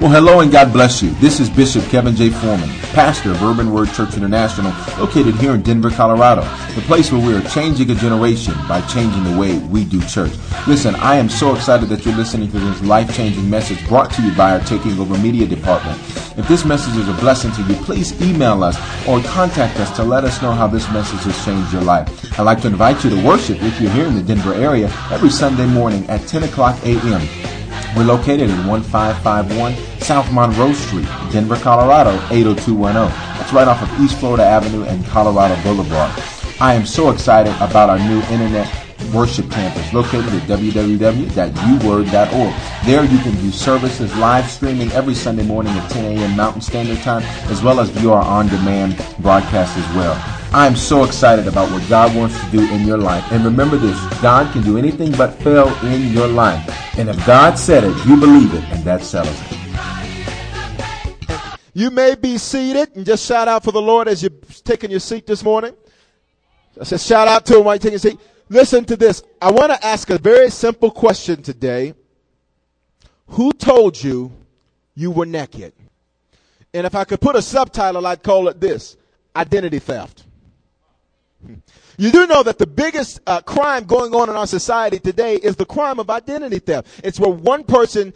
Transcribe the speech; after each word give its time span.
Well, 0.00 0.10
hello 0.10 0.38
and 0.38 0.52
God 0.52 0.72
bless 0.72 1.02
you. 1.02 1.10
This 1.14 1.40
is 1.40 1.50
Bishop 1.50 1.82
Kevin 1.86 2.14
J. 2.14 2.30
Foreman, 2.30 2.68
pastor 2.92 3.32
of 3.32 3.42
Urban 3.42 3.72
Word 3.72 3.92
Church 3.92 4.16
International, 4.16 4.70
located 4.96 5.34
here 5.34 5.56
in 5.56 5.62
Denver, 5.62 5.90
Colorado, 5.90 6.42
the 6.76 6.82
place 6.82 7.10
where 7.10 7.20
we 7.20 7.34
are 7.34 7.42
changing 7.48 7.90
a 7.90 7.96
generation 7.96 8.54
by 8.68 8.80
changing 8.82 9.24
the 9.24 9.36
way 9.36 9.58
we 9.58 9.84
do 9.84 10.00
church. 10.02 10.30
Listen, 10.68 10.94
I 10.94 11.16
am 11.16 11.28
so 11.28 11.52
excited 11.52 11.88
that 11.88 12.06
you're 12.06 12.14
listening 12.14 12.48
to 12.52 12.60
this 12.60 12.80
life-changing 12.82 13.50
message 13.50 13.84
brought 13.88 14.12
to 14.12 14.22
you 14.22 14.32
by 14.36 14.52
our 14.52 14.60
Taking 14.60 14.96
Over 15.00 15.18
Media 15.18 15.48
Department. 15.48 15.98
If 16.38 16.46
this 16.46 16.64
message 16.64 16.94
is 16.94 17.08
a 17.08 17.14
blessing 17.14 17.50
to 17.54 17.62
you, 17.62 17.74
please 17.82 18.22
email 18.22 18.62
us 18.62 18.76
or 19.08 19.20
contact 19.22 19.80
us 19.80 19.90
to 19.96 20.04
let 20.04 20.22
us 20.22 20.40
know 20.40 20.52
how 20.52 20.68
this 20.68 20.88
message 20.92 21.24
has 21.24 21.44
changed 21.44 21.72
your 21.72 21.82
life. 21.82 22.38
I'd 22.38 22.44
like 22.44 22.60
to 22.60 22.68
invite 22.68 23.02
you 23.02 23.10
to 23.10 23.26
worship 23.26 23.60
if 23.62 23.80
you're 23.80 23.90
here 23.90 24.06
in 24.06 24.14
the 24.14 24.22
Denver 24.22 24.54
area 24.54 24.92
every 25.10 25.30
Sunday 25.30 25.66
morning 25.66 26.08
at 26.08 26.28
10 26.28 26.44
o'clock 26.44 26.78
a.m. 26.84 27.47
We're 27.96 28.04
located 28.04 28.50
at 28.50 28.66
1551 28.66 29.74
South 30.00 30.30
Monroe 30.32 30.72
Street, 30.72 31.08
Denver, 31.32 31.56
Colorado 31.56 32.12
80210. 32.30 32.94
That's 33.38 33.52
right 33.52 33.68
off 33.68 33.82
of 33.82 34.00
East 34.00 34.18
Florida 34.18 34.44
Avenue 34.44 34.84
and 34.84 35.04
Colorado 35.06 35.60
Boulevard. 35.62 36.12
I 36.60 36.74
am 36.74 36.86
so 36.86 37.10
excited 37.10 37.54
about 37.56 37.90
our 37.90 37.98
new 37.98 38.20
internet 38.32 38.68
worship 39.12 39.50
campus 39.50 39.92
located 39.92 40.32
at 40.34 40.42
www.uword.org. 40.42 41.34
There 42.84 43.04
you 43.04 43.18
can 43.18 43.32
view 43.32 43.52
services 43.52 44.14
live 44.16 44.50
streaming 44.50 44.90
every 44.92 45.14
Sunday 45.14 45.44
morning 45.44 45.72
at 45.72 45.90
10 45.90 46.18
a.m. 46.18 46.36
Mountain 46.36 46.62
Standard 46.62 46.98
Time, 46.98 47.22
as 47.50 47.62
well 47.62 47.80
as 47.80 47.90
view 47.90 48.12
our 48.12 48.22
on-demand 48.22 48.96
broadcast 49.20 49.76
as 49.76 49.96
well. 49.96 50.37
I'm 50.50 50.76
so 50.76 51.04
excited 51.04 51.46
about 51.46 51.70
what 51.70 51.86
God 51.90 52.16
wants 52.16 52.42
to 52.42 52.50
do 52.50 52.60
in 52.72 52.86
your 52.86 52.96
life. 52.96 53.22
And 53.30 53.44
remember 53.44 53.76
this, 53.76 53.98
God 54.22 54.50
can 54.52 54.62
do 54.62 54.78
anything 54.78 55.12
but 55.12 55.34
fail 55.42 55.68
in 55.84 56.10
your 56.10 56.26
life. 56.26 56.66
And 56.98 57.10
if 57.10 57.26
God 57.26 57.58
said 57.58 57.84
it, 57.84 57.94
you 58.06 58.16
believe 58.16 58.54
it, 58.54 58.64
and 58.70 58.82
that 58.84 59.02
settles 59.02 59.38
it. 59.42 59.58
You 61.74 61.90
may 61.90 62.14
be 62.14 62.38
seated 62.38 62.96
and 62.96 63.04
just 63.04 63.26
shout 63.26 63.46
out 63.46 63.62
for 63.62 63.72
the 63.72 63.82
Lord 63.82 64.08
as 64.08 64.22
you're 64.22 64.32
taking 64.64 64.90
your 64.90 65.00
seat 65.00 65.26
this 65.26 65.44
morning. 65.44 65.74
I 66.80 66.84
said 66.84 67.00
shout 67.00 67.28
out 67.28 67.44
to 67.46 67.58
him 67.58 67.64
while 67.64 67.74
you're 67.74 67.80
taking 67.80 67.92
your 67.92 67.98
seat. 67.98 68.18
Listen 68.48 68.86
to 68.86 68.96
this. 68.96 69.22
I 69.42 69.50
want 69.50 69.70
to 69.70 69.86
ask 69.86 70.08
a 70.08 70.16
very 70.16 70.48
simple 70.48 70.90
question 70.90 71.42
today. 71.42 71.92
Who 73.28 73.52
told 73.52 74.02
you 74.02 74.32
you 74.94 75.10
were 75.10 75.26
naked? 75.26 75.74
And 76.72 76.86
if 76.86 76.94
I 76.94 77.04
could 77.04 77.20
put 77.20 77.36
a 77.36 77.42
subtitle, 77.42 78.06
I'd 78.06 78.22
call 78.22 78.48
it 78.48 78.60
this 78.60 78.96
identity 79.36 79.78
theft. 79.78 80.24
You 82.00 82.12
do 82.12 82.28
know 82.28 82.44
that 82.44 82.58
the 82.58 82.66
biggest 82.66 83.18
uh, 83.26 83.40
crime 83.40 83.84
going 83.84 84.14
on 84.14 84.30
in 84.30 84.36
our 84.36 84.46
society 84.46 85.00
today 85.00 85.34
is 85.34 85.56
the 85.56 85.66
crime 85.66 85.98
of 85.98 86.10
identity 86.10 86.60
theft. 86.60 87.00
It's 87.02 87.18
where 87.18 87.30
one 87.30 87.64
person 87.64 88.14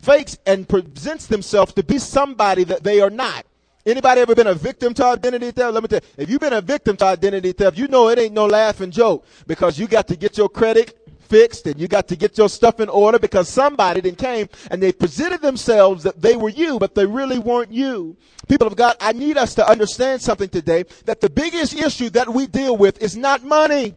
fakes 0.00 0.38
and 0.46 0.68
presents 0.68 1.26
themselves 1.26 1.72
to 1.72 1.82
be 1.82 1.98
somebody 1.98 2.62
that 2.64 2.84
they 2.84 3.00
are 3.00 3.10
not. 3.10 3.44
Anybody 3.84 4.20
ever 4.20 4.34
been 4.34 4.46
a 4.46 4.54
victim 4.54 4.94
to 4.94 5.04
identity 5.04 5.50
theft? 5.50 5.74
Let 5.74 5.82
me 5.82 5.88
tell 5.88 6.00
you, 6.00 6.22
if 6.22 6.30
you've 6.30 6.40
been 6.40 6.52
a 6.52 6.60
victim 6.60 6.96
to 6.98 7.04
identity 7.04 7.52
theft, 7.52 7.76
you 7.76 7.88
know 7.88 8.08
it 8.08 8.18
ain't 8.18 8.34
no 8.34 8.46
laughing 8.46 8.92
joke 8.92 9.26
because 9.46 9.78
you 9.78 9.88
got 9.88 10.06
to 10.08 10.16
get 10.16 10.38
your 10.38 10.48
credit 10.48 10.96
fixed 11.26 11.66
and 11.66 11.78
you 11.78 11.88
got 11.88 12.08
to 12.08 12.16
get 12.16 12.38
your 12.38 12.48
stuff 12.48 12.80
in 12.80 12.88
order 12.88 13.18
because 13.18 13.48
somebody 13.48 14.00
then 14.00 14.14
came 14.14 14.48
and 14.70 14.82
they 14.82 14.92
presented 14.92 15.42
themselves 15.42 16.02
that 16.04 16.20
they 16.20 16.36
were 16.36 16.48
you, 16.48 16.78
but 16.78 16.94
they 16.94 17.06
really 17.06 17.38
weren't 17.38 17.72
you. 17.72 18.16
People 18.48 18.66
of 18.66 18.76
God, 18.76 18.96
I 19.00 19.12
need 19.12 19.36
us 19.36 19.54
to 19.56 19.68
understand 19.68 20.22
something 20.22 20.48
today 20.48 20.84
that 21.04 21.20
the 21.20 21.30
biggest 21.30 21.74
issue 21.74 22.10
that 22.10 22.28
we 22.28 22.46
deal 22.46 22.76
with 22.76 23.02
is 23.02 23.16
not 23.16 23.42
money. 23.44 23.94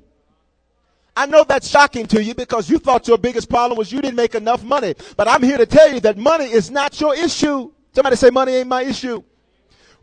I 1.15 1.25
know 1.25 1.43
that's 1.43 1.67
shocking 1.67 2.07
to 2.07 2.23
you 2.23 2.33
because 2.33 2.69
you 2.69 2.79
thought 2.79 3.07
your 3.07 3.17
biggest 3.17 3.49
problem 3.49 3.77
was 3.77 3.91
you 3.91 4.01
didn't 4.01 4.15
make 4.15 4.35
enough 4.35 4.63
money. 4.63 4.95
But 5.17 5.27
I'm 5.27 5.43
here 5.43 5.57
to 5.57 5.65
tell 5.65 5.91
you 5.93 5.99
that 6.01 6.17
money 6.17 6.45
is 6.45 6.71
not 6.71 6.99
your 7.01 7.13
issue. 7.15 7.71
Somebody 7.93 8.15
say 8.15 8.29
money 8.29 8.53
ain't 8.53 8.69
my 8.69 8.83
issue. 8.83 9.23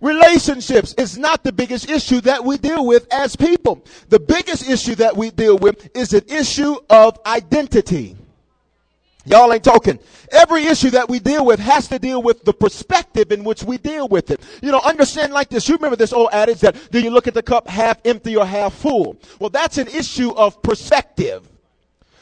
Relationships 0.01 0.95
is 0.99 1.17
not 1.17 1.43
the 1.43 1.53
biggest 1.53 1.89
issue 1.89 2.21
that 2.23 2.45
we 2.45 2.59
deal 2.59 2.85
with 2.87 3.07
as 3.13 3.35
people. 3.35 3.83
The 4.09 4.21
biggest 4.21 4.69
issue 4.69 4.95
that 4.97 5.17
we 5.17 5.31
deal 5.31 5.57
with 5.57 5.89
is 5.97 6.13
an 6.13 6.25
issue 6.29 6.77
of 6.91 7.19
identity. 7.25 8.17
Y'all 9.25 9.53
ain't 9.53 9.65
talking. 9.65 9.99
Every 10.31 10.67
issue 10.67 10.91
that 10.91 11.09
we 11.09 11.19
deal 11.19 11.45
with 11.45 11.59
has 11.59 11.89
to 11.89 11.99
deal 11.99 12.23
with 12.23 12.45
the 12.45 12.53
perspective 12.53 13.33
in 13.33 13.43
which 13.43 13.65
we 13.65 13.77
deal 13.77 14.07
with 14.07 14.31
it. 14.31 14.41
You 14.63 14.71
know, 14.71 14.81
understand 14.81 15.33
like 15.33 15.49
this. 15.49 15.69
You 15.69 15.75
remember 15.77 15.97
this 15.97 16.13
old 16.13 16.29
adage 16.33 16.61
that 16.61 16.77
do 16.93 17.01
you 17.01 17.11
look 17.11 17.27
at 17.27 17.35
the 17.35 17.43
cup 17.43 17.67
half 17.67 17.99
empty 18.05 18.37
or 18.37 18.47
half 18.47 18.75
full? 18.75 19.17
Well, 19.41 19.51
that's 19.51 19.79
an 19.79 19.89
issue 19.89 20.33
of 20.33 20.63
perspective. 20.63 21.49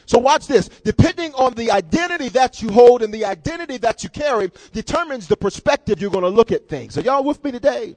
So 0.05 0.19
watch 0.19 0.47
this. 0.47 0.69
Depending 0.69 1.33
on 1.33 1.53
the 1.53 1.71
identity 1.71 2.29
that 2.29 2.61
you 2.61 2.69
hold 2.69 3.01
and 3.01 3.13
the 3.13 3.25
identity 3.25 3.77
that 3.77 4.03
you 4.03 4.09
carry 4.09 4.51
determines 4.71 5.27
the 5.27 5.37
perspective 5.37 5.99
you're 5.99 6.11
going 6.11 6.23
to 6.23 6.29
look 6.29 6.51
at 6.51 6.67
things. 6.67 6.97
Are 6.97 7.01
y'all 7.01 7.23
with 7.23 7.43
me 7.43 7.51
today? 7.51 7.95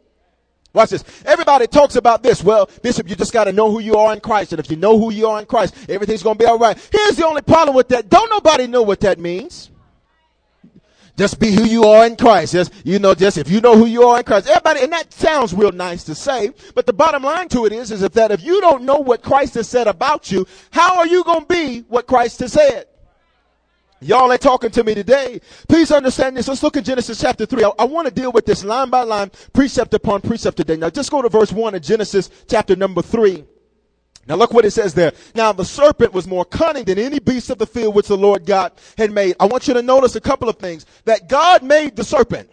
Watch 0.72 0.90
this. 0.90 1.04
Everybody 1.24 1.66
talks 1.66 1.96
about 1.96 2.22
this. 2.22 2.44
Well, 2.44 2.68
Bishop, 2.82 3.08
you 3.08 3.16
just 3.16 3.32
got 3.32 3.44
to 3.44 3.52
know 3.52 3.70
who 3.70 3.80
you 3.80 3.96
are 3.96 4.12
in 4.12 4.20
Christ. 4.20 4.52
And 4.52 4.60
if 4.60 4.70
you 4.70 4.76
know 4.76 4.98
who 4.98 5.10
you 5.10 5.26
are 5.26 5.40
in 5.40 5.46
Christ, 5.46 5.74
everything's 5.88 6.22
going 6.22 6.36
to 6.36 6.44
be 6.44 6.46
all 6.46 6.58
right. 6.58 6.76
Here's 6.92 7.16
the 7.16 7.26
only 7.26 7.42
problem 7.42 7.74
with 7.74 7.88
that. 7.88 8.08
Don't 8.08 8.30
nobody 8.30 8.66
know 8.66 8.82
what 8.82 9.00
that 9.00 9.18
means. 9.18 9.70
Just 11.18 11.40
be 11.40 11.50
who 11.50 11.64
you 11.64 11.82
are 11.82 12.06
in 12.06 12.14
Christ. 12.14 12.52
Just, 12.52 12.72
you 12.84 13.00
know, 13.00 13.12
just 13.12 13.38
if 13.38 13.50
you 13.50 13.60
know 13.60 13.76
who 13.76 13.86
you 13.86 14.04
are 14.04 14.18
in 14.18 14.24
Christ. 14.24 14.46
Everybody, 14.46 14.82
and 14.82 14.92
that 14.92 15.12
sounds 15.12 15.52
real 15.52 15.72
nice 15.72 16.04
to 16.04 16.14
say, 16.14 16.52
but 16.76 16.86
the 16.86 16.92
bottom 16.92 17.24
line 17.24 17.48
to 17.48 17.66
it 17.66 17.72
is, 17.72 17.90
is 17.90 18.02
if 18.02 18.12
that 18.12 18.30
if 18.30 18.44
you 18.44 18.60
don't 18.60 18.84
know 18.84 18.98
what 18.98 19.20
Christ 19.20 19.54
has 19.54 19.68
said 19.68 19.88
about 19.88 20.30
you, 20.30 20.46
how 20.70 20.96
are 20.96 21.08
you 21.08 21.24
going 21.24 21.40
to 21.40 21.46
be 21.46 21.80
what 21.88 22.06
Christ 22.06 22.38
has 22.38 22.52
said? 22.52 22.86
Y'all 24.00 24.30
ain't 24.30 24.40
talking 24.40 24.70
to 24.70 24.84
me 24.84 24.94
today. 24.94 25.40
Please 25.68 25.90
understand 25.90 26.36
this. 26.36 26.46
Let's 26.46 26.62
look 26.62 26.76
at 26.76 26.84
Genesis 26.84 27.20
chapter 27.20 27.46
3. 27.46 27.64
I, 27.64 27.70
I 27.80 27.84
want 27.84 28.06
to 28.06 28.14
deal 28.14 28.30
with 28.30 28.46
this 28.46 28.62
line 28.62 28.88
by 28.88 29.02
line, 29.02 29.32
precept 29.52 29.94
upon 29.94 30.20
precept 30.20 30.56
today. 30.56 30.76
Now 30.76 30.88
just 30.88 31.10
go 31.10 31.20
to 31.20 31.28
verse 31.28 31.52
1 31.52 31.74
of 31.74 31.82
Genesis 31.82 32.30
chapter 32.48 32.76
number 32.76 33.02
3. 33.02 33.44
Now 34.28 34.36
look 34.36 34.52
what 34.52 34.66
it 34.66 34.72
says 34.72 34.92
there. 34.92 35.12
Now 35.34 35.52
the 35.52 35.64
serpent 35.64 36.12
was 36.12 36.28
more 36.28 36.44
cunning 36.44 36.84
than 36.84 36.98
any 36.98 37.18
beast 37.18 37.48
of 37.48 37.58
the 37.58 37.66
field 37.66 37.94
which 37.94 38.08
the 38.08 38.16
Lord 38.16 38.44
God 38.44 38.72
had 38.98 39.10
made. 39.10 39.36
I 39.40 39.46
want 39.46 39.66
you 39.66 39.74
to 39.74 39.82
notice 39.82 40.14
a 40.16 40.20
couple 40.20 40.48
of 40.48 40.56
things. 40.56 40.84
That 41.06 41.28
God 41.28 41.62
made 41.62 41.96
the 41.96 42.04
serpent. 42.04 42.50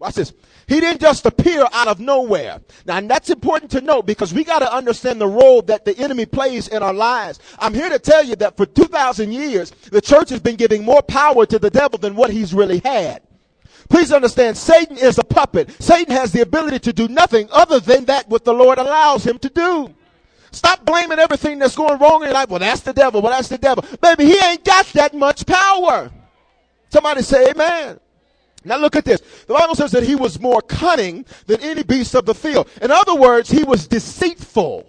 Watch 0.00 0.16
this. 0.16 0.32
He 0.66 0.80
didn't 0.80 1.00
just 1.00 1.24
appear 1.24 1.64
out 1.72 1.88
of 1.88 1.98
nowhere. 1.98 2.60
Now, 2.84 3.00
that's 3.00 3.30
important 3.30 3.70
to 3.70 3.80
note 3.80 4.04
because 4.04 4.34
we 4.34 4.44
got 4.44 4.58
to 4.58 4.72
understand 4.72 5.20
the 5.20 5.26
role 5.26 5.62
that 5.62 5.84
the 5.84 5.96
enemy 5.96 6.26
plays 6.26 6.68
in 6.68 6.82
our 6.82 6.92
lives. 6.92 7.40
I'm 7.58 7.72
here 7.72 7.88
to 7.88 7.98
tell 7.98 8.22
you 8.22 8.36
that 8.36 8.56
for 8.56 8.66
2,000 8.66 9.32
years, 9.32 9.70
the 9.90 10.00
church 10.00 10.28
has 10.28 10.40
been 10.40 10.56
giving 10.56 10.84
more 10.84 11.02
power 11.02 11.46
to 11.46 11.58
the 11.58 11.70
devil 11.70 11.98
than 11.98 12.16
what 12.16 12.30
he's 12.30 12.52
really 12.52 12.80
had. 12.84 13.22
Please 13.88 14.12
understand, 14.12 14.56
Satan 14.56 14.96
is 14.98 15.18
a 15.18 15.24
puppet. 15.24 15.70
Satan 15.82 16.14
has 16.14 16.32
the 16.32 16.42
ability 16.42 16.78
to 16.80 16.92
do 16.92 17.08
nothing 17.08 17.48
other 17.50 17.80
than 17.80 18.04
that 18.06 18.28
what 18.28 18.44
the 18.44 18.52
Lord 18.52 18.78
allows 18.78 19.24
him 19.24 19.38
to 19.38 19.48
do. 19.48 19.94
Stop 20.50 20.84
blaming 20.84 21.18
everything 21.18 21.58
that's 21.58 21.76
going 21.76 21.98
wrong 21.98 22.22
in 22.22 22.28
your 22.28 22.34
life. 22.34 22.48
Well, 22.48 22.60
that's 22.60 22.80
the 22.80 22.92
devil. 22.92 23.22
Well, 23.22 23.32
that's 23.32 23.48
the 23.48 23.58
devil. 23.58 23.84
Baby, 24.00 24.26
he 24.26 24.38
ain't 24.38 24.64
got 24.64 24.86
that 24.88 25.14
much 25.14 25.46
power. 25.46 26.10
Somebody 26.90 27.22
say 27.22 27.50
amen. 27.50 28.00
Now 28.64 28.76
look 28.78 28.96
at 28.96 29.04
this. 29.04 29.20
The 29.46 29.54
Bible 29.54 29.74
says 29.74 29.92
that 29.92 30.02
he 30.02 30.14
was 30.14 30.40
more 30.40 30.60
cunning 30.62 31.24
than 31.46 31.60
any 31.60 31.82
beast 31.82 32.14
of 32.14 32.26
the 32.26 32.34
field. 32.34 32.68
In 32.82 32.90
other 32.90 33.14
words, 33.14 33.50
he 33.50 33.62
was 33.62 33.86
deceitful. 33.86 34.86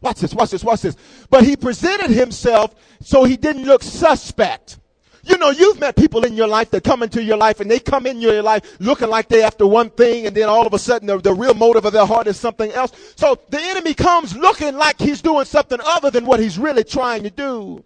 Watch 0.00 0.20
this, 0.20 0.34
watch 0.34 0.50
this, 0.50 0.64
watch 0.64 0.82
this. 0.82 0.96
But 1.28 1.44
he 1.44 1.56
presented 1.56 2.10
himself 2.10 2.74
so 3.02 3.24
he 3.24 3.36
didn't 3.36 3.64
look 3.64 3.82
suspect. 3.82 4.78
You 5.22 5.36
know, 5.36 5.50
you've 5.50 5.78
met 5.78 5.96
people 5.96 6.24
in 6.24 6.34
your 6.34 6.46
life 6.46 6.70
that 6.70 6.82
come 6.82 7.02
into 7.02 7.22
your 7.22 7.36
life 7.36 7.60
and 7.60 7.70
they 7.70 7.78
come 7.78 8.06
in 8.06 8.20
your 8.20 8.42
life 8.42 8.80
looking 8.80 9.08
like 9.08 9.28
they 9.28 9.42
after 9.42 9.66
one 9.66 9.90
thing 9.90 10.26
and 10.26 10.34
then 10.34 10.48
all 10.48 10.66
of 10.66 10.72
a 10.72 10.78
sudden 10.78 11.06
the, 11.06 11.18
the 11.18 11.34
real 11.34 11.54
motive 11.54 11.84
of 11.84 11.92
their 11.92 12.06
heart 12.06 12.26
is 12.26 12.38
something 12.38 12.70
else. 12.72 12.92
So 13.16 13.38
the 13.50 13.60
enemy 13.60 13.94
comes 13.94 14.34
looking 14.36 14.76
like 14.76 14.98
he's 14.98 15.20
doing 15.20 15.44
something 15.44 15.78
other 15.84 16.10
than 16.10 16.24
what 16.24 16.40
he's 16.40 16.58
really 16.58 16.84
trying 16.84 17.22
to 17.24 17.30
do. 17.30 17.84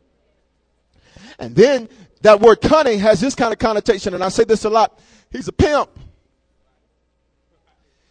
And 1.39 1.57
then 1.57 1.89
that 2.23 2.41
word 2.41 2.61
cunning 2.61 3.01
has 3.01 3.21
this 3.21 3.35
kind 3.35 3.53
of 3.53 3.59
connotation, 3.59 4.15
and 4.15 4.23
I 4.23 4.29
say 4.29 4.45
this 4.45 4.65
a 4.65 4.71
lot. 4.71 4.99
He's 5.31 5.49
a 5.49 5.53
pimp. 5.53 5.91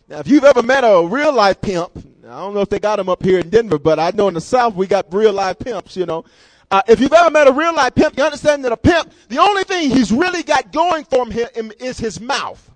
Now, 0.07 0.19
if 0.19 0.27
you've 0.27 0.43
ever 0.43 0.61
met 0.61 0.83
a 0.83 1.07
real 1.07 1.33
life 1.33 1.61
pimp, 1.61 1.91
I 2.23 2.39
don't 2.39 2.53
know 2.53 2.61
if 2.61 2.69
they 2.69 2.79
got 2.79 2.97
them 2.97 3.09
up 3.09 3.23
here 3.23 3.39
in 3.39 3.49
Denver, 3.49 3.79
but 3.79 3.99
I 3.99 4.11
know 4.13 4.27
in 4.27 4.33
the 4.33 4.41
South 4.41 4.75
we 4.75 4.85
got 4.85 5.11
real 5.13 5.33
life 5.33 5.57
pimps, 5.59 5.95
you 5.95 6.05
know. 6.05 6.25
Uh, 6.73 6.81
if 6.87 6.99
you've 6.99 7.13
ever 7.13 7.29
met 7.29 7.47
a 7.47 7.51
real 7.51 7.75
life 7.75 7.93
pimp, 7.93 8.17
you 8.17 8.23
understand 8.23 8.65
that 8.65 8.71
a 8.71 8.77
pimp, 8.77 9.13
the 9.29 9.37
only 9.37 9.63
thing 9.63 9.91
he's 9.91 10.11
really 10.11 10.41
got 10.41 10.71
going 10.71 11.03
for 11.03 11.23
him 11.27 11.71
is 11.79 11.99
his 11.99 12.19
mouth. 12.19 12.71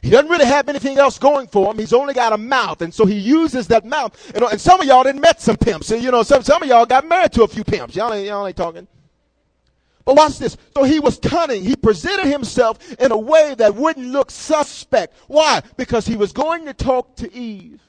He 0.00 0.08
doesn't 0.08 0.30
really 0.30 0.46
have 0.46 0.66
anything 0.70 0.96
else 0.96 1.18
going 1.18 1.46
for 1.46 1.70
him. 1.70 1.78
He's 1.78 1.92
only 1.92 2.14
got 2.14 2.32
a 2.32 2.38
mouth. 2.38 2.80
And 2.80 2.94
so 2.94 3.04
he 3.04 3.18
uses 3.18 3.66
that 3.66 3.84
mouth. 3.84 4.34
And, 4.34 4.42
and 4.44 4.58
some 4.58 4.80
of 4.80 4.86
y'all 4.86 5.02
didn't 5.04 5.20
met 5.20 5.42
some 5.42 5.58
pimps. 5.58 5.90
And, 5.90 6.02
you 6.02 6.10
know, 6.10 6.22
some, 6.22 6.42
some 6.42 6.62
of 6.62 6.70
y'all 6.70 6.86
got 6.86 7.06
married 7.06 7.32
to 7.32 7.42
a 7.42 7.48
few 7.48 7.64
pimps. 7.64 7.94
Y'all 7.94 8.14
ain't, 8.14 8.26
y'all 8.26 8.46
ain't 8.46 8.56
talking. 8.56 8.88
But 10.06 10.16
watch 10.16 10.38
this. 10.38 10.56
So 10.74 10.84
he 10.84 10.98
was 10.98 11.18
cunning. 11.18 11.62
He 11.62 11.76
presented 11.76 12.28
himself 12.28 12.78
in 12.98 13.12
a 13.12 13.18
way 13.18 13.54
that 13.58 13.74
wouldn't 13.74 14.06
look 14.06 14.30
suspect. 14.30 15.14
Why? 15.26 15.60
Because 15.76 16.06
he 16.06 16.16
was 16.16 16.32
going 16.32 16.64
to 16.64 16.72
talk 16.72 17.14
to 17.16 17.30
Eve. 17.34 17.82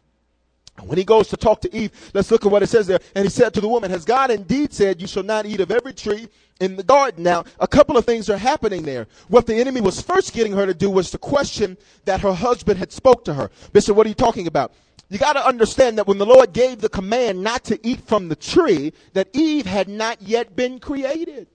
When 0.85 0.97
he 0.97 1.03
goes 1.03 1.27
to 1.29 1.37
talk 1.37 1.61
to 1.61 1.75
Eve, 1.75 1.91
let's 2.13 2.31
look 2.31 2.45
at 2.45 2.51
what 2.51 2.63
it 2.63 2.67
says 2.67 2.87
there. 2.87 2.99
And 3.15 3.25
he 3.25 3.29
said 3.29 3.53
to 3.53 3.61
the 3.61 3.67
woman, 3.67 3.91
Has 3.91 4.05
God 4.05 4.31
indeed 4.31 4.73
said, 4.73 5.01
You 5.01 5.07
shall 5.07 5.23
not 5.23 5.45
eat 5.45 5.59
of 5.59 5.71
every 5.71 5.93
tree 5.93 6.27
in 6.59 6.75
the 6.75 6.83
garden? 6.83 7.23
Now, 7.23 7.45
a 7.59 7.67
couple 7.67 7.97
of 7.97 8.05
things 8.05 8.29
are 8.29 8.37
happening 8.37 8.83
there. 8.83 9.07
What 9.27 9.45
the 9.45 9.55
enemy 9.55 9.81
was 9.81 10.01
first 10.01 10.33
getting 10.33 10.53
her 10.53 10.65
to 10.65 10.73
do 10.73 10.89
was 10.89 11.11
to 11.11 11.17
question 11.17 11.77
that 12.05 12.21
her 12.21 12.33
husband 12.33 12.79
had 12.79 12.91
spoke 12.91 13.25
to 13.25 13.33
her. 13.33 13.51
Bishop, 13.73 13.95
what 13.95 14.05
are 14.05 14.09
you 14.09 14.15
talking 14.15 14.47
about? 14.47 14.73
You 15.09 15.17
got 15.17 15.33
to 15.33 15.45
understand 15.45 15.97
that 15.97 16.07
when 16.07 16.19
the 16.19 16.25
Lord 16.25 16.53
gave 16.53 16.81
the 16.81 16.89
command 16.89 17.41
not 17.41 17.63
to 17.65 17.87
eat 17.87 18.01
from 18.01 18.29
the 18.29 18.35
tree, 18.35 18.93
that 19.13 19.29
Eve 19.33 19.65
had 19.65 19.87
not 19.87 20.21
yet 20.21 20.55
been 20.55 20.79
created. 20.79 21.47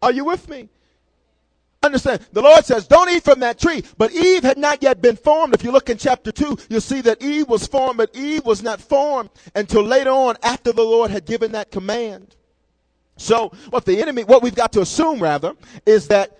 Are 0.00 0.10
you 0.10 0.24
with 0.24 0.48
me? 0.48 0.68
Understand, 1.82 2.24
the 2.32 2.42
Lord 2.42 2.64
says, 2.64 2.86
don't 2.86 3.10
eat 3.10 3.24
from 3.24 3.40
that 3.40 3.58
tree. 3.58 3.82
But 3.98 4.12
Eve 4.12 4.44
had 4.44 4.56
not 4.56 4.82
yet 4.82 5.02
been 5.02 5.16
formed. 5.16 5.54
If 5.54 5.64
you 5.64 5.72
look 5.72 5.90
in 5.90 5.98
chapter 5.98 6.30
2, 6.30 6.58
you'll 6.68 6.80
see 6.80 7.00
that 7.00 7.22
Eve 7.22 7.48
was 7.48 7.66
formed, 7.66 7.96
but 7.96 8.14
Eve 8.14 8.44
was 8.44 8.62
not 8.62 8.80
formed 8.80 9.30
until 9.54 9.82
later 9.82 10.10
on 10.10 10.36
after 10.42 10.72
the 10.72 10.84
Lord 10.84 11.10
had 11.10 11.24
given 11.24 11.52
that 11.52 11.70
command. 11.72 12.36
So, 13.16 13.52
what 13.70 13.84
the 13.84 14.00
enemy, 14.00 14.24
what 14.24 14.42
we've 14.42 14.54
got 14.54 14.72
to 14.72 14.80
assume 14.80 15.20
rather, 15.20 15.54
is 15.84 16.08
that 16.08 16.38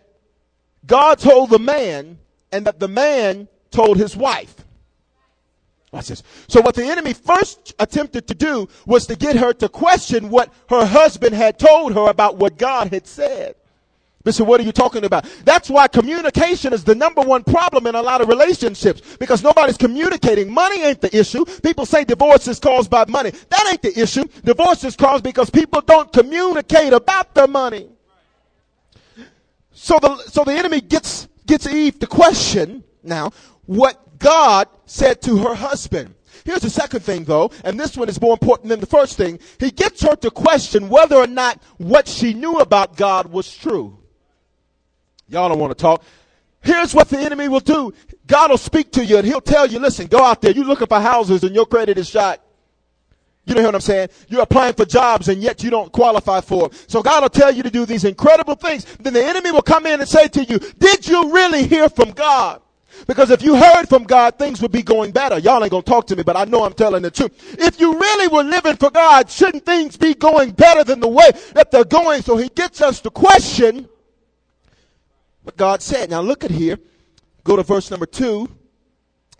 God 0.86 1.18
told 1.18 1.50
the 1.50 1.58
man 1.58 2.18
and 2.50 2.66
that 2.66 2.78
the 2.78 2.88
man 2.88 3.48
told 3.70 3.96
his 3.96 4.16
wife. 4.16 4.54
Watch 5.90 6.08
this. 6.08 6.22
So 6.48 6.60
what 6.62 6.74
the 6.74 6.86
enemy 6.86 7.12
first 7.12 7.74
attempted 7.78 8.26
to 8.28 8.34
do 8.34 8.68
was 8.86 9.06
to 9.06 9.16
get 9.16 9.36
her 9.36 9.52
to 9.54 9.68
question 9.68 10.30
what 10.30 10.52
her 10.70 10.86
husband 10.86 11.34
had 11.34 11.58
told 11.58 11.92
her 11.94 12.08
about 12.08 12.36
what 12.38 12.56
God 12.56 12.92
had 12.92 13.06
said. 13.06 13.56
Listen, 14.24 14.46
what 14.46 14.60
are 14.60 14.64
you 14.64 14.72
talking 14.72 15.04
about? 15.04 15.24
That's 15.44 15.68
why 15.68 15.88
communication 15.88 16.72
is 16.72 16.84
the 16.84 16.94
number 16.94 17.22
one 17.22 17.42
problem 17.42 17.86
in 17.86 17.94
a 17.94 18.02
lot 18.02 18.20
of 18.20 18.28
relationships 18.28 19.16
because 19.18 19.42
nobody's 19.42 19.76
communicating. 19.76 20.52
Money 20.52 20.82
ain't 20.82 21.00
the 21.00 21.16
issue. 21.16 21.44
People 21.62 21.86
say 21.86 22.04
divorce 22.04 22.46
is 22.46 22.60
caused 22.60 22.88
by 22.88 23.04
money. 23.06 23.30
That 23.30 23.68
ain't 23.70 23.82
the 23.82 24.00
issue. 24.00 24.24
Divorce 24.44 24.84
is 24.84 24.94
caused 24.94 25.24
because 25.24 25.50
people 25.50 25.80
don't 25.80 26.12
communicate 26.12 26.92
about 26.92 27.34
their 27.34 27.48
money. 27.48 27.88
So 29.72 29.98
the, 29.98 30.16
so 30.18 30.44
the 30.44 30.52
enemy 30.52 30.80
gets, 30.80 31.26
gets 31.46 31.66
Eve 31.66 31.98
to 31.98 32.06
question 32.06 32.84
now 33.02 33.32
what 33.66 34.18
God 34.18 34.68
said 34.86 35.20
to 35.22 35.38
her 35.38 35.54
husband. 35.54 36.14
Here's 36.44 36.60
the 36.60 36.70
second 36.70 37.00
thing 37.00 37.24
though, 37.24 37.50
and 37.64 37.78
this 37.78 37.96
one 37.96 38.08
is 38.08 38.20
more 38.20 38.32
important 38.32 38.68
than 38.68 38.80
the 38.80 38.86
first 38.86 39.16
thing. 39.16 39.40
He 39.58 39.70
gets 39.70 40.02
her 40.02 40.14
to 40.16 40.30
question 40.30 40.88
whether 40.88 41.16
or 41.16 41.26
not 41.26 41.60
what 41.78 42.06
she 42.06 42.34
knew 42.34 42.58
about 42.58 42.96
God 42.96 43.26
was 43.26 43.52
true. 43.54 43.98
Y'all 45.28 45.48
don't 45.48 45.58
want 45.58 45.76
to 45.76 45.80
talk. 45.80 46.02
Here's 46.62 46.94
what 46.94 47.08
the 47.08 47.18
enemy 47.18 47.48
will 47.48 47.60
do. 47.60 47.92
God 48.26 48.50
will 48.50 48.58
speak 48.58 48.92
to 48.92 49.04
you 49.04 49.18
and 49.18 49.26
he'll 49.26 49.40
tell 49.40 49.66
you, 49.66 49.78
listen, 49.78 50.06
go 50.06 50.24
out 50.24 50.40
there. 50.40 50.52
You're 50.52 50.64
looking 50.64 50.86
for 50.86 51.00
houses 51.00 51.42
and 51.42 51.54
your 51.54 51.66
credit 51.66 51.98
is 51.98 52.08
shot. 52.08 52.40
You 53.44 53.56
know 53.56 53.62
what 53.64 53.74
I'm 53.74 53.80
saying? 53.80 54.08
You're 54.28 54.42
applying 54.42 54.74
for 54.74 54.84
jobs 54.84 55.28
and 55.28 55.42
yet 55.42 55.64
you 55.64 55.70
don't 55.70 55.90
qualify 55.90 56.40
for 56.40 56.68
them. 56.68 56.78
So 56.86 57.02
God 57.02 57.22
will 57.22 57.30
tell 57.30 57.52
you 57.52 57.64
to 57.64 57.70
do 57.70 57.84
these 57.84 58.04
incredible 58.04 58.54
things. 58.54 58.84
Then 59.00 59.12
the 59.12 59.24
enemy 59.24 59.50
will 59.50 59.62
come 59.62 59.86
in 59.86 59.98
and 59.98 60.08
say 60.08 60.28
to 60.28 60.44
you, 60.44 60.60
did 60.78 61.08
you 61.08 61.32
really 61.32 61.66
hear 61.66 61.88
from 61.88 62.12
God? 62.12 62.62
Because 63.08 63.30
if 63.30 63.42
you 63.42 63.56
heard 63.56 63.88
from 63.88 64.04
God, 64.04 64.38
things 64.38 64.62
would 64.62 64.70
be 64.70 64.82
going 64.82 65.10
better. 65.10 65.38
Y'all 65.38 65.62
ain't 65.64 65.72
gonna 65.72 65.82
talk 65.82 66.06
to 66.08 66.16
me, 66.16 66.22
but 66.22 66.36
I 66.36 66.44
know 66.44 66.62
I'm 66.64 66.74
telling 66.74 67.02
the 67.02 67.10
truth. 67.10 67.56
If 67.58 67.80
you 67.80 67.98
really 67.98 68.28
were 68.28 68.44
living 68.44 68.76
for 68.76 68.90
God, 68.90 69.28
shouldn't 69.28 69.64
things 69.64 69.96
be 69.96 70.14
going 70.14 70.52
better 70.52 70.84
than 70.84 71.00
the 71.00 71.08
way 71.08 71.30
that 71.54 71.70
they're 71.72 71.84
going? 71.84 72.22
So 72.22 72.36
he 72.36 72.48
gets 72.48 72.80
us 72.80 73.00
to 73.00 73.10
question 73.10 73.88
what 75.42 75.56
God 75.56 75.82
said. 75.82 76.10
Now 76.10 76.20
look 76.20 76.44
at 76.44 76.50
here. 76.50 76.78
Go 77.44 77.56
to 77.56 77.62
verse 77.62 77.90
number 77.90 78.06
two. 78.06 78.48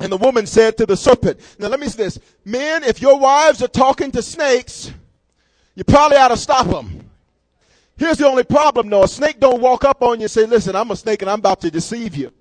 And 0.00 0.10
the 0.10 0.16
woman 0.16 0.46
said 0.46 0.76
to 0.78 0.87
the 0.87 0.96
serpent, 0.96 1.38
now 1.58 1.69
let 1.69 1.78
me 1.78 1.87
say 1.87 2.04
this. 2.04 2.19
Men, 2.44 2.82
if 2.82 3.00
your 3.00 3.19
wives 3.19 3.62
are 3.62 3.69
talking 3.69 4.10
to 4.12 4.22
snakes, 4.22 4.93
you 5.75 5.84
probably 5.84 6.16
ought 6.16 6.28
to 6.28 6.37
stop 6.37 6.66
them. 6.66 7.08
Here's 7.96 8.19
the 8.19 8.26
only 8.26 8.43
problem 8.43 8.90
though. 8.90 9.04
A 9.04 9.08
snake 9.08 9.38
don't 9.38 9.60
walk 9.60 9.84
up 9.84 10.02
on 10.02 10.19
you 10.19 10.25
and 10.25 10.31
say, 10.31 10.44
listen, 10.46 10.75
I'm 10.75 10.90
a 10.90 10.96
snake 10.96 11.22
and 11.22 11.31
I'm 11.31 11.38
about 11.38 11.60
to 11.60 11.70
deceive 11.70 12.16
you. 12.16 12.32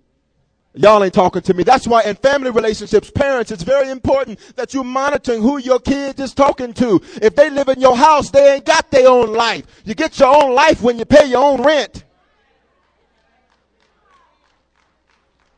Y'all 0.73 1.03
ain't 1.03 1.13
talking 1.13 1.41
to 1.41 1.53
me. 1.53 1.63
That's 1.63 1.85
why 1.85 2.03
in 2.03 2.15
family 2.15 2.49
relationships, 2.49 3.11
parents, 3.11 3.51
it's 3.51 3.61
very 3.61 3.89
important 3.89 4.39
that 4.55 4.73
you're 4.73 4.85
monitoring 4.85 5.41
who 5.41 5.57
your 5.57 5.79
kid 5.79 6.17
is 6.19 6.33
talking 6.33 6.73
to. 6.75 7.01
If 7.21 7.35
they 7.35 7.49
live 7.49 7.67
in 7.67 7.81
your 7.81 7.97
house, 7.97 8.29
they 8.29 8.55
ain't 8.55 8.65
got 8.65 8.89
their 8.89 9.09
own 9.09 9.33
life. 9.33 9.65
You 9.83 9.95
get 9.95 10.17
your 10.17 10.33
own 10.33 10.55
life 10.55 10.81
when 10.81 10.97
you 10.97 11.03
pay 11.03 11.25
your 11.25 11.43
own 11.43 11.61
rent. 11.61 12.05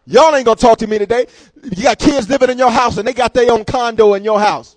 Y'all 0.05 0.35
ain't 0.35 0.45
gonna 0.45 0.55
talk 0.55 0.77
to 0.79 0.87
me 0.87 0.97
today. 0.97 1.25
You 1.63 1.83
got 1.83 1.97
kids 1.97 2.29
living 2.29 2.49
in 2.49 2.57
your 2.57 2.71
house 2.71 2.97
and 2.97 3.07
they 3.07 3.13
got 3.13 3.33
their 3.33 3.51
own 3.51 3.63
condo 3.63 4.15
in 4.15 4.23
your 4.23 4.39
house. 4.39 4.75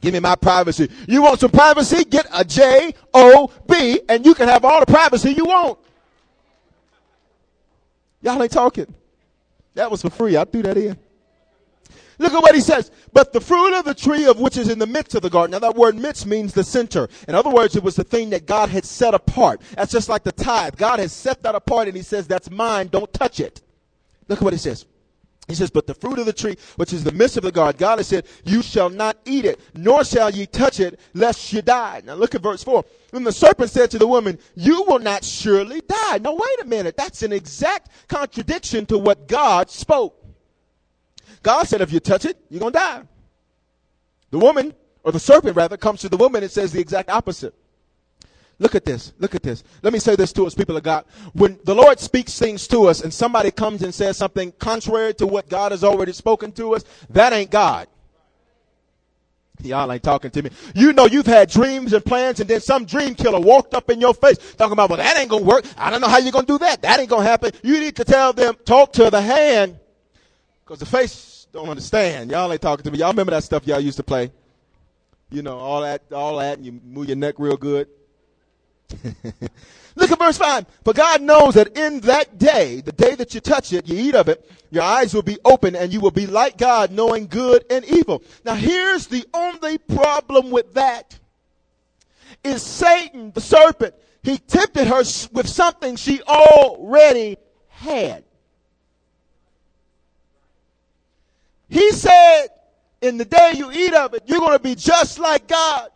Give 0.00 0.12
me 0.12 0.20
my 0.20 0.34
privacy. 0.36 0.90
You 1.06 1.22
want 1.22 1.40
some 1.40 1.50
privacy? 1.50 2.04
Get 2.04 2.26
a 2.32 2.44
J 2.44 2.92
O 3.14 3.52
B 3.68 4.00
and 4.08 4.24
you 4.26 4.34
can 4.34 4.48
have 4.48 4.64
all 4.64 4.80
the 4.80 4.86
privacy 4.86 5.32
you 5.32 5.44
want. 5.44 5.78
Y'all 8.22 8.42
ain't 8.42 8.52
talking. 8.52 8.92
That 9.74 9.90
was 9.90 10.02
for 10.02 10.10
free. 10.10 10.36
I 10.36 10.44
threw 10.44 10.62
that 10.62 10.76
in. 10.76 10.98
Look 12.18 12.32
at 12.32 12.42
what 12.42 12.56
he 12.56 12.60
says. 12.60 12.90
But 13.12 13.32
the 13.32 13.40
fruit 13.40 13.78
of 13.78 13.84
the 13.84 13.94
tree 13.94 14.26
of 14.26 14.40
which 14.40 14.56
is 14.56 14.68
in 14.68 14.80
the 14.80 14.88
midst 14.88 15.14
of 15.14 15.22
the 15.22 15.30
garden. 15.30 15.52
Now 15.52 15.60
that 15.60 15.76
word 15.76 15.96
midst 15.96 16.26
means 16.26 16.52
the 16.52 16.64
center. 16.64 17.08
In 17.28 17.36
other 17.36 17.50
words, 17.50 17.76
it 17.76 17.84
was 17.84 17.94
the 17.94 18.02
thing 18.02 18.30
that 18.30 18.44
God 18.44 18.70
had 18.70 18.84
set 18.84 19.14
apart. 19.14 19.62
That's 19.76 19.92
just 19.92 20.08
like 20.08 20.24
the 20.24 20.32
tithe. 20.32 20.76
God 20.76 20.98
has 20.98 21.12
set 21.12 21.44
that 21.44 21.54
apart 21.54 21.86
and 21.86 21.96
he 21.96 22.02
says, 22.02 22.26
that's 22.26 22.50
mine. 22.50 22.88
Don't 22.88 23.12
touch 23.12 23.38
it. 23.38 23.62
Look 24.28 24.38
at 24.38 24.44
what 24.44 24.52
he 24.52 24.58
says. 24.58 24.86
He 25.48 25.54
says, 25.54 25.70
but 25.70 25.86
the 25.86 25.94
fruit 25.94 26.18
of 26.18 26.26
the 26.26 26.32
tree, 26.32 26.56
which 26.76 26.92
is 26.92 27.02
the 27.02 27.12
midst 27.12 27.38
of 27.38 27.42
the 27.42 27.50
garden, 27.50 27.78
God 27.78 27.98
has 27.98 28.06
said, 28.06 28.26
you 28.44 28.60
shall 28.60 28.90
not 28.90 29.16
eat 29.24 29.46
it, 29.46 29.58
nor 29.74 30.04
shall 30.04 30.28
ye 30.28 30.44
touch 30.44 30.78
it, 30.78 31.00
lest 31.14 31.54
you 31.54 31.62
die. 31.62 32.02
Now 32.04 32.14
look 32.14 32.34
at 32.34 32.42
verse 32.42 32.62
4. 32.62 32.84
Then 33.12 33.24
the 33.24 33.32
serpent 33.32 33.70
said 33.70 33.90
to 33.92 33.98
the 33.98 34.06
woman, 34.06 34.38
you 34.54 34.82
will 34.82 34.98
not 34.98 35.24
surely 35.24 35.80
die. 35.80 36.18
Now 36.18 36.34
wait 36.34 36.60
a 36.60 36.66
minute. 36.66 36.98
That's 36.98 37.22
an 37.22 37.32
exact 37.32 37.88
contradiction 38.08 38.84
to 38.86 38.98
what 38.98 39.26
God 39.26 39.70
spoke. 39.70 40.22
God 41.42 41.66
said, 41.66 41.80
if 41.80 41.92
you 41.92 42.00
touch 42.00 42.26
it, 42.26 42.36
you're 42.50 42.60
going 42.60 42.74
to 42.74 42.78
die. 42.78 43.02
The 44.30 44.38
woman, 44.38 44.74
or 45.02 45.12
the 45.12 45.20
serpent 45.20 45.56
rather, 45.56 45.78
comes 45.78 46.02
to 46.02 46.10
the 46.10 46.18
woman 46.18 46.42
and 46.42 46.52
says 46.52 46.72
the 46.72 46.80
exact 46.80 47.08
opposite. 47.08 47.54
Look 48.60 48.74
at 48.74 48.84
this. 48.84 49.12
Look 49.18 49.34
at 49.34 49.42
this. 49.42 49.62
Let 49.82 49.92
me 49.92 50.00
say 50.00 50.16
this 50.16 50.32
to 50.32 50.46
us, 50.46 50.54
people 50.54 50.76
of 50.76 50.82
God. 50.82 51.04
When 51.32 51.60
the 51.64 51.74
Lord 51.74 52.00
speaks 52.00 52.38
things 52.38 52.66
to 52.68 52.86
us 52.86 53.02
and 53.02 53.14
somebody 53.14 53.52
comes 53.52 53.82
and 53.82 53.94
says 53.94 54.16
something 54.16 54.52
contrary 54.58 55.14
to 55.14 55.26
what 55.26 55.48
God 55.48 55.70
has 55.70 55.84
already 55.84 56.12
spoken 56.12 56.50
to 56.52 56.74
us, 56.74 56.84
that 57.10 57.32
ain't 57.32 57.50
God. 57.50 57.86
Y'all 59.62 59.90
ain't 59.90 60.02
talking 60.02 60.30
to 60.30 60.42
me. 60.42 60.50
You 60.74 60.92
know 60.92 61.06
you've 61.06 61.26
had 61.26 61.50
dreams 61.50 61.92
and 61.92 62.04
plans 62.04 62.40
and 62.40 62.48
then 62.48 62.60
some 62.60 62.84
dream 62.84 63.14
killer 63.14 63.40
walked 63.40 63.74
up 63.74 63.90
in 63.90 64.00
your 64.00 64.14
face 64.14 64.38
talking 64.54 64.72
about, 64.72 64.90
well, 64.90 64.98
that 64.98 65.16
ain't 65.18 65.30
gonna 65.30 65.44
work. 65.44 65.64
I 65.76 65.90
don't 65.90 66.00
know 66.00 66.08
how 66.08 66.18
you're 66.18 66.32
gonna 66.32 66.46
do 66.46 66.58
that. 66.58 66.82
That 66.82 67.00
ain't 67.00 67.10
gonna 67.10 67.24
happen. 67.24 67.52
You 67.62 67.80
need 67.80 67.96
to 67.96 68.04
tell 68.04 68.32
them, 68.32 68.56
talk 68.64 68.92
to 68.94 69.10
the 69.10 69.20
hand 69.20 69.78
because 70.64 70.78
the 70.78 70.86
face 70.86 71.46
don't 71.52 71.68
understand. 71.68 72.30
Y'all 72.30 72.52
ain't 72.52 72.62
talking 72.62 72.84
to 72.84 72.90
me. 72.90 72.98
Y'all 72.98 73.10
remember 73.10 73.32
that 73.32 73.44
stuff 73.44 73.66
y'all 73.66 73.80
used 73.80 73.96
to 73.96 74.04
play? 74.04 74.30
You 75.30 75.42
know, 75.42 75.58
all 75.58 75.82
that, 75.82 76.02
all 76.12 76.38
that, 76.38 76.58
and 76.58 76.66
you 76.66 76.80
move 76.84 77.06
your 77.08 77.16
neck 77.16 77.34
real 77.38 77.56
good. 77.56 77.88
Look 79.94 80.10
at 80.10 80.18
verse 80.18 80.38
5. 80.38 80.66
For 80.84 80.92
God 80.92 81.22
knows 81.22 81.54
that 81.54 81.76
in 81.76 82.00
that 82.00 82.38
day, 82.38 82.80
the 82.80 82.92
day 82.92 83.14
that 83.16 83.34
you 83.34 83.40
touch 83.40 83.72
it, 83.72 83.88
you 83.88 83.96
eat 83.96 84.14
of 84.14 84.28
it, 84.28 84.50
your 84.70 84.82
eyes 84.82 85.12
will 85.12 85.22
be 85.22 85.38
open 85.44 85.74
and 85.74 85.92
you 85.92 86.00
will 86.00 86.10
be 86.10 86.26
like 86.26 86.56
God, 86.56 86.92
knowing 86.92 87.26
good 87.26 87.64
and 87.70 87.84
evil. 87.84 88.22
Now 88.44 88.54
here's 88.54 89.06
the 89.06 89.26
only 89.34 89.78
problem 89.78 90.50
with 90.50 90.74
that. 90.74 91.18
Is 92.44 92.62
Satan, 92.62 93.32
the 93.32 93.40
serpent, 93.40 93.94
he 94.22 94.38
tempted 94.38 94.86
her 94.86 95.02
with 95.32 95.48
something 95.48 95.96
she 95.96 96.22
already 96.22 97.38
had. 97.68 98.24
He 101.68 101.90
said, 101.92 102.48
in 103.00 103.18
the 103.18 103.24
day 103.24 103.52
you 103.56 103.70
eat 103.70 103.94
of 103.94 104.14
it, 104.14 104.24
you're 104.26 104.40
going 104.40 104.56
to 104.56 104.62
be 104.62 104.74
just 104.74 105.18
like 105.18 105.48
God. 105.48 105.90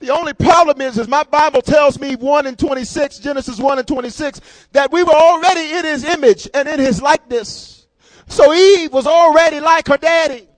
The 0.00 0.10
only 0.10 0.32
problem 0.32 0.80
is, 0.80 0.96
is 0.96 1.08
my 1.08 1.24
Bible 1.24 1.60
tells 1.60 1.98
me 1.98 2.14
1 2.14 2.46
and 2.46 2.58
26, 2.58 3.18
Genesis 3.18 3.58
1 3.58 3.78
and 3.78 3.88
26, 3.88 4.40
that 4.72 4.92
we 4.92 5.02
were 5.02 5.12
already 5.12 5.72
in 5.72 5.84
his 5.84 6.04
image 6.04 6.48
and 6.54 6.68
in 6.68 6.78
his 6.78 7.02
likeness. 7.02 7.86
So 8.28 8.54
Eve 8.54 8.92
was 8.92 9.06
already 9.06 9.58
like 9.58 9.88
her 9.88 9.96
daddy. 9.96 10.48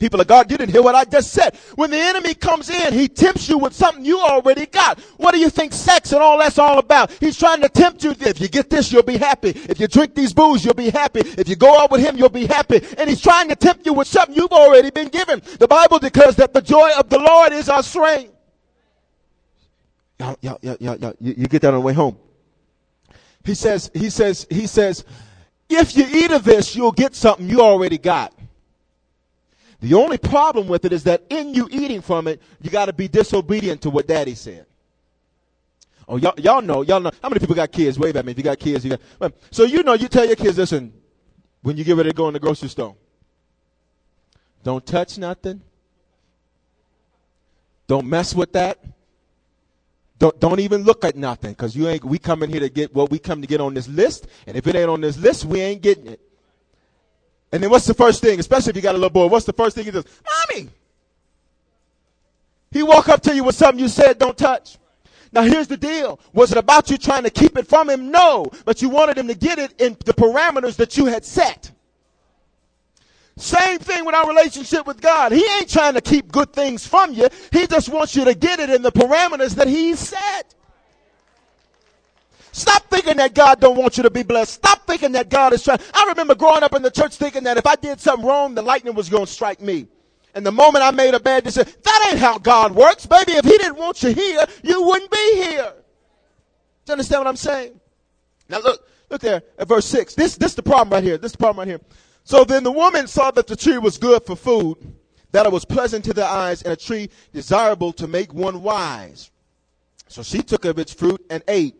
People 0.00 0.18
of 0.18 0.26
God, 0.26 0.50
you 0.50 0.56
didn't 0.56 0.72
hear 0.72 0.82
what 0.82 0.94
I 0.94 1.04
just 1.04 1.30
said. 1.30 1.54
When 1.74 1.90
the 1.90 1.98
enemy 1.98 2.32
comes 2.32 2.70
in, 2.70 2.94
he 2.94 3.06
tempts 3.06 3.50
you 3.50 3.58
with 3.58 3.74
something 3.74 4.02
you 4.02 4.18
already 4.18 4.64
got. 4.64 4.98
What 5.18 5.32
do 5.32 5.38
you 5.38 5.50
think 5.50 5.74
sex 5.74 6.12
and 6.12 6.22
all 6.22 6.38
that's 6.38 6.58
all 6.58 6.78
about? 6.78 7.12
He's 7.20 7.38
trying 7.38 7.60
to 7.60 7.68
tempt 7.68 8.02
you. 8.02 8.14
If 8.18 8.40
you 8.40 8.48
get 8.48 8.70
this, 8.70 8.90
you'll 8.90 9.02
be 9.02 9.18
happy. 9.18 9.50
If 9.50 9.78
you 9.78 9.86
drink 9.86 10.14
these 10.14 10.32
booze, 10.32 10.64
you'll 10.64 10.72
be 10.72 10.88
happy. 10.88 11.20
If 11.20 11.48
you 11.48 11.54
go 11.54 11.78
out 11.78 11.90
with 11.90 12.00
him, 12.00 12.16
you'll 12.16 12.30
be 12.30 12.46
happy. 12.46 12.80
And 12.96 13.10
he's 13.10 13.20
trying 13.20 13.48
to 13.50 13.56
tempt 13.56 13.84
you 13.84 13.92
with 13.92 14.08
something 14.08 14.34
you've 14.34 14.52
already 14.52 14.90
been 14.90 15.08
given. 15.08 15.42
The 15.58 15.68
Bible 15.68 15.98
declares 15.98 16.34
that 16.36 16.54
the 16.54 16.62
joy 16.62 16.90
of 16.98 17.10
the 17.10 17.18
Lord 17.18 17.52
is 17.52 17.68
our 17.68 17.82
strength. 17.82 18.32
Y'all, 20.18 20.38
y'all, 20.40 20.58
y'all, 20.62 20.96
y'all, 20.96 21.14
you, 21.20 21.34
you 21.36 21.46
get 21.46 21.60
that 21.60 21.74
on 21.74 21.80
the 21.80 21.80
way 21.80 21.92
home. 21.92 22.16
He 23.44 23.54
says, 23.54 23.90
he 23.92 24.08
says, 24.08 24.46
he 24.48 24.66
says, 24.66 25.04
if 25.68 25.94
you 25.94 26.06
eat 26.08 26.30
of 26.30 26.42
this, 26.42 26.74
you'll 26.74 26.90
get 26.90 27.14
something 27.14 27.46
you 27.46 27.60
already 27.60 27.98
got. 27.98 28.34
The 29.80 29.94
only 29.94 30.18
problem 30.18 30.68
with 30.68 30.84
it 30.84 30.92
is 30.92 31.04
that 31.04 31.24
in 31.30 31.54
you 31.54 31.68
eating 31.70 32.02
from 32.02 32.28
it, 32.28 32.40
you 32.60 32.70
got 32.70 32.86
to 32.86 32.92
be 32.92 33.08
disobedient 33.08 33.82
to 33.82 33.90
what 33.90 34.06
daddy 34.06 34.34
said. 34.34 34.66
Oh, 36.06 36.16
y'all, 36.16 36.34
y'all 36.38 36.60
know, 36.60 36.82
y'all 36.82 37.00
know. 37.00 37.12
How 37.22 37.28
many 37.28 37.38
people 37.38 37.54
got 37.54 37.72
kids? 37.72 37.98
Wave 37.98 38.16
at 38.16 38.24
me 38.24 38.32
if 38.32 38.38
you 38.38 38.44
got 38.44 38.58
kids. 38.58 38.84
You 38.84 38.98
got, 39.20 39.32
so 39.50 39.62
you 39.64 39.82
know, 39.82 39.94
you 39.94 40.08
tell 40.08 40.26
your 40.26 40.36
kids, 40.36 40.58
listen, 40.58 40.92
when 41.62 41.76
you 41.76 41.84
get 41.84 41.96
ready 41.96 42.10
to 42.10 42.14
go 42.14 42.26
in 42.28 42.34
the 42.34 42.40
grocery 42.40 42.68
store, 42.68 42.96
don't 44.62 44.84
touch 44.84 45.16
nothing. 45.18 45.62
Don't 47.86 48.06
mess 48.06 48.34
with 48.34 48.52
that. 48.52 48.78
Don't, 50.18 50.38
don't 50.38 50.60
even 50.60 50.82
look 50.82 51.04
at 51.04 51.16
nothing 51.16 51.52
because 51.52 51.74
you 51.74 51.88
ain't, 51.88 52.04
we 52.04 52.18
come 52.18 52.42
in 52.42 52.50
here 52.50 52.60
to 52.60 52.68
get 52.68 52.94
what 52.94 53.10
we 53.10 53.18
come 53.18 53.40
to 53.40 53.46
get 53.46 53.60
on 53.60 53.72
this 53.72 53.88
list. 53.88 54.26
And 54.46 54.56
if 54.56 54.66
it 54.66 54.76
ain't 54.76 54.90
on 54.90 55.00
this 55.00 55.16
list, 55.16 55.46
we 55.46 55.60
ain't 55.60 55.80
getting 55.80 56.06
it. 56.08 56.20
And 57.52 57.62
then 57.62 57.70
what's 57.70 57.86
the 57.86 57.94
first 57.94 58.20
thing, 58.20 58.38
especially 58.38 58.70
if 58.70 58.76
you 58.76 58.82
got 58.82 58.94
a 58.94 58.98
little 58.98 59.10
boy, 59.10 59.26
what's 59.26 59.46
the 59.46 59.52
first 59.52 59.74
thing 59.76 59.84
he 59.84 59.90
does? 59.90 60.04
Mommy! 60.48 60.68
He 62.70 62.82
walk 62.82 63.08
up 63.08 63.22
to 63.22 63.34
you 63.34 63.42
with 63.42 63.56
something 63.56 63.80
you 63.80 63.88
said 63.88 64.18
don't 64.18 64.38
touch. 64.38 64.78
Now 65.32 65.42
here's 65.42 65.68
the 65.68 65.76
deal. 65.76 66.20
Was 66.32 66.52
it 66.52 66.58
about 66.58 66.90
you 66.90 66.98
trying 66.98 67.24
to 67.24 67.30
keep 67.30 67.56
it 67.56 67.66
from 67.66 67.90
him? 67.90 68.10
No. 68.10 68.46
But 68.64 68.82
you 68.82 68.88
wanted 68.88 69.18
him 69.18 69.28
to 69.28 69.34
get 69.34 69.58
it 69.58 69.80
in 69.80 69.96
the 70.04 70.12
parameters 70.12 70.76
that 70.76 70.96
you 70.96 71.06
had 71.06 71.24
set. 71.24 71.70
Same 73.36 73.78
thing 73.78 74.04
with 74.04 74.14
our 74.14 74.28
relationship 74.28 74.86
with 74.86 75.00
God. 75.00 75.32
He 75.32 75.44
ain't 75.58 75.70
trying 75.70 75.94
to 75.94 76.00
keep 76.00 76.30
good 76.30 76.52
things 76.52 76.86
from 76.86 77.14
you. 77.14 77.28
He 77.52 77.66
just 77.66 77.88
wants 77.88 78.14
you 78.14 78.24
to 78.24 78.34
get 78.34 78.60
it 78.60 78.70
in 78.70 78.82
the 78.82 78.92
parameters 78.92 79.54
that 79.54 79.66
he 79.66 79.94
set. 79.94 80.54
Stop 82.60 82.90
thinking 82.90 83.16
that 83.16 83.34
God 83.34 83.60
don't 83.60 83.76
want 83.76 83.96
you 83.96 84.02
to 84.02 84.10
be 84.10 84.22
blessed. 84.22 84.54
Stop 84.54 84.86
thinking 84.86 85.12
that 85.12 85.30
God 85.30 85.52
is 85.52 85.64
trying. 85.64 85.78
I 85.94 86.04
remember 86.08 86.34
growing 86.34 86.62
up 86.62 86.74
in 86.74 86.82
the 86.82 86.90
church 86.90 87.16
thinking 87.16 87.44
that 87.44 87.56
if 87.56 87.66
I 87.66 87.76
did 87.76 88.00
something 88.00 88.26
wrong, 88.26 88.54
the 88.54 88.62
lightning 88.62 88.94
was 88.94 89.08
going 89.08 89.26
to 89.26 89.32
strike 89.32 89.60
me. 89.60 89.88
And 90.34 90.44
the 90.44 90.52
moment 90.52 90.84
I 90.84 90.90
made 90.90 91.14
a 91.14 91.20
bad 91.20 91.44
decision, 91.44 91.72
that 91.82 92.08
ain't 92.10 92.20
how 92.20 92.38
God 92.38 92.74
works. 92.74 93.06
Baby, 93.06 93.32
if 93.32 93.44
he 93.44 93.56
didn't 93.58 93.76
want 93.76 94.02
you 94.02 94.12
here, 94.12 94.44
you 94.62 94.82
wouldn't 94.82 95.10
be 95.10 95.34
here. 95.36 95.72
Do 96.84 96.90
you 96.90 96.92
understand 96.92 97.20
what 97.20 97.26
I'm 97.28 97.36
saying? 97.36 97.80
Now 98.48 98.60
look, 98.60 98.86
look 99.08 99.20
there 99.20 99.42
at 99.58 99.66
verse 99.66 99.86
6. 99.86 100.14
This, 100.14 100.36
this 100.36 100.52
is 100.52 100.56
the 100.56 100.62
problem 100.62 100.90
right 100.90 101.02
here. 101.02 101.18
This 101.18 101.30
is 101.30 101.32
the 101.32 101.38
problem 101.38 101.58
right 101.58 101.68
here. 101.68 101.80
So 102.24 102.44
then 102.44 102.62
the 102.62 102.72
woman 102.72 103.06
saw 103.06 103.30
that 103.32 103.46
the 103.46 103.56
tree 103.56 103.78
was 103.78 103.98
good 103.98 104.24
for 104.24 104.36
food, 104.36 104.76
that 105.32 105.46
it 105.46 105.52
was 105.52 105.64
pleasant 105.64 106.04
to 106.04 106.12
the 106.12 106.24
eyes, 106.24 106.62
and 106.62 106.72
a 106.72 106.76
tree 106.76 107.08
desirable 107.32 107.92
to 107.94 108.06
make 108.06 108.32
one 108.32 108.62
wise. 108.62 109.30
So 110.08 110.22
she 110.22 110.42
took 110.42 110.64
of 110.64 110.78
its 110.78 110.92
fruit 110.92 111.24
and 111.30 111.42
ate 111.48 111.74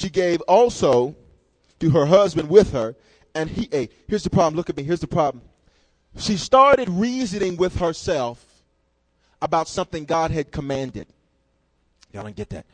she 0.00 0.08
gave 0.08 0.40
also 0.42 1.14
to 1.78 1.90
her 1.90 2.06
husband 2.06 2.48
with 2.48 2.72
her, 2.72 2.96
and 3.34 3.50
he 3.50 3.68
ate. 3.70 3.92
Here's 4.08 4.24
the 4.24 4.30
problem. 4.30 4.56
Look 4.56 4.70
at 4.70 4.76
me. 4.76 4.82
Here's 4.82 5.00
the 5.00 5.06
problem. 5.06 5.44
She 6.16 6.38
started 6.38 6.88
reasoning 6.88 7.58
with 7.58 7.76
herself 7.76 8.44
about 9.42 9.68
something 9.68 10.06
God 10.06 10.30
had 10.30 10.50
commanded. 10.50 11.06
Y'all 12.12 12.22
don't 12.22 12.34
get 12.34 12.48
that. 12.50 12.64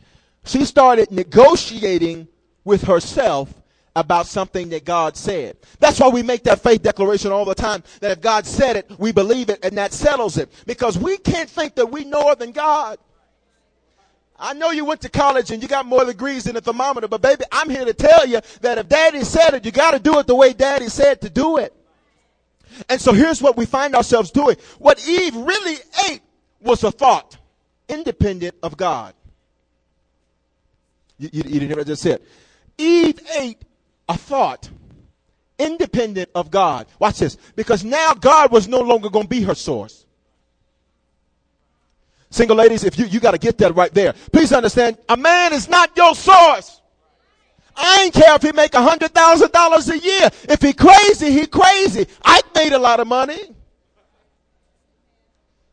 She 0.44 0.64
started 0.64 1.10
negotiating 1.10 2.28
with 2.64 2.82
herself 2.82 3.52
about 3.96 4.26
something 4.26 4.68
that 4.68 4.84
God 4.84 5.16
said. 5.16 5.56
That's 5.80 5.98
why 5.98 6.08
we 6.08 6.22
make 6.22 6.44
that 6.44 6.60
faith 6.60 6.82
declaration 6.82 7.32
all 7.32 7.44
the 7.44 7.56
time 7.56 7.82
that 8.00 8.12
if 8.12 8.20
God 8.20 8.46
said 8.46 8.76
it, 8.76 8.90
we 8.98 9.10
believe 9.10 9.50
it, 9.50 9.58
and 9.64 9.76
that 9.78 9.92
settles 9.92 10.38
it. 10.38 10.52
Because 10.64 10.96
we 10.96 11.16
can't 11.18 11.50
think 11.50 11.74
that 11.74 11.86
we 11.86 12.04
know 12.04 12.22
more 12.22 12.36
than 12.36 12.52
God. 12.52 12.98
I 14.38 14.52
know 14.52 14.70
you 14.70 14.84
went 14.84 15.00
to 15.02 15.08
college 15.08 15.50
and 15.50 15.62
you 15.62 15.68
got 15.68 15.86
more 15.86 16.04
degrees 16.04 16.44
than 16.44 16.56
a 16.56 16.60
thermometer, 16.60 17.08
but 17.08 17.22
baby, 17.22 17.44
I'm 17.50 17.70
here 17.70 17.84
to 17.84 17.94
tell 17.94 18.26
you 18.26 18.40
that 18.60 18.78
if 18.78 18.88
daddy 18.88 19.24
said 19.24 19.54
it, 19.54 19.64
you 19.64 19.70
got 19.70 19.92
to 19.92 19.98
do 19.98 20.18
it 20.18 20.26
the 20.26 20.34
way 20.34 20.52
daddy 20.52 20.88
said 20.88 21.20
to 21.22 21.30
do 21.30 21.56
it. 21.56 21.72
And 22.88 23.00
so 23.00 23.12
here's 23.12 23.40
what 23.40 23.56
we 23.56 23.64
find 23.64 23.94
ourselves 23.94 24.30
doing. 24.30 24.56
What 24.78 25.06
Eve 25.08 25.34
really 25.34 25.76
ate 26.10 26.20
was 26.60 26.84
a 26.84 26.90
thought, 26.90 27.38
independent 27.88 28.56
of 28.62 28.76
God. 28.76 29.14
You, 31.18 31.30
you, 31.32 31.42
you 31.46 31.60
didn't 31.60 31.68
hear 31.68 31.76
what 31.76 31.86
I 31.86 31.88
just 31.88 32.02
said. 32.02 32.20
Eve 32.76 33.18
ate 33.38 33.62
a 34.08 34.16
thought, 34.18 34.68
independent 35.58 36.30
of 36.34 36.50
God. 36.50 36.86
Watch 36.98 37.18
this. 37.18 37.36
Because 37.56 37.84
now 37.84 38.12
God 38.12 38.52
was 38.52 38.68
no 38.68 38.80
longer 38.80 39.08
going 39.08 39.24
to 39.24 39.30
be 39.30 39.42
her 39.42 39.54
source. 39.54 40.05
Single 42.36 42.58
ladies, 42.58 42.84
if 42.84 42.98
you, 42.98 43.06
you 43.06 43.18
got 43.18 43.30
to 43.30 43.38
get 43.38 43.56
that 43.56 43.74
right 43.74 43.92
there. 43.94 44.12
Please 44.30 44.52
understand, 44.52 44.98
a 45.08 45.16
man 45.16 45.54
is 45.54 45.70
not 45.70 45.96
your 45.96 46.14
source. 46.14 46.82
I 47.74 48.02
ain't 48.02 48.12
care 48.12 48.34
if 48.34 48.42
he 48.42 48.52
make 48.52 48.74
a 48.74 48.82
hundred 48.82 49.14
thousand 49.14 49.52
dollars 49.52 49.88
a 49.88 49.98
year. 49.98 50.28
If 50.46 50.60
he 50.60 50.74
crazy, 50.74 51.30
he 51.30 51.46
crazy. 51.46 52.06
I 52.22 52.42
made 52.54 52.74
a 52.74 52.78
lot 52.78 53.00
of 53.00 53.06
money. 53.06 53.54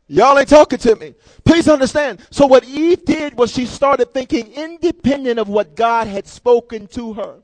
Y'all 0.07 0.39
ain't 0.39 0.47
talking 0.47 0.79
to 0.79 0.95
me. 0.95 1.15
Please 1.43 1.67
understand. 1.67 2.25
So 2.31 2.45
what 2.45 2.63
Eve 2.63 3.03
did 3.03 3.37
was 3.37 3.51
she 3.51 3.65
started 3.65 4.13
thinking 4.13 4.53
independent 4.53 5.39
of 5.39 5.49
what 5.49 5.75
God 5.75 6.07
had 6.07 6.25
spoken 6.27 6.87
to 6.87 7.11
her. 7.15 7.39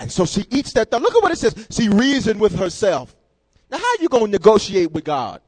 And 0.00 0.10
so 0.10 0.26
she 0.26 0.44
eats 0.50 0.72
that 0.72 0.90
thought. 0.90 1.02
Look 1.02 1.14
at 1.14 1.22
what 1.22 1.30
it 1.30 1.38
says. 1.38 1.54
She 1.70 1.88
reasoned 1.88 2.40
with 2.40 2.58
herself. 2.58 3.14
Now 3.70 3.78
how 3.78 3.84
are 3.84 4.02
you 4.02 4.08
going 4.08 4.26
to 4.26 4.30
negotiate 4.32 4.90
with 4.90 5.04
God? 5.04 5.40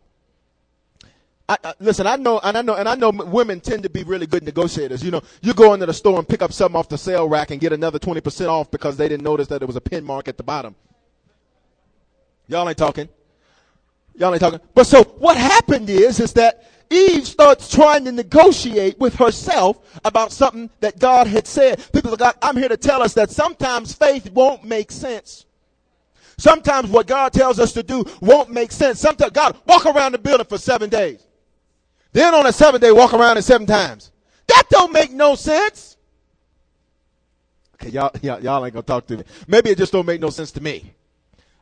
I, 1.49 1.57
I, 1.65 1.75
listen, 1.81 2.07
I 2.07 2.17
know, 2.17 2.39
and 2.39 2.57
I 2.57 2.63
know, 2.63 2.75
and 2.75 2.89
I 2.89 2.95
know 2.95 3.11
women 3.11 3.61
tend 3.61 3.83
to 3.83 3.91
be 3.91 4.05
really 4.05 4.27
good 4.27 4.45
negotiators. 4.45 5.03
You 5.03 5.11
know, 5.11 5.23
you 5.41 5.55
go 5.55 5.75
into 5.75 5.87
the 5.87 5.95
store 5.95 6.19
and 6.19 6.29
pick 6.29 6.41
up 6.41 6.53
something 6.53 6.79
off 6.79 6.89
the 6.89 6.99
sale 6.99 7.29
rack 7.29 7.51
and 7.51 7.61
get 7.61 7.73
another 7.73 7.99
20% 7.99 8.49
off 8.49 8.71
because 8.71 8.97
they 8.97 9.09
didn't 9.09 9.25
notice 9.25 9.49
that 9.49 9.59
there 9.59 9.67
was 9.67 9.77
a 9.77 9.81
pin 9.81 10.05
mark 10.05 10.29
at 10.29 10.37
the 10.37 10.43
bottom. 10.43 10.75
Y'all 12.47 12.69
ain't 12.69 12.79
talking. 12.79 13.09
Y'all 14.15 14.33
ain't 14.33 14.41
talking. 14.41 14.61
But 14.75 14.87
so 14.87 15.03
what 15.05 15.37
happened 15.37 15.91
is, 15.91 16.21
is 16.21 16.33
that 16.35 16.69
Eve 16.91 17.27
starts 17.27 17.71
trying 17.75 18.05
to 18.05 18.13
negotiate 18.13 18.99
with 18.99 19.15
herself 19.15 20.01
about 20.05 20.31
something 20.31 20.69
that 20.81 20.99
God 20.99 21.27
had 21.27 21.47
said. 21.47 21.83
People 21.93 22.17
I'm 22.43 22.57
here 22.57 22.69
to 22.69 22.77
tell 22.77 23.03
us 23.03 23.15
that 23.15 23.31
sometimes 23.31 23.95
faith 23.95 24.31
won't 24.31 24.65
make 24.65 24.93
sense. 24.93 25.47
Sometimes 26.37 26.91
what 26.91 27.07
God 27.07 27.33
tells 27.33 27.59
us 27.59 27.73
to 27.73 27.83
do 27.83 28.05
won't 28.21 28.51
make 28.51 28.73
sense. 28.73 29.01
Sometimes 29.01 29.33
God, 29.33 29.57
walk 29.67 29.87
around 29.87 30.13
the 30.13 30.19
building 30.19 30.47
for 30.47 30.59
seven 30.59 30.91
days. 30.91 31.27
Then 32.13 32.35
on 32.35 32.45
the 32.45 32.53
seventh 32.53 32.83
day, 32.83 32.93
walk 32.93 33.15
around 33.15 33.39
it 33.39 33.43
seven 33.43 33.67
times. 33.67 34.11
That 34.49 34.65
don't 34.69 34.93
make 34.93 35.13
no 35.13 35.35
sense. 35.35 35.97
Okay, 37.75 37.91
y'all, 37.91 38.11
y'all, 38.23 38.41
y'all 38.41 38.65
ain't 38.65 38.75
gonna 38.75 38.83
talk 38.83 39.07
to 39.07 39.19
me. 39.19 39.25
Maybe 39.47 39.71
it 39.71 39.79
just 39.79 39.93
don't 39.93 40.07
make 40.07 40.21
no 40.21 40.31
sense 40.31 40.53
to 40.53 40.63
me. 40.63 40.93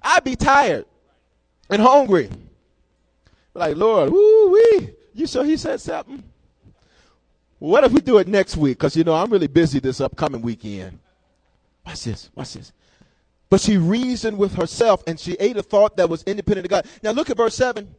I'd 0.03 0.25
be 0.25 0.37
tired 0.37 0.87
and 1.69 1.81
hungry. 1.81 2.31
Like, 3.55 3.77
Lord, 3.77 4.11
woo 4.11 4.51
wee. 4.51 4.91
You 5.15 5.27
sure 5.27 5.45
he 5.45 5.57
said 5.57 5.81
something? 5.81 6.23
What 7.59 7.85
if 7.85 7.93
we 7.93 8.01
do 8.01 8.19
it 8.19 8.27
next 8.27 8.57
week? 8.57 8.79
Because, 8.79 8.97
you 8.97 9.05
know, 9.05 9.15
I'm 9.15 9.31
really 9.31 9.47
busy 9.47 9.81
this 9.81 10.01
upcoming 10.01 10.41
weekend. 10.41 10.99
Watch 11.85 12.05
this. 12.05 12.31
Watch 12.35 12.55
this. 12.55 12.73
But 13.51 13.61
she 13.61 13.77
reasoned 13.77 14.39
with 14.39 14.55
herself 14.55 15.03
and 15.07 15.19
she 15.19 15.35
ate 15.35 15.57
a 15.57 15.63
thought 15.63 15.97
that 15.97 16.09
was 16.09 16.23
independent 16.23 16.67
of 16.67 16.71
God. 16.71 16.87
Now 17.03 17.11
look 17.11 17.29
at 17.29 17.37
verse 17.37 17.55
7. 17.57 17.95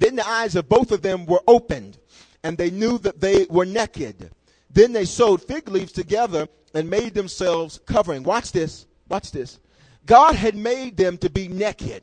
Then 0.00 0.16
the 0.16 0.28
eyes 0.28 0.56
of 0.56 0.68
both 0.68 0.92
of 0.92 1.02
them 1.02 1.26
were 1.26 1.42
opened, 1.46 1.98
and 2.42 2.56
they 2.56 2.70
knew 2.70 2.98
that 2.98 3.20
they 3.20 3.46
were 3.48 3.66
naked. 3.66 4.30
Then 4.70 4.92
they 4.92 5.04
sewed 5.04 5.42
fig 5.42 5.68
leaves 5.68 5.92
together 5.92 6.48
and 6.74 6.90
made 6.90 7.14
themselves 7.14 7.80
covering. 7.86 8.22
Watch 8.22 8.52
this. 8.52 8.86
Watch 9.08 9.32
this. 9.32 9.58
God 10.04 10.34
had 10.34 10.54
made 10.54 10.96
them 10.96 11.18
to 11.18 11.30
be 11.30 11.48
naked. 11.48 12.02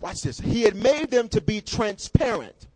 Watch 0.00 0.22
this. 0.22 0.38
He 0.38 0.62
had 0.62 0.76
made 0.76 1.10
them 1.10 1.28
to 1.30 1.40
be 1.40 1.60
transparent. 1.60 2.66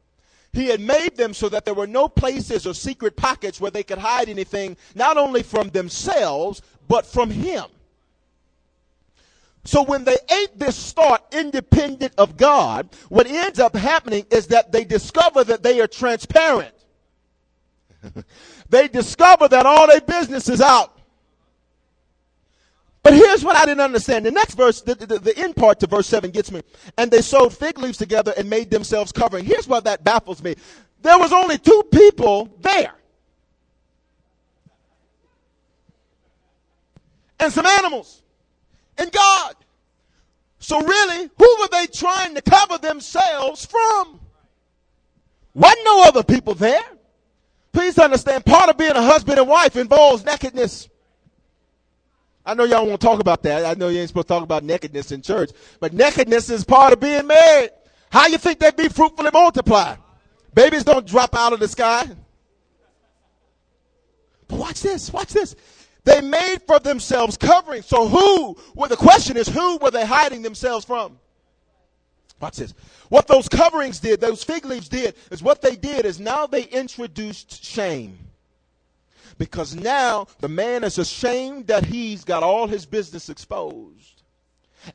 He 0.52 0.66
had 0.66 0.81
made 0.81 1.16
them 1.16 1.33
so 1.33 1.49
that 1.49 1.64
there 1.64 1.75
were 1.75 1.87
no 1.87 2.09
places 2.09 2.66
or 2.66 2.75
secret 2.75 3.16
pockets 3.16 3.61
where 3.61 3.71
they 3.71 3.83
could 3.83 3.99
hide 3.99 4.28
anything, 4.28 4.76
not 4.95 5.16
only 5.16 5.42
from 5.42 5.71
themselves, 5.71 6.61
but 6.88 7.07
from 7.07 7.31
Him. 7.31 7.64
So 9.64 9.85
when 9.85 10.04
they 10.04 10.16
ate 10.42 10.59
this 10.59 10.76
start 10.76 11.23
independent 11.33 12.14
of 12.19 12.37
God, 12.37 12.88
what 13.09 13.26
ends 13.26 13.61
up 13.61 13.76
happening 13.76 14.26
is 14.31 14.49
that 14.49 14.73
they 14.73 14.85
discover 14.85 15.45
that 15.45 15.62
they 15.62 15.81
are 15.81 15.87
transparent. 15.87 16.75
they 18.69 18.88
discover 18.88 19.47
that 19.49 19.64
all 19.64 19.87
their 19.87 20.00
business 20.00 20.49
is 20.49 20.61
out. 20.61 20.99
But 23.04 23.14
here's 23.14 23.45
what 23.45 23.57
I 23.57 23.64
didn't 23.64 23.81
understand. 23.81 24.26
The 24.26 24.31
next 24.31 24.54
verse, 24.54 24.81
the, 24.81 24.95
the, 24.95 25.19
the, 25.19 25.37
end 25.37 25.57
part 25.57 25.81
to 25.81 25.88
verse 25.88 26.07
7 26.07 26.31
gets 26.31 26.52
me. 26.52 26.62
And 26.97 27.11
they 27.11 27.21
sewed 27.21 27.52
fig 27.52 27.78
leaves 27.78 27.99
together 27.99 28.33
and 28.37 28.49
made 28.49 28.71
themselves 28.71 29.11
covering. 29.11 29.45
Here's 29.45 29.66
what 29.66 29.85
that 29.85 30.04
baffles 30.04 30.42
me. 30.42 30.54
There 31.02 31.19
was 31.19 31.33
only 31.33 31.59
two 31.59 31.83
people 31.90 32.57
there. 32.61 32.95
And 37.40 37.52
some 37.52 37.66
animals. 37.66 38.23
And 38.99 39.11
God. 39.11 39.54
So 40.58 40.80
really, 40.80 41.28
who 41.38 41.56
were 41.61 41.68
they 41.72 41.87
trying 41.87 42.34
to 42.34 42.42
cover 42.42 42.78
themselves 42.78 43.66
from? 43.66 44.20
Wasn't 45.54 45.84
no 45.84 46.04
other 46.04 46.22
people 46.22 46.54
there. 46.54 46.82
Please 47.72 47.99
understand, 47.99 48.44
part 48.44 48.68
of 48.68 48.76
being 48.76 48.92
a 48.92 49.02
husband 49.02 49.38
and 49.38 49.49
wife 49.49 49.76
involves 49.76 50.25
nakedness. 50.25 50.88
I 52.44 52.54
know 52.54 52.64
y'all 52.64 52.87
won't 52.87 53.00
talk 53.00 53.20
about 53.20 53.42
that. 53.44 53.64
I 53.64 53.75
know 53.78 53.88
you 53.88 54.00
ain't 54.00 54.08
supposed 54.08 54.28
to 54.28 54.34
talk 54.34 54.42
about 54.42 54.64
nakedness 54.64 55.12
in 55.12 55.22
church, 55.22 55.50
but 55.80 55.92
nakedness 55.92 56.50
is 56.50 56.64
part 56.64 56.92
of 56.92 57.00
being 57.00 57.26
married. 57.26 57.70
How 58.11 58.26
you 58.26 58.37
think 58.37 58.58
they'd 58.58 58.76
be 58.76 58.88
fruitful 58.88 59.25
and 59.25 59.32
multiply? 59.32 59.96
Babies 60.52 60.84
don't 60.84 61.06
drop 61.06 61.34
out 61.34 61.52
of 61.52 61.61
the 61.61 61.68
sky. 61.68 62.06
But 64.49 64.58
watch 64.58 64.82
this, 64.82 65.12
watch 65.12 65.32
this. 65.32 65.56
They 66.04 66.21
made 66.21 66.59
for 66.66 66.78
themselves 66.80 67.37
covering. 67.37 67.82
So 67.82 68.09
who, 68.09 68.56
well, 68.75 68.88
the 68.88 68.97
question 68.97 69.37
is, 69.37 69.49
who 69.49 69.78
were 69.78 69.90
they 69.90 70.04
hiding 70.04 70.42
themselves 70.42 70.85
from? 70.85 71.18
Watch 72.40 72.56
this. 72.56 72.75
What 73.09 73.28
those 73.28 73.49
coverings 73.49 74.00
did, 74.00 74.21
those 74.21 74.42
fig 74.42 74.64
leaves 74.64 74.88
did, 74.88 75.14
is 75.30 75.42
what 75.42 75.62
they 75.62 75.76
did 75.76 76.04
is 76.04 76.18
now 76.18 76.47
they 76.47 76.64
introduced 76.64 77.64
shame 77.64 78.18
because 79.38 79.75
now 79.75 80.26
the 80.40 80.49
man 80.49 80.85
is 80.85 80.99
ashamed 80.99 81.68
that 81.68 81.85
he's 81.85 82.25
got 82.25 82.42
all 82.42 82.66
his 82.66 82.85
business 82.85 83.28
exposed. 83.28 84.12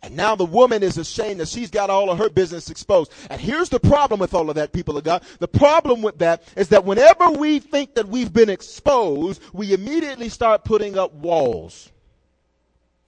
And 0.01 0.15
now 0.15 0.35
the 0.35 0.45
woman 0.45 0.83
is 0.83 0.97
ashamed 0.97 1.39
that 1.39 1.47
she's 1.47 1.71
got 1.71 1.89
all 1.89 2.09
of 2.09 2.17
her 2.17 2.29
business 2.29 2.69
exposed. 2.69 3.11
And 3.29 3.39
here's 3.39 3.69
the 3.69 3.79
problem 3.79 4.19
with 4.19 4.33
all 4.33 4.49
of 4.49 4.55
that, 4.55 4.73
people 4.73 4.97
of 4.97 5.03
God. 5.03 5.23
The 5.39 5.47
problem 5.47 6.01
with 6.01 6.17
that 6.19 6.43
is 6.55 6.69
that 6.69 6.85
whenever 6.85 7.29
we 7.31 7.59
think 7.59 7.95
that 7.95 8.07
we've 8.07 8.31
been 8.33 8.49
exposed, 8.49 9.41
we 9.53 9.73
immediately 9.73 10.29
start 10.29 10.63
putting 10.63 10.97
up 10.97 11.13
walls. 11.13 11.91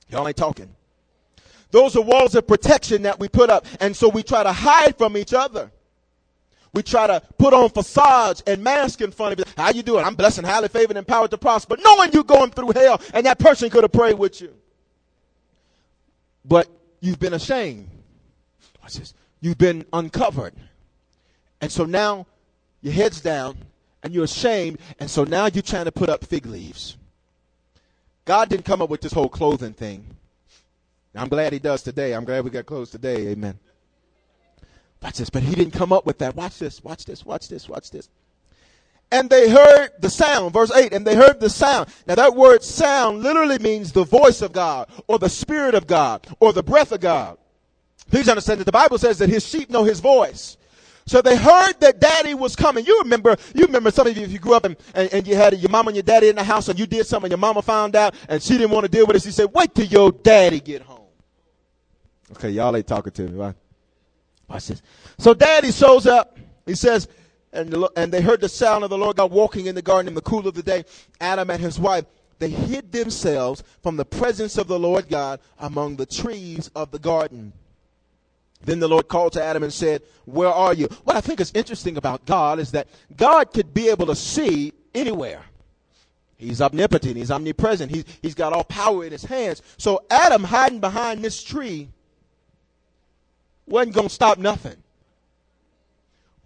Y'all 0.09 0.27
ain't 0.27 0.38
talking. 0.38 0.75
Those 1.71 1.95
are 1.95 2.01
walls 2.01 2.36
of 2.36 2.48
protection 2.48 3.03
that 3.03 3.19
we 3.19 3.27
put 3.27 3.50
up. 3.50 3.65
And 3.79 3.95
so 3.95 4.09
we 4.09 4.24
try 4.24 4.43
to 4.43 4.51
hide 4.51 4.98
from 4.98 5.17
each 5.17 5.33
other. 5.33 5.71
We 6.74 6.83
try 6.83 7.07
to 7.07 7.21
put 7.38 7.53
on 7.53 7.69
facades 7.69 8.43
and 8.45 8.63
mask 8.63 9.01
in 9.01 9.12
front 9.12 9.33
of 9.33 9.39
you. 9.39 9.45
How 9.57 9.71
you 9.71 9.83
doing? 9.83 10.05
I'm 10.05 10.15
blessed 10.15 10.39
and 10.39 10.48
highly 10.48 10.67
favored 10.67 10.91
and 10.91 11.00
empowered 11.00 11.31
to 11.31 11.38
prosper. 11.38 11.77
Knowing 11.83 12.12
you're 12.13 12.24
going 12.24 12.51
through 12.51 12.71
hell 12.75 13.01
and 13.13 13.25
that 13.25 13.39
person 13.39 13.69
could 13.69 13.83
have 13.83 13.91
prayed 13.91 14.17
with 14.17 14.39
you. 14.41 14.53
But 16.50 16.68
you've 17.00 17.20
been 17.20 17.34
ashamed. 17.36 17.88
Watch 18.82 18.96
this. 18.96 19.13
You've 19.39 19.58
been 19.58 19.86
uncovered. 19.94 20.53
And 21.62 21.72
so 21.72 21.86
now 21.86 22.25
your 22.82 22.94
head's 22.94 23.22
down 23.22 23.58
and 24.03 24.13
you're 24.13 24.24
ashamed. 24.25 24.79
And 25.00 25.10
so 25.10 25.24
now 25.24 25.46
you're 25.46 25.62
trying 25.62 25.86
to 25.86 25.91
put 25.91 26.10
up 26.10 26.25
fig 26.25 26.48
leaves. 26.48 26.98
God 28.25 28.50
didn't 28.50 28.65
come 28.65 28.82
up 28.82 28.89
with 28.89 29.01
this 29.01 29.13
whole 29.13 29.29
clothing 29.29 29.74
thing. 29.74 30.06
I'm 31.15 31.29
glad 31.29 31.53
he 31.53 31.60
does 31.60 31.84
today. 31.84 32.13
I'm 32.13 32.25
glad 32.25 32.44
we 32.44 32.50
got 32.50 32.65
clothes 32.65 32.89
today. 32.91 33.30
Amen. 33.30 33.58
Watch 35.02 35.17
this. 35.17 35.30
But 35.30 35.43
he 35.43 35.56
didn't 35.56 35.73
come 35.73 35.93
up 35.93 36.06
with 36.06 36.17
that. 36.19 36.36
Watch 36.36 36.60
this. 36.60 36.84
Watch 36.84 37.06
this. 37.06 37.26
Watch 37.26 37.47
this. 37.47 37.69
Watch 37.69 37.91
this. 37.91 38.10
And 39.12 39.30
they 39.30 39.50
heard 39.50 39.89
the 40.00 40.10
sound, 40.10 40.54
verse 40.54 40.72
8, 40.72 40.93
and 40.93 41.06
they 41.06 41.15
heard 41.15 41.39
the 41.39 41.50
sound. 41.50 41.89
Now 42.06 42.15
that 42.15 42.36
word 42.36 42.63
sound 42.63 43.24
literally 43.24 43.58
means 43.58 43.91
the 43.91 44.04
voice 44.04 44.41
of 44.41 44.52
God, 44.52 44.88
or 45.08 45.17
the 45.17 45.30
spirit 45.30 45.74
of 45.74 45.88
God, 45.88 46.28
or 46.39 46.54
the 46.54 46.62
breath 46.62 46.91
of 46.91 47.00
God. 47.00 47.38
Please 48.12 48.30
understand 48.30 48.60
that 48.60 48.65
the 48.65 48.72
Bible 48.72 48.98
says 48.98 49.17
that 49.19 49.30
his 49.30 49.48
sheep 49.48 49.69
know 49.69 49.84
his 49.84 50.00
voice. 50.00 50.58
So 51.10 51.24
they 51.24 51.36
heard 51.36 51.80
that 51.80 52.00
daddy 52.00 52.36
was 52.36 52.56
coming. 52.56 52.86
You 52.86 53.00
remember, 53.00 53.36
you 53.56 53.65
remember 53.65 53.89
some 53.89 54.06
of 54.06 54.15
you, 54.15 54.24
if 54.24 54.32
you 54.32 54.38
grew 54.38 54.54
up 54.54 54.65
and, 54.65 54.76
and, 54.93 55.12
and, 55.12 55.28
you 55.28 55.36
had 55.36 55.58
your 55.58 55.72
mom 55.72 55.88
and 55.88 55.95
your 55.95 56.04
daddy 56.04 56.30
in 56.30 56.36
the 56.36 56.43
house 56.43 56.69
and 56.69 56.78
you 56.78 56.86
did 56.86 57.08
something, 57.08 57.32
your 57.32 57.39
mama 57.39 57.63
found 57.63 57.95
out 57.95 58.13
and 58.28 58.43
she 58.43 58.60
didn't 58.60 58.69
want 58.69 58.86
to 58.86 58.91
deal 58.91 59.08
with 59.08 59.15
it. 59.15 59.24
She 59.24 59.32
said, 59.32 59.48
wait 59.52 59.74
till 59.74 59.88
your 59.88 60.12
daddy 60.12 60.60
get 60.60 60.84
home. 60.84 61.08
Okay, 62.34 62.52
y'all 62.52 62.76
ain't 62.76 62.86
talking 62.86 63.12
to 63.12 63.24
me, 63.24 63.39
right? 63.39 63.56
Watch 64.48 64.67
this. 64.67 64.84
So 65.17 65.34
daddy 65.34 65.72
shows 65.72 66.06
up. 66.06 66.38
He 66.67 66.76
says, 66.76 67.08
and, 67.51 67.73
and 67.95 68.12
they 68.12 68.21
heard 68.21 68.41
the 68.41 68.49
sound 68.49 68.83
of 68.83 68.89
the 68.89 68.97
Lord 68.97 69.17
God 69.17 69.31
walking 69.31 69.65
in 69.65 69.75
the 69.75 69.81
garden 69.81 70.07
in 70.07 70.13
the 70.13 70.21
cool 70.21 70.47
of 70.47 70.53
the 70.53 70.63
day. 70.63 70.85
Adam 71.19 71.49
and 71.49 71.62
his 71.62 71.79
wife, 71.79 72.05
they 72.38 72.49
hid 72.49 72.91
themselves 72.91 73.63
from 73.81 73.97
the 73.97 74.05
presence 74.05 74.57
of 74.57 74.67
the 74.67 74.79
Lord 74.79 75.09
God 75.09 75.39
among 75.57 75.95
the 75.95 76.05
trees 76.05 76.69
of 76.75 76.91
the 76.91 76.99
garden. 76.99 77.53
Then 78.62 78.79
the 78.79 78.88
Lord 78.88 79.07
called 79.07 79.33
to 79.33 79.43
Adam 79.43 79.63
and 79.63 79.73
said, 79.73 80.01
Where 80.25 80.49
are 80.49 80.73
you? 80.73 80.88
What 81.03 81.15
I 81.15 81.21
think 81.21 81.39
is 81.39 81.51
interesting 81.55 81.97
about 81.97 82.25
God 82.25 82.59
is 82.59 82.71
that 82.71 82.88
God 83.15 83.53
could 83.53 83.73
be 83.73 83.89
able 83.89 84.05
to 84.07 84.15
see 84.15 84.73
anywhere. 84.93 85.41
He's 86.38 86.62
omnipotent, 86.62 87.17
he's 87.17 87.31
omnipresent, 87.31 87.91
he's, 87.91 88.05
he's 88.21 88.35
got 88.35 88.53
all 88.53 88.63
power 88.63 89.03
in 89.03 89.12
his 89.12 89.25
hands. 89.25 89.62
So 89.77 90.03
Adam 90.09 90.43
hiding 90.43 90.79
behind 90.79 91.21
this 91.21 91.43
tree 91.43 91.89
wasn't 93.65 93.95
going 93.95 94.07
to 94.07 94.13
stop 94.13 94.38
nothing. 94.38 94.77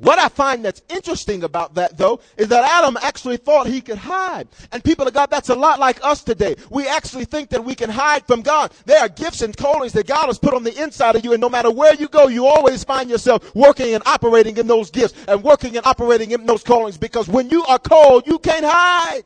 What 0.04 0.20
I 0.20 0.28
find 0.28 0.66
that's 0.66 0.82
interesting 0.90 1.44
about 1.44 1.76
that, 1.76 1.98
though, 1.98 2.20
is 2.36 2.50
that 2.50 2.66
Adam 2.66 2.98
actually 3.02 3.38
thought 3.38 3.68
he 3.68 3.80
could 3.80 3.98
hide. 3.98 4.50
And 4.74 4.84
people 4.84 5.08
of 5.08 5.14
God, 5.14 5.30
that's 5.30 5.48
a 5.48 5.56
lot 5.56 5.80
like 5.80 6.04
us 6.04 6.26
today. 6.26 6.58
We 6.70 6.86
actually 6.90 7.24
think 7.24 7.50
that 7.52 7.64
we 7.64 7.74
can 7.74 7.90
hide 7.90 8.28
from 8.28 8.42
God. 8.42 8.74
There 8.86 9.00
are 9.00 9.08
gifts 9.08 9.42
and 9.44 9.56
callings 9.56 9.94
that 9.94 10.06
God 10.06 10.26
has 10.26 10.38
put 10.38 10.54
on 10.54 10.66
the 10.66 10.84
inside 10.84 11.16
of 11.16 11.24
you, 11.24 11.32
and 11.32 11.40
no 11.40 11.48
matter 11.48 11.72
where 11.72 11.96
you 11.96 12.10
go, 12.10 12.28
you 12.28 12.46
always 12.46 12.84
find 12.84 13.10
yourself 13.10 13.56
working 13.56 13.94
and 13.94 14.04
operating 14.06 14.58
in 14.58 14.68
those 14.68 14.92
gifts 14.92 15.14
and 15.26 15.42
working 15.42 15.78
and 15.78 15.86
operating 15.86 16.32
in 16.32 16.46
those 16.46 16.64
callings 16.64 16.98
because 16.98 17.30
when 17.30 17.50
you 17.50 17.64
are 17.64 17.80
called, 17.80 18.28
you 18.28 18.40
can't 18.40 18.66
hide. 18.68 19.24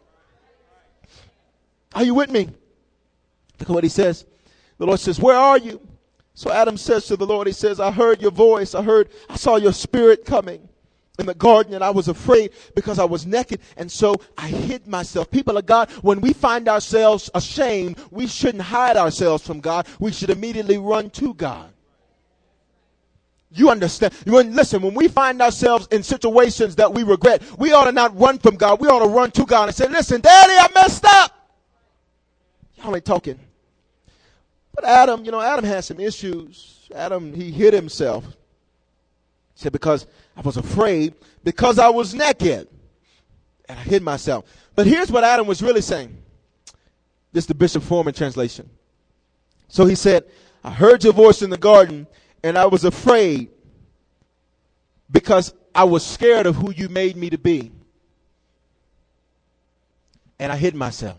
Are 1.96 2.04
you 2.04 2.14
with 2.14 2.30
me? 2.30 2.50
Look 3.60 3.68
at 3.68 3.70
what 3.70 3.84
he 3.84 3.90
says. 3.90 4.28
The 4.78 4.86
Lord 4.86 5.00
says, 5.00 5.20
Where 5.20 5.38
are 5.38 5.58
you? 5.58 5.82
So 6.36 6.52
Adam 6.52 6.78
says 6.78 7.08
to 7.08 7.16
the 7.16 7.26
Lord, 7.26 7.48
he 7.48 7.54
says, 7.54 7.80
I 7.80 7.90
heard 7.90 8.22
your 8.22 8.30
voice. 8.30 8.76
I 8.76 8.84
heard, 8.84 9.10
I 9.28 9.38
saw 9.38 9.56
your 9.56 9.74
spirit 9.74 10.24
coming 10.24 10.67
in 11.20 11.26
the 11.26 11.34
garden 11.34 11.74
and 11.74 11.84
I 11.84 11.90
was 11.90 12.08
afraid 12.08 12.52
because 12.76 13.00
I 13.00 13.06
was 13.06 13.26
naked 13.26 13.62
and 13.76 13.92
so 13.92 14.16
I 14.38 14.48
hid 14.48 14.88
myself. 14.88 15.30
People 15.32 15.58
of 15.58 15.66
God, 15.66 15.90
when 16.02 16.22
we 16.22 16.34
find 16.34 16.68
ourselves 16.68 17.30
ashamed, 17.34 17.98
we 18.12 18.28
shouldn't 18.28 18.64
hide 18.64 18.98
ourselves 18.98 19.46
from 19.46 19.60
God. 19.60 19.88
We 20.00 20.12
should 20.12 20.30
immediately 20.30 20.78
run 20.78 21.10
to 21.12 21.34
God. 21.34 21.72
You 23.50 23.70
understand? 23.70 24.14
When, 24.26 24.56
listen, 24.56 24.82
when 24.82 24.94
we 24.94 25.08
find 25.08 25.42
ourselves 25.42 25.88
in 25.92 26.04
situations 26.04 26.76
that 26.76 26.94
we 26.94 27.04
regret, 27.04 27.42
we 27.58 27.72
ought 27.72 27.86
to 27.86 27.92
not 27.92 28.18
run 28.20 28.38
from 28.38 28.56
God. 28.56 28.80
We 28.80 28.88
ought 28.88 29.00
to 29.04 29.10
run 29.10 29.32
to 29.32 29.46
God 29.46 29.70
and 29.70 29.76
say, 29.76 29.88
listen, 29.88 30.22
daddy, 30.22 30.54
I 30.54 30.68
messed 30.76 31.06
up. 31.06 31.34
Y'all 32.76 32.96
ain't 32.96 33.06
talking. 33.06 33.40
But 34.76 34.86
Adam, 34.86 35.26
you 35.26 35.32
know, 35.32 35.42
Adam 35.42 35.66
had 35.66 35.84
some 35.84 36.00
issues. 36.00 36.90
Adam, 36.94 37.34
he 37.34 37.50
hid 37.50 37.74
himself. 37.74 38.37
He 39.58 39.64
said, 39.64 39.72
because 39.72 40.06
I 40.36 40.42
was 40.42 40.56
afraid, 40.56 41.16
because 41.44 41.80
I 41.80 41.90
was 41.90 42.14
naked. 42.14 42.68
And 43.68 43.80
I 43.80 43.82
hid 43.82 44.04
myself. 44.04 44.46
But 44.76 44.86
here's 44.86 45.12
what 45.12 45.24
Adam 45.24 45.48
was 45.48 45.64
really 45.64 45.82
saying. 45.82 46.16
This 47.32 47.46
is 47.46 47.48
the 47.48 47.56
Bishop 47.56 47.82
Foreman 47.82 48.14
translation. 48.14 48.70
So 49.68 49.88
he 49.88 49.96
said, 49.96 50.26
I 50.64 50.70
heard 50.70 51.04
your 51.04 51.12
voice 51.12 51.42
in 51.42 51.50
the 51.50 51.58
garden, 51.58 52.06
and 52.44 52.56
I 52.56 52.68
was 52.68 52.84
afraid 52.84 53.50
because 55.10 55.56
I 55.74 55.86
was 55.86 56.06
scared 56.06 56.46
of 56.46 56.56
who 56.56 56.72
you 56.72 56.88
made 56.88 57.18
me 57.18 57.32
to 57.32 57.40
be. 57.40 57.72
And 60.38 60.52
I 60.52 60.56
hid 60.56 60.76
myself. 60.76 61.18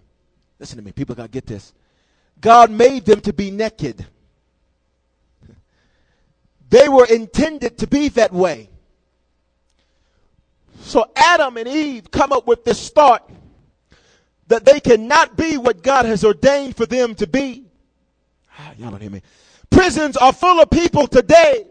Listen 0.60 0.78
to 0.78 0.84
me, 0.84 0.92
people 0.92 1.16
got 1.16 1.24
to 1.24 1.28
get 1.28 1.46
this. 1.46 1.74
God 2.40 2.70
made 2.70 3.04
them 3.04 3.20
to 3.22 3.32
be 3.32 3.50
naked. 3.50 4.06
They 6.70 6.88
were 6.88 7.06
intended 7.06 7.78
to 7.78 7.86
be 7.86 8.08
that 8.10 8.32
way. 8.32 8.68
So 10.80 11.10
Adam 11.16 11.56
and 11.56 11.68
Eve 11.68 12.10
come 12.10 12.32
up 12.32 12.46
with 12.46 12.64
this 12.64 12.90
thought 12.90 13.30
that 14.48 14.64
they 14.64 14.80
cannot 14.80 15.36
be 15.36 15.56
what 15.58 15.82
God 15.82 16.06
has 16.06 16.24
ordained 16.24 16.76
for 16.76 16.86
them 16.86 17.14
to 17.16 17.26
be. 17.26 17.64
Ah, 18.58 18.72
y'all 18.78 18.90
don't 18.90 19.00
hear 19.00 19.10
me. 19.10 19.22
Prisons 19.70 20.16
are 20.16 20.32
full 20.32 20.60
of 20.60 20.70
people 20.70 21.06
today 21.06 21.66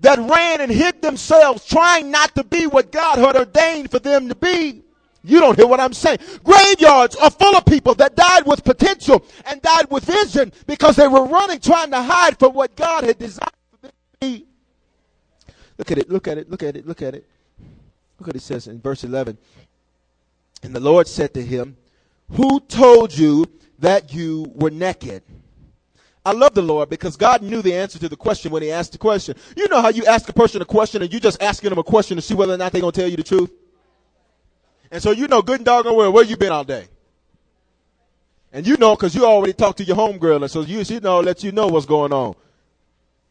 that 0.00 0.18
ran 0.18 0.60
and 0.60 0.70
hid 0.70 1.02
themselves 1.02 1.64
trying 1.64 2.10
not 2.10 2.34
to 2.34 2.44
be 2.44 2.66
what 2.66 2.92
God 2.92 3.18
had 3.18 3.36
ordained 3.36 3.90
for 3.90 3.98
them 3.98 4.28
to 4.28 4.34
be. 4.34 4.82
You 5.24 5.40
don't 5.40 5.56
hear 5.56 5.66
what 5.66 5.80
I'm 5.80 5.92
saying. 5.92 6.18
Graveyards 6.44 7.16
are 7.16 7.30
full 7.30 7.56
of 7.56 7.64
people 7.64 7.94
that 7.96 8.14
died 8.14 8.46
with 8.46 8.64
potential 8.64 9.24
and 9.46 9.60
died 9.60 9.90
with 9.90 10.04
vision 10.04 10.52
because 10.66 10.96
they 10.96 11.08
were 11.08 11.24
running, 11.24 11.60
trying 11.60 11.90
to 11.90 12.00
hide 12.00 12.38
from 12.38 12.54
what 12.54 12.76
God 12.76 13.04
had 13.04 13.18
designed 13.18 13.57
Look 14.20 15.92
at 15.92 15.98
it, 15.98 16.10
look 16.10 16.28
at 16.28 16.38
it, 16.38 16.50
look 16.50 16.62
at 16.62 16.76
it, 16.76 16.86
look 16.86 17.02
at 17.02 17.14
it. 17.14 17.26
Look 18.18 18.26
what 18.26 18.36
it 18.36 18.42
says 18.42 18.66
in 18.66 18.80
verse 18.80 19.04
11. 19.04 19.38
And 20.62 20.74
the 20.74 20.80
Lord 20.80 21.06
said 21.06 21.34
to 21.34 21.44
him, 21.44 21.76
Who 22.32 22.60
told 22.60 23.16
you 23.16 23.46
that 23.78 24.12
you 24.12 24.50
were 24.56 24.70
naked? 24.70 25.22
I 26.26 26.32
love 26.32 26.52
the 26.52 26.62
Lord 26.62 26.90
because 26.90 27.16
God 27.16 27.42
knew 27.42 27.62
the 27.62 27.74
answer 27.74 27.98
to 28.00 28.08
the 28.08 28.16
question 28.16 28.50
when 28.50 28.62
He 28.62 28.72
asked 28.72 28.92
the 28.92 28.98
question. 28.98 29.36
You 29.56 29.68
know 29.68 29.80
how 29.80 29.88
you 29.88 30.04
ask 30.04 30.28
a 30.28 30.32
person 30.32 30.60
a 30.60 30.64
question 30.64 31.00
and 31.00 31.12
you 31.12 31.20
just 31.20 31.40
asking 31.40 31.70
them 31.70 31.78
a 31.78 31.84
question 31.84 32.16
to 32.16 32.22
see 32.22 32.34
whether 32.34 32.52
or 32.52 32.58
not 32.58 32.72
they're 32.72 32.80
going 32.80 32.92
to 32.92 33.00
tell 33.00 33.08
you 33.08 33.16
the 33.16 33.22
truth? 33.22 33.50
And 34.90 35.02
so 35.02 35.12
you 35.12 35.28
know 35.28 35.42
good 35.42 35.60
and 35.60 35.64
doggone 35.64 35.94
well 35.94 36.12
where 36.12 36.24
you 36.24 36.36
been 36.36 36.52
all 36.52 36.64
day. 36.64 36.88
And 38.52 38.66
you 38.66 38.76
know 38.76 38.96
because 38.96 39.14
you 39.14 39.24
already 39.24 39.52
talked 39.52 39.78
to 39.78 39.84
your 39.84 39.96
homegirl 39.96 40.42
and 40.42 40.50
so 40.50 40.62
you, 40.62 40.84
she 40.84 40.98
know, 40.98 41.20
let 41.20 41.44
you 41.44 41.52
know 41.52 41.68
what's 41.68 41.86
going 41.86 42.12
on. 42.12 42.34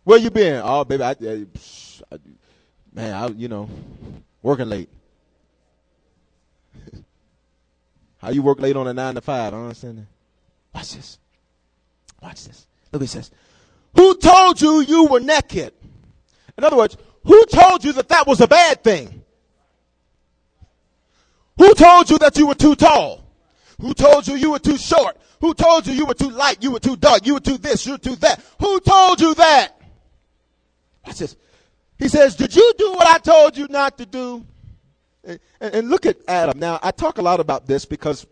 Where 0.07 0.17
you 0.17 0.29
been? 0.29 0.61
Oh, 0.63 0.85
baby, 0.85 1.03
I, 1.03 1.09
I, 1.09 1.45
I 2.13 2.17
man, 2.93 3.13
I, 3.13 3.27
you 3.27 3.49
know, 3.49 3.69
working 4.41 4.69
late. 4.69 4.87
How 8.19 8.29
you 8.29 8.41
work 8.41 8.61
late 8.61 8.77
on 8.77 8.87
a 8.87 8.93
nine 8.93 9.15
to 9.15 9.21
five? 9.21 9.53
I 9.53 9.57
understand 9.57 9.97
that. 9.97 10.05
Watch 10.73 10.95
this. 10.95 11.19
Watch 12.23 12.45
this. 12.45 12.67
Look 12.93 13.01
he 13.01 13.07
says. 13.09 13.31
Who 13.97 14.15
told 14.15 14.61
you 14.61 14.79
you 14.79 15.07
were 15.07 15.19
naked? 15.19 15.73
In 16.57 16.63
other 16.63 16.77
words, 16.77 16.95
who 17.25 17.45
told 17.47 17.83
you 17.83 17.91
that 17.91 18.07
that 18.07 18.25
was 18.25 18.39
a 18.39 18.47
bad 18.47 18.81
thing? 18.85 19.25
Who 21.57 21.73
told 21.73 22.09
you 22.09 22.17
that 22.19 22.37
you 22.37 22.47
were 22.47 22.55
too 22.55 22.75
tall? 22.75 23.25
Who 23.81 23.93
told 23.93 24.25
you 24.25 24.35
you 24.35 24.51
were 24.51 24.59
too 24.59 24.77
short? 24.77 25.17
Who 25.41 25.53
told 25.53 25.85
you 25.85 25.91
you 25.91 26.05
were 26.05 26.13
too 26.13 26.29
light? 26.29 26.63
You 26.63 26.71
were 26.71 26.79
too 26.79 26.95
dark? 26.95 27.27
You 27.27 27.33
were 27.33 27.41
too 27.41 27.57
this? 27.57 27.85
You 27.85 27.91
were 27.91 27.97
too 27.97 28.15
that? 28.15 28.41
Who 28.61 28.79
told 28.79 29.19
you 29.19 29.33
that? 29.33 29.76
Watch 31.07 31.19
this. 31.19 31.35
He 31.97 32.09
says, 32.09 32.35
Did 32.35 32.55
you 32.55 32.73
do 32.77 32.91
what 32.91 33.07
I 33.07 33.17
told 33.17 33.57
you 33.57 33.67
not 33.69 33.97
to 33.97 34.05
do? 34.05 34.45
And, 35.23 35.39
and, 35.59 35.89
look 35.89 36.05
at 36.05 36.17
Adam. 36.27 36.59
Now, 36.59 36.79
I 36.81 36.91
talk 36.91 37.17
a 37.17 37.21
lot 37.21 37.39
about 37.39 37.65
this 37.65 37.83
because 37.85 38.25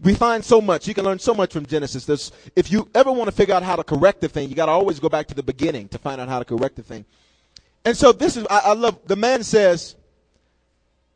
we 0.00 0.14
find 0.14 0.44
so 0.44 0.60
much. 0.60 0.86
You 0.86 0.94
can 0.94 1.04
learn 1.04 1.18
so 1.18 1.34
much 1.34 1.52
from 1.52 1.66
Genesis. 1.66 2.04
There's, 2.04 2.30
if 2.54 2.70
you 2.70 2.88
ever 2.94 3.10
want 3.10 3.28
to 3.28 3.32
figure 3.32 3.54
out 3.54 3.64
how 3.64 3.74
to 3.74 3.82
correct 3.82 4.20
the 4.20 4.28
thing, 4.28 4.48
you 4.48 4.54
got 4.54 4.66
to 4.66 4.72
always 4.72 5.00
go 5.00 5.08
back 5.08 5.26
to 5.28 5.34
the 5.34 5.42
beginning 5.42 5.88
to 5.88 5.98
find 5.98 6.20
out 6.20 6.28
how 6.28 6.38
to 6.38 6.44
correct 6.44 6.76
the 6.76 6.82
thing. 6.82 7.04
And 7.84 7.96
so 7.96 8.12
this 8.12 8.36
is, 8.36 8.46
I, 8.48 8.60
I 8.66 8.72
love, 8.74 8.98
the 9.06 9.16
man 9.16 9.42
says, 9.42 9.96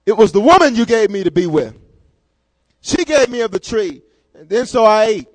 It 0.07 0.17
was 0.17 0.33
the 0.33 0.41
woman 0.41 0.75
you 0.75 0.87
gave 0.87 1.11
me 1.11 1.23
to 1.25 1.31
be 1.31 1.47
with. 1.47 1.77
She 2.81 3.05
gave 3.05 3.29
me 3.29 3.41
of 3.41 3.51
the 3.51 3.61
tree. 3.61 4.03
And 4.35 4.49
then 4.49 4.67
so 4.67 4.85
I 4.85 5.05
ate. 5.05 5.29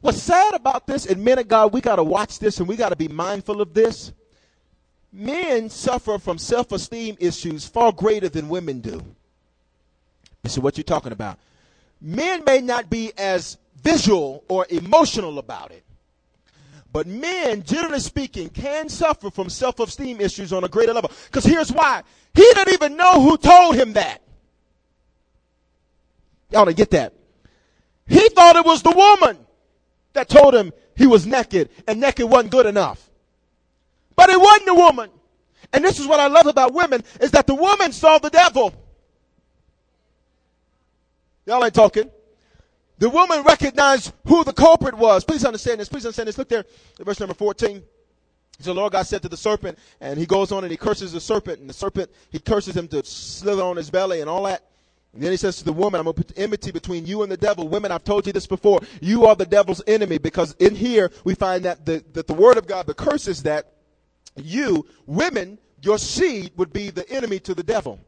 What's 0.00 0.22
sad 0.22 0.54
about 0.54 0.86
this, 0.86 1.06
and 1.06 1.24
men 1.24 1.38
of 1.38 1.48
God, 1.48 1.72
we 1.72 1.80
got 1.80 1.96
to 1.96 2.04
watch 2.04 2.38
this 2.38 2.58
and 2.58 2.68
we 2.68 2.76
got 2.76 2.90
to 2.90 2.96
be 2.96 3.08
mindful 3.08 3.60
of 3.60 3.72
this 3.74 4.12
men 5.14 5.70
suffer 5.70 6.18
from 6.18 6.36
self 6.36 6.72
esteem 6.72 7.16
issues 7.20 7.66
far 7.66 7.92
greater 7.92 8.28
than 8.28 8.48
women 8.48 8.80
do. 8.80 9.00
This 10.42 10.52
is 10.52 10.58
what 10.58 10.76
you're 10.76 10.84
talking 10.84 11.12
about. 11.12 11.38
Men 12.00 12.44
may 12.44 12.60
not 12.60 12.90
be 12.90 13.12
as 13.16 13.56
visual 13.82 14.44
or 14.48 14.66
emotional 14.68 15.38
about 15.38 15.70
it, 15.70 15.84
but 16.92 17.06
men, 17.06 17.62
generally 17.62 18.00
speaking, 18.00 18.48
can 18.50 18.88
suffer 18.88 19.30
from 19.30 19.48
self 19.48 19.78
esteem 19.78 20.20
issues 20.20 20.52
on 20.52 20.64
a 20.64 20.68
greater 20.68 20.92
level. 20.92 21.10
Because 21.26 21.44
here's 21.44 21.72
why 21.72 22.02
he 22.34 22.42
didn't 22.42 22.74
even 22.74 22.96
know 22.96 23.22
who 23.22 23.36
told 23.36 23.76
him 23.76 23.92
that. 23.92 24.20
Y'all 26.50 26.64
don't 26.64 26.76
get 26.76 26.90
that. 26.90 27.14
He 28.06 28.28
thought 28.30 28.56
it 28.56 28.66
was 28.66 28.82
the 28.82 28.90
woman 28.90 29.38
that 30.12 30.28
told 30.28 30.54
him 30.54 30.72
he 30.96 31.06
was 31.06 31.26
naked 31.26 31.70
and 31.86 32.00
naked 32.00 32.28
wasn't 32.28 32.50
good 32.52 32.66
enough. 32.66 33.03
But 34.16 34.30
it 34.30 34.40
wasn't 34.40 34.66
the 34.66 34.74
woman. 34.74 35.10
And 35.72 35.84
this 35.84 35.98
is 35.98 36.06
what 36.06 36.20
I 36.20 36.28
love 36.28 36.46
about 36.46 36.72
women 36.72 37.02
is 37.20 37.32
that 37.32 37.46
the 37.46 37.54
woman 37.54 37.92
saw 37.92 38.18
the 38.18 38.30
devil. 38.30 38.72
Y'all 41.46 41.64
ain't 41.64 41.74
talking. 41.74 42.10
The 42.98 43.10
woman 43.10 43.42
recognized 43.42 44.12
who 44.26 44.44
the 44.44 44.52
culprit 44.52 44.94
was. 44.94 45.24
Please 45.24 45.44
understand 45.44 45.80
this. 45.80 45.88
Please 45.88 46.06
understand 46.06 46.28
this. 46.28 46.38
Look 46.38 46.48
there 46.48 46.64
verse 47.00 47.18
number 47.18 47.34
14. 47.34 47.82
So 48.60 48.72
the 48.72 48.80
Lord 48.80 48.92
God 48.92 49.02
said 49.02 49.20
to 49.22 49.28
the 49.28 49.36
serpent, 49.36 49.78
and 50.00 50.18
he 50.18 50.26
goes 50.26 50.52
on 50.52 50.62
and 50.62 50.70
he 50.70 50.76
curses 50.76 51.12
the 51.12 51.20
serpent, 51.20 51.60
and 51.60 51.68
the 51.68 51.74
serpent, 51.74 52.08
he 52.30 52.38
curses 52.38 52.76
him 52.76 52.86
to 52.88 53.04
slither 53.04 53.62
on 53.62 53.76
his 53.76 53.90
belly 53.90 54.20
and 54.20 54.30
all 54.30 54.44
that. 54.44 54.62
And 55.12 55.22
then 55.22 55.32
he 55.32 55.36
says 55.36 55.56
to 55.58 55.64
the 55.64 55.72
woman, 55.72 55.98
I'm 55.98 56.04
going 56.04 56.16
to 56.16 56.24
put 56.24 56.38
enmity 56.38 56.70
between 56.70 57.04
you 57.06 57.22
and 57.22 57.30
the 57.30 57.36
devil. 57.36 57.68
Women, 57.68 57.90
I've 57.92 58.04
told 58.04 58.26
you 58.26 58.32
this 58.32 58.46
before. 58.46 58.80
You 59.00 59.26
are 59.26 59.34
the 59.34 59.46
devil's 59.46 59.82
enemy 59.86 60.18
because 60.18 60.54
in 60.58 60.74
here 60.74 61.10
we 61.24 61.34
find 61.34 61.64
that 61.64 61.84
the, 61.84 62.04
that 62.12 62.26
the 62.26 62.34
word 62.34 62.58
of 62.58 62.66
God, 62.66 62.86
the 62.86 62.94
curse 62.94 63.28
is 63.28 63.42
that 63.44 63.73
you, 64.36 64.86
women, 65.06 65.58
your 65.82 65.98
seed 65.98 66.52
would 66.56 66.72
be 66.72 66.90
the 66.90 67.08
enemy 67.10 67.38
to 67.40 67.54
the 67.54 67.62
devil. 67.62 68.00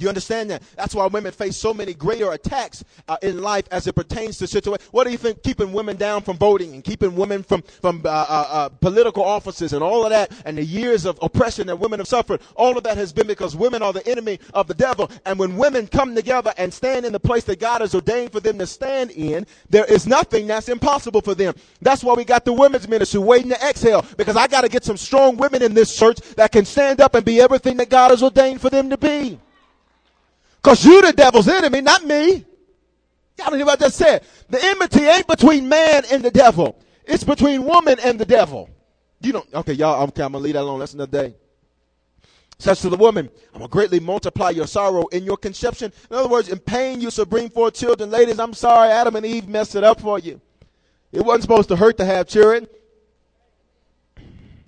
You 0.00 0.08
understand 0.08 0.50
that? 0.50 0.62
That's 0.76 0.94
why 0.94 1.06
women 1.06 1.32
face 1.32 1.56
so 1.56 1.74
many 1.74 1.94
greater 1.94 2.32
attacks 2.32 2.84
uh, 3.08 3.16
in 3.22 3.42
life 3.42 3.66
as 3.70 3.86
it 3.86 3.94
pertains 3.94 4.38
to 4.38 4.46
situation. 4.46 4.86
What 4.90 5.04
do 5.04 5.10
you 5.10 5.18
think 5.18 5.42
keeping 5.42 5.72
women 5.72 5.96
down 5.96 6.22
from 6.22 6.36
voting 6.38 6.74
and 6.74 6.82
keeping 6.84 7.14
women 7.16 7.42
from 7.42 7.62
from 7.62 8.02
uh, 8.04 8.08
uh, 8.08 8.46
uh, 8.50 8.68
political 8.68 9.24
offices 9.24 9.72
and 9.72 9.82
all 9.82 10.04
of 10.04 10.10
that 10.10 10.32
and 10.44 10.56
the 10.56 10.64
years 10.64 11.04
of 11.04 11.18
oppression 11.22 11.66
that 11.66 11.76
women 11.76 12.00
have 12.00 12.08
suffered? 12.08 12.40
All 12.56 12.76
of 12.76 12.84
that 12.84 12.96
has 12.96 13.12
been 13.12 13.26
because 13.26 13.54
women 13.56 13.82
are 13.82 13.92
the 13.92 14.06
enemy 14.06 14.38
of 14.54 14.66
the 14.66 14.74
devil. 14.74 15.10
And 15.26 15.38
when 15.38 15.56
women 15.56 15.86
come 15.86 16.14
together 16.14 16.52
and 16.56 16.72
stand 16.72 17.04
in 17.04 17.12
the 17.12 17.20
place 17.20 17.44
that 17.44 17.60
God 17.60 17.80
has 17.80 17.94
ordained 17.94 18.32
for 18.32 18.40
them 18.40 18.58
to 18.58 18.66
stand 18.66 19.10
in, 19.10 19.46
there 19.68 19.84
is 19.84 20.06
nothing 20.06 20.46
that's 20.46 20.68
impossible 20.68 21.20
for 21.20 21.34
them. 21.34 21.54
That's 21.80 22.02
why 22.02 22.14
we 22.14 22.24
got 22.24 22.44
the 22.44 22.52
women's 22.52 22.88
ministry 22.88 23.20
waiting 23.20 23.50
to 23.50 23.68
exhale 23.68 24.04
because 24.16 24.36
I 24.36 24.46
got 24.46 24.62
to 24.62 24.68
get 24.68 24.84
some 24.84 24.96
strong 24.96 25.36
women 25.36 25.62
in 25.62 25.74
this 25.74 25.96
church 25.96 26.20
that 26.36 26.52
can 26.52 26.64
stand 26.64 27.00
up 27.00 27.14
and 27.14 27.24
be 27.24 27.40
everything 27.40 27.76
that 27.78 27.90
God 27.90 28.10
has 28.10 28.22
ordained 28.22 28.60
for 28.60 28.70
them 28.70 28.90
to 28.90 28.98
be. 28.98 29.38
Because 30.62 30.84
you 30.84 31.00
the 31.02 31.12
devil's 31.12 31.48
enemy, 31.48 31.80
not 31.80 32.04
me. 32.04 32.44
Y'all 33.38 33.48
don't 33.48 33.56
hear 33.56 33.66
what 33.66 33.80
I 33.80 33.86
just 33.86 33.96
said. 33.96 34.24
The 34.50 34.62
enmity 34.62 35.04
ain't 35.04 35.26
between 35.26 35.68
man 35.68 36.02
and 36.12 36.22
the 36.22 36.30
devil. 36.30 36.78
It's 37.04 37.24
between 37.24 37.64
woman 37.64 37.98
and 38.02 38.18
the 38.18 38.26
devil. 38.26 38.68
You 39.22 39.32
don't, 39.32 39.54
okay, 39.54 39.72
y'all, 39.72 40.02
okay, 40.08 40.22
I'm 40.22 40.32
to 40.32 40.38
leave 40.38 40.54
that 40.54 40.62
alone. 40.62 40.80
That's 40.80 40.94
another 40.94 41.28
day. 41.28 41.34
Says 42.58 42.82
to 42.82 42.90
the 42.90 42.96
woman, 42.96 43.30
I'm 43.54 43.62
to 43.62 43.68
greatly 43.68 44.00
multiply 44.00 44.50
your 44.50 44.66
sorrow 44.66 45.06
in 45.06 45.24
your 45.24 45.38
conception. 45.38 45.92
In 46.10 46.16
other 46.16 46.28
words, 46.28 46.50
in 46.50 46.58
pain 46.58 47.00
you 47.00 47.10
shall 47.10 47.24
bring 47.24 47.48
forth 47.48 47.72
children. 47.72 48.10
Ladies, 48.10 48.38
I'm 48.38 48.52
sorry 48.52 48.90
Adam 48.90 49.16
and 49.16 49.24
Eve 49.24 49.48
messed 49.48 49.74
it 49.74 49.84
up 49.84 49.98
for 49.98 50.18
you. 50.18 50.42
It 51.10 51.24
wasn't 51.24 51.42
supposed 51.42 51.68
to 51.70 51.76
hurt 51.76 51.96
to 51.96 52.04
have 52.04 52.28
children. 52.28 52.68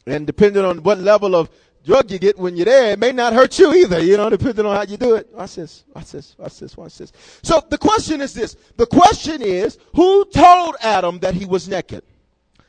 And 0.06 0.26
depending 0.26 0.64
on 0.64 0.82
what 0.82 0.98
level 0.98 1.36
of 1.36 1.50
drug 1.84 2.10
you 2.10 2.18
get 2.18 2.38
when 2.38 2.56
you're 2.56 2.66
there, 2.66 2.92
it 2.92 2.98
may 2.98 3.12
not 3.12 3.32
hurt 3.32 3.58
you 3.58 3.72
either, 3.74 4.00
you 4.00 4.16
know, 4.16 4.30
depending 4.30 4.66
on 4.66 4.76
how 4.76 4.82
you 4.82 4.96
do 4.96 5.14
it. 5.14 5.28
Watch 5.32 5.56
this, 5.56 5.84
watch 5.94 6.12
this, 6.12 6.34
watch 6.38 6.58
this, 6.58 6.76
watch 6.76 6.98
this. 6.98 7.12
So 7.42 7.62
the 7.68 7.78
question 7.78 8.20
is 8.20 8.34
this. 8.34 8.56
The 8.76 8.86
question 8.86 9.42
is, 9.42 9.78
who 9.94 10.24
told 10.26 10.76
Adam 10.80 11.18
that 11.20 11.34
he 11.34 11.44
was 11.44 11.68
naked? 11.68 12.02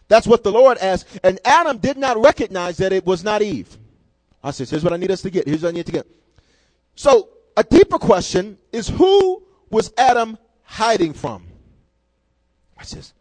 That's 0.08 0.28
what 0.28 0.44
the 0.44 0.52
Lord 0.52 0.78
asked. 0.80 1.20
And 1.24 1.40
Adam 1.46 1.78
did 1.78 1.98
not 1.98 2.22
recognize 2.22 2.78
that 2.78 2.92
it 2.92 3.06
was 3.06 3.24
not 3.24 3.42
Eve. 3.42 3.78
I 4.44 4.52
says, 4.52 4.70
here's 4.70 4.84
what 4.84 4.94
I 4.94 4.98
need 4.98 5.12
us 5.12 5.22
to 5.22 5.30
get. 5.30 5.48
Here's 5.48 5.64
what 5.64 5.70
I 5.70 5.72
need 5.72 5.86
to 5.86 5.92
get. 5.92 6.06
So 6.96 7.30
a 7.56 7.64
deeper 7.64 7.98
question 7.98 8.58
is 8.72 8.90
who 8.90 9.44
was 9.70 9.94
Adam 9.98 10.38
hiding 10.64 11.14
from? 11.14 11.46
Watch 12.78 12.92
this. 12.92 13.14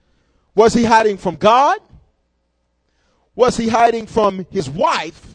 Was 0.54 0.74
he 0.74 0.84
hiding 0.84 1.16
from 1.16 1.36
God? 1.36 1.78
Was 3.34 3.56
he 3.56 3.68
hiding 3.68 4.06
from 4.06 4.46
his 4.50 4.68
wife? 4.68 5.34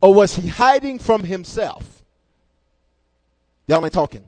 Or 0.00 0.14
was 0.14 0.36
he 0.36 0.48
hiding 0.48 0.98
from 0.98 1.24
himself? 1.24 2.02
Y'all 3.66 3.84
ain't 3.84 3.92
talking. 3.92 4.24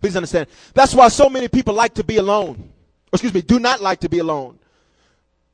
Please 0.00 0.16
understand. 0.16 0.48
That's 0.74 0.94
why 0.94 1.08
so 1.08 1.28
many 1.28 1.48
people 1.48 1.74
like 1.74 1.94
to 1.94 2.04
be 2.04 2.16
alone. 2.16 2.70
Excuse 3.12 3.32
me, 3.32 3.42
do 3.42 3.58
not 3.58 3.80
like 3.80 4.00
to 4.00 4.08
be 4.08 4.18
alone. 4.18 4.58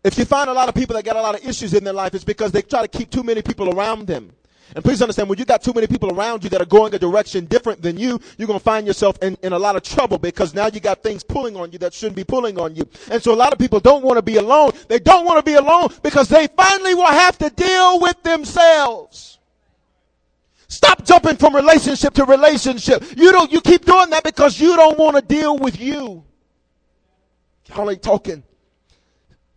If 0.02 0.16
you 0.16 0.24
find 0.24 0.48
a 0.48 0.52
lot 0.52 0.68
of 0.68 0.74
people 0.74 0.96
that 0.96 1.04
got 1.04 1.16
a 1.16 1.20
lot 1.20 1.34
of 1.34 1.46
issues 1.46 1.74
in 1.74 1.84
their 1.84 1.92
life, 1.92 2.14
it's 2.14 2.24
because 2.24 2.52
they 2.52 2.62
try 2.62 2.82
to 2.82 2.88
keep 2.88 3.10
too 3.10 3.22
many 3.22 3.42
people 3.42 3.78
around 3.78 4.06
them. 4.06 4.32
And 4.74 4.84
please 4.84 5.02
understand, 5.02 5.28
when 5.28 5.38
you 5.38 5.44
got 5.44 5.62
too 5.62 5.72
many 5.74 5.86
people 5.86 6.12
around 6.12 6.44
you 6.44 6.50
that 6.50 6.60
are 6.62 6.66
going 6.66 6.94
a 6.94 6.98
direction 6.98 7.46
different 7.46 7.82
than 7.82 7.96
you, 7.96 8.20
you're 8.38 8.46
going 8.46 8.58
to 8.58 8.64
find 8.64 8.86
yourself 8.86 9.18
in, 9.22 9.36
in 9.42 9.52
a 9.52 9.58
lot 9.58 9.74
of 9.74 9.82
trouble 9.82 10.18
because 10.18 10.54
now 10.54 10.66
you 10.66 10.78
got 10.78 11.02
things 11.02 11.24
pulling 11.24 11.56
on 11.56 11.72
you 11.72 11.78
that 11.78 11.92
shouldn't 11.92 12.16
be 12.16 12.24
pulling 12.24 12.58
on 12.58 12.76
you. 12.76 12.88
And 13.10 13.22
so 13.22 13.34
a 13.34 13.36
lot 13.36 13.52
of 13.52 13.58
people 13.58 13.80
don't 13.80 14.04
want 14.04 14.18
to 14.18 14.22
be 14.22 14.36
alone. 14.36 14.72
They 14.88 15.00
don't 15.00 15.24
want 15.24 15.38
to 15.38 15.42
be 15.42 15.54
alone 15.56 15.88
because 16.02 16.28
they 16.28 16.46
finally 16.48 16.94
will 16.94 17.06
have 17.06 17.36
to 17.38 17.50
deal 17.50 18.00
with 18.00 18.22
themselves. 18.22 19.38
Stop 20.68 21.04
jumping 21.04 21.36
from 21.36 21.56
relationship 21.56 22.14
to 22.14 22.24
relationship. 22.24 23.02
You 23.16 23.32
don't, 23.32 23.50
you 23.50 23.60
keep 23.60 23.84
doing 23.84 24.10
that 24.10 24.22
because 24.22 24.60
you 24.60 24.76
don't 24.76 24.96
want 24.96 25.16
to 25.16 25.22
deal 25.22 25.58
with 25.58 25.80
you. 25.80 26.22
Y'all 27.68 27.90
ain't 27.90 28.02
talking. 28.02 28.44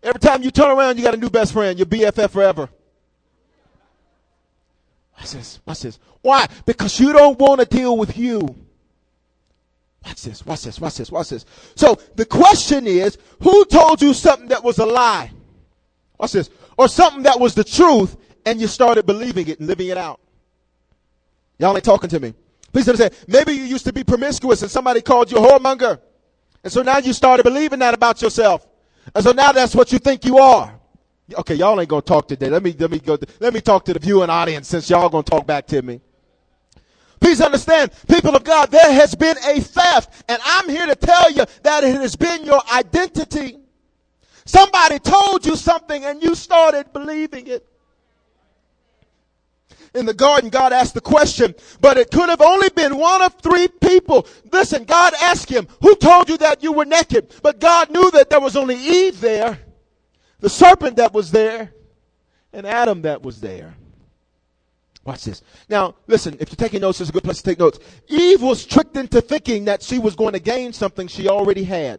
Every 0.02 0.20
time 0.20 0.42
you 0.42 0.50
turn 0.50 0.76
around, 0.76 0.98
you 0.98 1.04
got 1.04 1.14
a 1.14 1.16
new 1.16 1.30
best 1.30 1.52
friend, 1.52 1.78
your 1.78 1.86
BFF 1.86 2.30
forever. 2.30 2.68
Watch 5.18 5.32
this. 5.32 5.60
Watch 5.64 5.80
this. 5.80 5.98
Why? 6.22 6.46
Because 6.66 6.98
you 6.98 7.12
don't 7.12 7.38
want 7.38 7.60
to 7.60 7.66
deal 7.66 7.96
with 7.96 8.16
you. 8.16 8.54
Watch 10.04 10.22
this. 10.22 10.44
Watch 10.44 10.62
this. 10.62 10.80
Watch 10.80 10.96
this. 10.96 11.10
Watch 11.10 11.28
this. 11.30 11.46
So 11.76 11.98
the 12.14 12.26
question 12.26 12.86
is, 12.86 13.16
who 13.40 13.64
told 13.66 14.02
you 14.02 14.12
something 14.12 14.48
that 14.48 14.62
was 14.62 14.78
a 14.78 14.86
lie? 14.86 15.30
Watch 16.18 16.32
this. 16.32 16.50
Or 16.76 16.88
something 16.88 17.22
that 17.22 17.40
was 17.40 17.54
the 17.54 17.64
truth 17.64 18.16
and 18.44 18.60
you 18.60 18.66
started 18.66 19.06
believing 19.06 19.48
it 19.48 19.58
and 19.58 19.68
living 19.68 19.88
it 19.88 19.96
out. 19.96 20.20
Y'all 21.58 21.74
ain't 21.74 21.84
talking 21.84 22.10
to 22.10 22.20
me. 22.20 22.34
Please 22.72 22.88
understand. 22.88 23.14
Maybe 23.28 23.52
you 23.52 23.64
used 23.64 23.84
to 23.84 23.92
be 23.92 24.02
promiscuous 24.04 24.62
and 24.62 24.70
somebody 24.70 25.00
called 25.00 25.30
you 25.30 25.38
a 25.38 25.40
whoremonger. 25.40 26.00
And 26.62 26.72
so 26.72 26.82
now 26.82 26.98
you 26.98 27.12
started 27.12 27.44
believing 27.44 27.78
that 27.78 27.94
about 27.94 28.20
yourself. 28.20 28.66
And 29.14 29.22
so 29.22 29.32
now 29.32 29.52
that's 29.52 29.74
what 29.74 29.92
you 29.92 29.98
think 29.98 30.24
you 30.24 30.38
are. 30.38 30.78
Okay, 31.32 31.54
y'all 31.54 31.80
ain't 31.80 31.88
gonna 31.88 32.02
talk 32.02 32.28
today. 32.28 32.50
Let 32.50 32.62
me 32.62 32.74
let 32.78 32.90
me 32.90 32.98
go. 32.98 33.16
Let 33.40 33.54
me 33.54 33.60
talk 33.60 33.84
to 33.86 33.94
the 33.94 33.98
viewing 33.98 34.28
audience 34.28 34.68
since 34.68 34.90
y'all 34.90 35.08
gonna 35.08 35.22
talk 35.22 35.46
back 35.46 35.66
to 35.68 35.80
me. 35.80 36.00
Please 37.18 37.40
understand, 37.40 37.90
people 38.06 38.36
of 38.36 38.44
God, 38.44 38.70
there 38.70 38.92
has 38.92 39.14
been 39.14 39.36
a 39.46 39.58
theft, 39.58 40.24
and 40.28 40.38
I'm 40.44 40.68
here 40.68 40.84
to 40.84 40.94
tell 40.94 41.32
you 41.32 41.46
that 41.62 41.82
it 41.82 41.94
has 41.94 42.14
been 42.16 42.44
your 42.44 42.60
identity. 42.70 43.56
Somebody 44.44 44.98
told 44.98 45.46
you 45.46 45.56
something 45.56 46.04
and 46.04 46.22
you 46.22 46.34
started 46.34 46.92
believing 46.92 47.46
it. 47.46 47.66
In 49.94 50.04
the 50.04 50.12
garden, 50.12 50.50
God 50.50 50.74
asked 50.74 50.92
the 50.92 51.00
question, 51.00 51.54
but 51.80 51.96
it 51.96 52.10
could 52.10 52.28
have 52.28 52.42
only 52.42 52.68
been 52.68 52.98
one 52.98 53.22
of 53.22 53.34
three 53.40 53.68
people. 53.68 54.26
Listen, 54.52 54.84
God 54.84 55.14
asked 55.22 55.48
him, 55.48 55.66
who 55.80 55.94
told 55.96 56.28
you 56.28 56.36
that 56.38 56.62
you 56.62 56.72
were 56.72 56.84
naked? 56.84 57.32
But 57.42 57.60
God 57.60 57.90
knew 57.90 58.10
that 58.10 58.28
there 58.28 58.40
was 58.40 58.56
only 58.56 58.76
Eve 58.76 59.20
there 59.20 59.60
the 60.44 60.50
serpent 60.50 60.96
that 60.96 61.14
was 61.14 61.30
there, 61.30 61.72
and 62.52 62.66
Adam 62.66 63.00
that 63.00 63.22
was 63.22 63.40
there. 63.40 63.74
Watch 65.02 65.24
this. 65.24 65.40
Now, 65.70 65.94
listen, 66.06 66.36
if 66.38 66.50
you're 66.50 66.56
taking 66.56 66.82
notes, 66.82 67.00
it's 67.00 67.08
a 67.08 67.14
good 67.14 67.24
place 67.24 67.38
to 67.38 67.42
take 67.44 67.58
notes. 67.58 67.78
Eve 68.08 68.42
was 68.42 68.66
tricked 68.66 68.94
into 68.94 69.22
thinking 69.22 69.64
that 69.64 69.82
she 69.82 69.98
was 69.98 70.14
going 70.14 70.34
to 70.34 70.38
gain 70.38 70.74
something 70.74 71.08
she 71.08 71.30
already 71.30 71.64
had. 71.64 71.98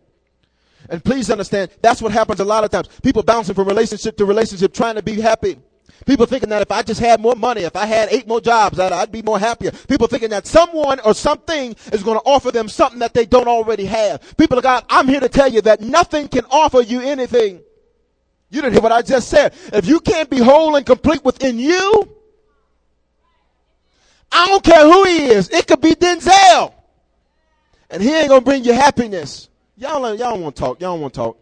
And 0.91 1.03
please 1.03 1.31
understand, 1.31 1.71
that's 1.81 2.03
what 2.03 2.11
happens 2.11 2.39
a 2.39 2.45
lot 2.45 2.63
of 2.63 2.69
times. 2.69 2.87
People 3.01 3.23
bouncing 3.23 3.55
from 3.55 3.67
relationship 3.67 4.15
to 4.17 4.25
relationship 4.25 4.75
trying 4.75 4.93
to 4.93 5.01
be 5.01 5.19
happy. 5.19 5.57
People 6.05 6.27
thinking 6.27 6.49
that 6.49 6.61
if 6.61 6.71
I 6.71 6.83
just 6.83 6.99
had 6.99 7.19
more 7.19 7.35
money, 7.35 7.61
if 7.61 7.75
I 7.75 7.87
had 7.87 8.09
eight 8.11 8.27
more 8.27 8.41
jobs, 8.41 8.77
that 8.77 8.93
I'd 8.93 9.11
be 9.11 9.23
more 9.23 9.39
happier. 9.39 9.71
People 9.71 10.05
thinking 10.05 10.29
that 10.29 10.45
someone 10.45 10.99
or 10.99 11.15
something 11.15 11.75
is 11.91 12.03
going 12.03 12.19
to 12.19 12.25
offer 12.25 12.51
them 12.51 12.69
something 12.69 12.99
that 12.99 13.15
they 13.15 13.25
don't 13.25 13.47
already 13.47 13.85
have. 13.85 14.37
People 14.37 14.59
of 14.59 14.63
God, 14.63 14.85
I'm 14.87 15.07
here 15.07 15.19
to 15.19 15.29
tell 15.29 15.51
you 15.51 15.61
that 15.61 15.81
nothing 15.81 16.27
can 16.27 16.45
offer 16.51 16.81
you 16.81 17.01
anything. 17.01 17.63
You 18.55 18.61
didn't 18.61 18.75
hear 18.75 18.81
what 18.81 18.93
I 18.93 19.01
just 19.01 19.27
said. 19.27 19.53
If 19.73 19.85
you 19.85 19.99
can't 19.99 20.29
be 20.29 20.37
whole 20.37 20.77
and 20.77 20.85
complete 20.85 21.25
within 21.25 21.59
you, 21.59 22.09
I 24.31 24.47
don't 24.47 24.63
care 24.63 24.85
who 24.85 25.03
he 25.03 25.25
is. 25.25 25.49
It 25.49 25.67
could 25.67 25.81
be 25.81 25.91
Denzel. 25.91 26.73
And 27.89 28.01
he 28.01 28.15
ain't 28.15 28.29
gonna 28.29 28.39
bring 28.39 28.63
you 28.63 28.71
happiness. 28.71 29.49
Y'all, 29.75 29.99
y'all 30.15 30.31
don't 30.31 30.41
want 30.41 30.55
to 30.55 30.59
talk. 30.61 30.79
Y'all 30.79 30.93
don't 30.93 31.01
want 31.01 31.13
to 31.13 31.19
talk. 31.19 31.37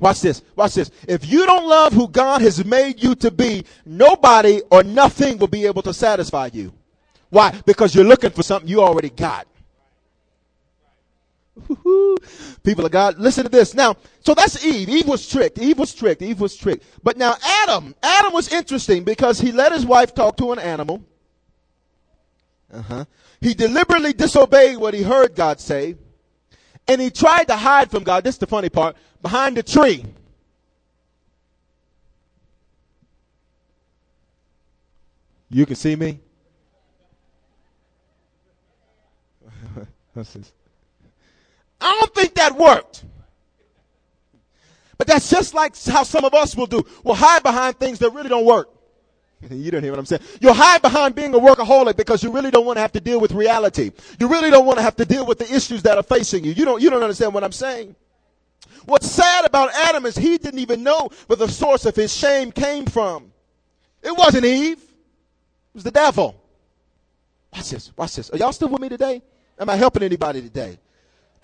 Watch 0.00 0.20
this. 0.20 0.42
Watch 0.56 0.74
this. 0.74 0.90
If 1.06 1.30
you 1.30 1.46
don't 1.46 1.68
love 1.68 1.92
who 1.92 2.08
God 2.08 2.42
has 2.42 2.64
made 2.64 3.00
you 3.00 3.14
to 3.14 3.30
be, 3.30 3.64
nobody 3.86 4.62
or 4.68 4.82
nothing 4.82 5.38
will 5.38 5.46
be 5.46 5.66
able 5.66 5.82
to 5.82 5.94
satisfy 5.94 6.50
you. 6.52 6.72
Why? 7.30 7.52
Because 7.64 7.94
you're 7.94 8.04
looking 8.04 8.30
for 8.30 8.42
something 8.42 8.68
you 8.68 8.82
already 8.82 9.10
got. 9.10 9.46
People 12.64 12.86
of 12.86 12.92
God, 12.92 13.18
listen 13.18 13.44
to 13.44 13.50
this. 13.50 13.74
Now, 13.74 13.96
so 14.20 14.34
that's 14.34 14.64
Eve. 14.64 14.88
Eve 14.88 15.06
was 15.06 15.28
tricked. 15.28 15.58
Eve 15.58 15.78
was 15.78 15.94
tricked. 15.94 16.22
Eve 16.22 16.40
was 16.40 16.56
tricked. 16.56 16.84
But 17.02 17.16
now 17.16 17.34
Adam, 17.62 17.94
Adam 18.02 18.32
was 18.32 18.52
interesting 18.52 19.04
because 19.04 19.40
he 19.40 19.52
let 19.52 19.72
his 19.72 19.84
wife 19.84 20.14
talk 20.14 20.36
to 20.38 20.52
an 20.52 20.58
animal. 20.58 21.04
Uh-huh. 22.72 23.04
He 23.40 23.54
deliberately 23.54 24.12
disobeyed 24.14 24.78
what 24.78 24.94
he 24.94 25.02
heard 25.02 25.34
God 25.34 25.60
say. 25.60 25.96
And 26.88 27.00
he 27.00 27.10
tried 27.10 27.44
to 27.44 27.56
hide 27.56 27.90
from 27.90 28.02
God. 28.02 28.24
This 28.24 28.36
is 28.36 28.38
the 28.38 28.46
funny 28.46 28.68
part. 28.70 28.96
Behind 29.20 29.56
the 29.56 29.62
tree. 29.62 30.04
You 35.50 35.66
can 35.66 35.76
see 35.76 35.94
me? 35.96 36.18
What's 40.14 40.32
this? 40.32 40.50
I 41.82 41.98
don't 42.00 42.14
think 42.14 42.34
that 42.34 42.56
worked. 42.56 43.04
But 44.98 45.06
that's 45.08 45.28
just 45.28 45.52
like 45.52 45.76
how 45.84 46.04
some 46.04 46.24
of 46.24 46.32
us 46.32 46.56
will 46.56 46.66
do. 46.66 46.84
We'll 47.02 47.16
hide 47.16 47.42
behind 47.42 47.78
things 47.78 47.98
that 47.98 48.10
really 48.10 48.28
don't 48.28 48.46
work. 48.46 48.68
You 49.50 49.72
don't 49.72 49.82
hear 49.82 49.90
what 49.90 49.98
I'm 49.98 50.06
saying. 50.06 50.22
You'll 50.40 50.54
hide 50.54 50.82
behind 50.82 51.16
being 51.16 51.34
a 51.34 51.38
workaholic 51.38 51.96
because 51.96 52.22
you 52.22 52.30
really 52.30 52.52
don't 52.52 52.64
want 52.64 52.76
to 52.76 52.80
have 52.80 52.92
to 52.92 53.00
deal 53.00 53.20
with 53.20 53.32
reality. 53.32 53.90
You 54.20 54.28
really 54.28 54.50
don't 54.50 54.64
want 54.66 54.78
to 54.78 54.82
have 54.84 54.94
to 54.96 55.04
deal 55.04 55.26
with 55.26 55.38
the 55.38 55.52
issues 55.52 55.82
that 55.82 55.96
are 55.96 56.04
facing 56.04 56.44
you. 56.44 56.52
You 56.52 56.64
don't, 56.64 56.80
you 56.80 56.88
don't 56.90 57.02
understand 57.02 57.34
what 57.34 57.42
I'm 57.42 57.50
saying. 57.50 57.96
What's 58.84 59.10
sad 59.10 59.44
about 59.44 59.70
Adam 59.74 60.06
is 60.06 60.16
he 60.16 60.38
didn't 60.38 60.60
even 60.60 60.84
know 60.84 61.10
where 61.26 61.36
the 61.36 61.48
source 61.48 61.86
of 61.86 61.96
his 61.96 62.14
shame 62.14 62.52
came 62.52 62.86
from. 62.86 63.32
It 64.02 64.16
wasn't 64.16 64.44
Eve. 64.44 64.78
It 64.78 65.74
was 65.74 65.84
the 65.84 65.90
devil. 65.90 66.40
Watch 67.52 67.70
this. 67.70 67.92
Watch 67.96 68.16
this. 68.16 68.30
Are 68.30 68.36
y'all 68.36 68.52
still 68.52 68.68
with 68.68 68.80
me 68.80 68.88
today? 68.88 69.22
Am 69.58 69.68
I 69.68 69.76
helping 69.76 70.02
anybody 70.02 70.40
today? 70.40 70.78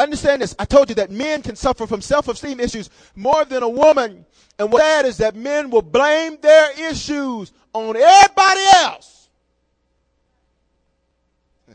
Understand 0.00 0.42
this. 0.42 0.54
I 0.58 0.64
told 0.64 0.88
you 0.88 0.94
that 0.96 1.10
men 1.10 1.42
can 1.42 1.56
suffer 1.56 1.86
from 1.86 2.00
self-esteem 2.00 2.60
issues 2.60 2.88
more 3.16 3.44
than 3.44 3.62
a 3.62 3.68
woman. 3.68 4.24
And 4.58 4.72
what 4.72 4.80
that 4.80 5.04
is 5.04 5.16
that 5.18 5.34
men 5.34 5.70
will 5.70 5.82
blame 5.82 6.38
their 6.40 6.90
issues 6.90 7.52
on 7.72 7.96
everybody 7.96 8.60
else. 8.76 9.28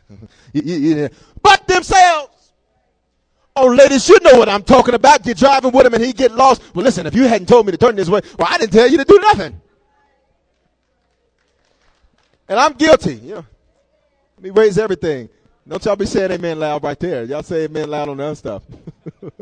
but 1.42 1.66
themselves. 1.68 2.30
Oh, 3.56 3.66
ladies, 3.66 4.08
you 4.08 4.18
know 4.20 4.38
what 4.38 4.48
I'm 4.48 4.64
talking 4.64 4.94
about. 4.94 5.24
You're 5.26 5.34
driving 5.34 5.70
with 5.70 5.86
him 5.86 5.94
and 5.94 6.02
he 6.02 6.12
get 6.12 6.32
lost. 6.32 6.62
Well, 6.74 6.84
listen, 6.84 7.06
if 7.06 7.14
you 7.14 7.28
hadn't 7.28 7.46
told 7.46 7.66
me 7.66 7.72
to 7.72 7.78
turn 7.78 7.94
this 7.94 8.08
way, 8.08 8.20
well, 8.38 8.48
I 8.50 8.58
didn't 8.58 8.72
tell 8.72 8.88
you 8.88 8.96
to 8.98 9.04
do 9.04 9.18
nothing. 9.20 9.60
And 12.48 12.58
I'm 12.58 12.72
guilty. 12.72 13.14
You 13.14 13.34
know, 13.36 13.46
let 14.36 14.42
me 14.42 14.50
raise 14.50 14.76
everything. 14.76 15.28
Don't 15.66 15.82
y'all 15.84 15.96
be 15.96 16.06
saying 16.06 16.30
amen 16.30 16.58
loud 16.58 16.82
right 16.82 16.98
there. 16.98 17.24
Y'all 17.24 17.42
say 17.42 17.64
amen 17.64 17.88
loud 17.88 18.08
on 18.08 18.18
the 18.18 18.24
other 18.24 18.34
stuff. 18.34 18.62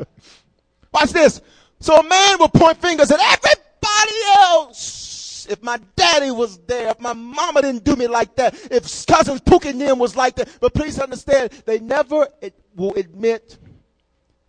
Watch 0.93 1.11
this. 1.11 1.41
So 1.81 1.97
a 1.97 2.03
man 2.03 2.39
will 2.39 2.49
point 2.49 2.81
fingers 2.81 3.11
at 3.11 3.19
everybody 3.21 4.19
else. 4.37 5.47
If 5.51 5.61
my 5.63 5.81
daddy 5.97 6.31
was 6.31 6.59
there, 6.59 6.91
if 6.91 7.01
my 7.01 7.13
mama 7.13 7.63
didn't 7.63 7.83
do 7.83 7.97
me 7.97 8.07
like 8.07 8.37
that, 8.37 8.55
if 8.71 9.07
cousins 9.07 9.41
Pookie 9.41 9.77
them 9.77 9.99
was 9.99 10.15
like 10.15 10.37
that. 10.37 10.49
But 10.61 10.75
please 10.75 11.01
understand, 11.01 11.51
they 11.67 11.81
never 11.81 12.29
will 12.77 12.95
admit 12.95 13.59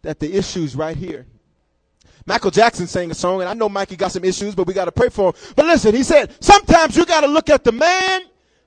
that 0.03 0.19
the 0.19 0.31
issue's 0.31 0.75
right 0.75 0.95
here. 0.95 1.25
Michael 2.27 2.51
Jackson 2.51 2.85
sang 2.85 3.09
a 3.09 3.15
song, 3.15 3.41
and 3.41 3.49
I 3.49 3.53
know 3.53 3.67
Mikey 3.67 3.95
got 3.95 4.11
some 4.11 4.23
issues, 4.23 4.53
but 4.53 4.67
we 4.67 4.73
got 4.75 4.85
to 4.85 4.91
pray 4.91 5.09
for 5.09 5.29
him. 5.29 5.33
But 5.55 5.65
listen, 5.65 5.95
he 5.95 6.03
said, 6.03 6.31
sometimes 6.41 6.95
you 6.95 7.05
got 7.05 7.21
to 7.21 7.27
look 7.27 7.49
at 7.49 7.63
the 7.63 7.71
man 7.71 8.21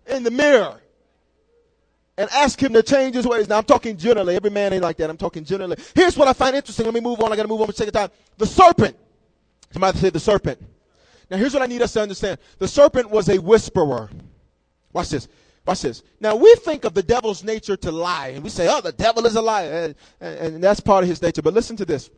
in 0.08 0.24
the 0.24 0.30
mirror 0.32 0.80
and 2.18 2.30
ask 2.30 2.62
him 2.62 2.72
to 2.72 2.82
change 2.82 3.14
his 3.14 3.26
ways. 3.26 3.48
Now 3.48 3.58
I'm 3.58 3.64
talking 3.64 3.96
generally. 3.96 4.36
Every 4.36 4.50
man 4.50 4.72
ain't 4.72 4.82
like 4.82 4.96
that. 4.98 5.10
I'm 5.10 5.16
talking 5.16 5.44
generally. 5.44 5.76
Here's 5.94 6.16
what 6.16 6.28
I 6.28 6.32
find 6.32 6.56
interesting. 6.56 6.84
Let 6.86 6.94
me 6.94 7.00
move 7.00 7.20
on. 7.20 7.32
I 7.32 7.36
got 7.36 7.42
to 7.42 7.48
move 7.48 7.60
on 7.60 7.66
for 7.66 7.72
the 7.72 7.78
second 7.78 7.92
time. 7.92 8.10
The 8.38 8.46
serpent. 8.46 8.96
Somebody 9.72 9.98
said 9.98 10.12
the 10.12 10.20
serpent. 10.20 10.62
Now 11.30 11.36
here's 11.36 11.52
what 11.52 11.62
I 11.62 11.66
need 11.66 11.82
us 11.82 11.92
to 11.94 12.02
understand. 12.02 12.38
The 12.58 12.68
serpent 12.68 13.10
was 13.10 13.28
a 13.28 13.38
whisperer. 13.38 14.08
Watch 14.92 15.10
this. 15.10 15.28
Watch 15.66 15.82
this. 15.82 16.02
Now 16.20 16.36
we 16.36 16.54
think 16.56 16.84
of 16.84 16.94
the 16.94 17.02
devil's 17.02 17.42
nature 17.42 17.76
to 17.78 17.90
lie, 17.90 18.28
and 18.28 18.44
we 18.44 18.50
say, 18.50 18.68
"Oh, 18.70 18.80
the 18.80 18.92
devil 18.92 19.26
is 19.26 19.34
a 19.34 19.42
liar," 19.42 19.94
and, 20.20 20.38
and 20.38 20.64
that's 20.64 20.78
part 20.78 21.02
of 21.02 21.10
his 21.10 21.20
nature. 21.20 21.42
But 21.42 21.54
listen 21.54 21.76
to 21.76 21.84
this. 21.84 22.08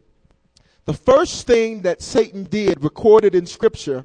The 0.85 0.93
first 0.93 1.47
thing 1.47 1.83
that 1.83 2.03
Satan 2.03 2.45
did, 2.45 2.85
recorded 2.85 3.35
in 3.35 3.47
Scripture, 3.47 4.05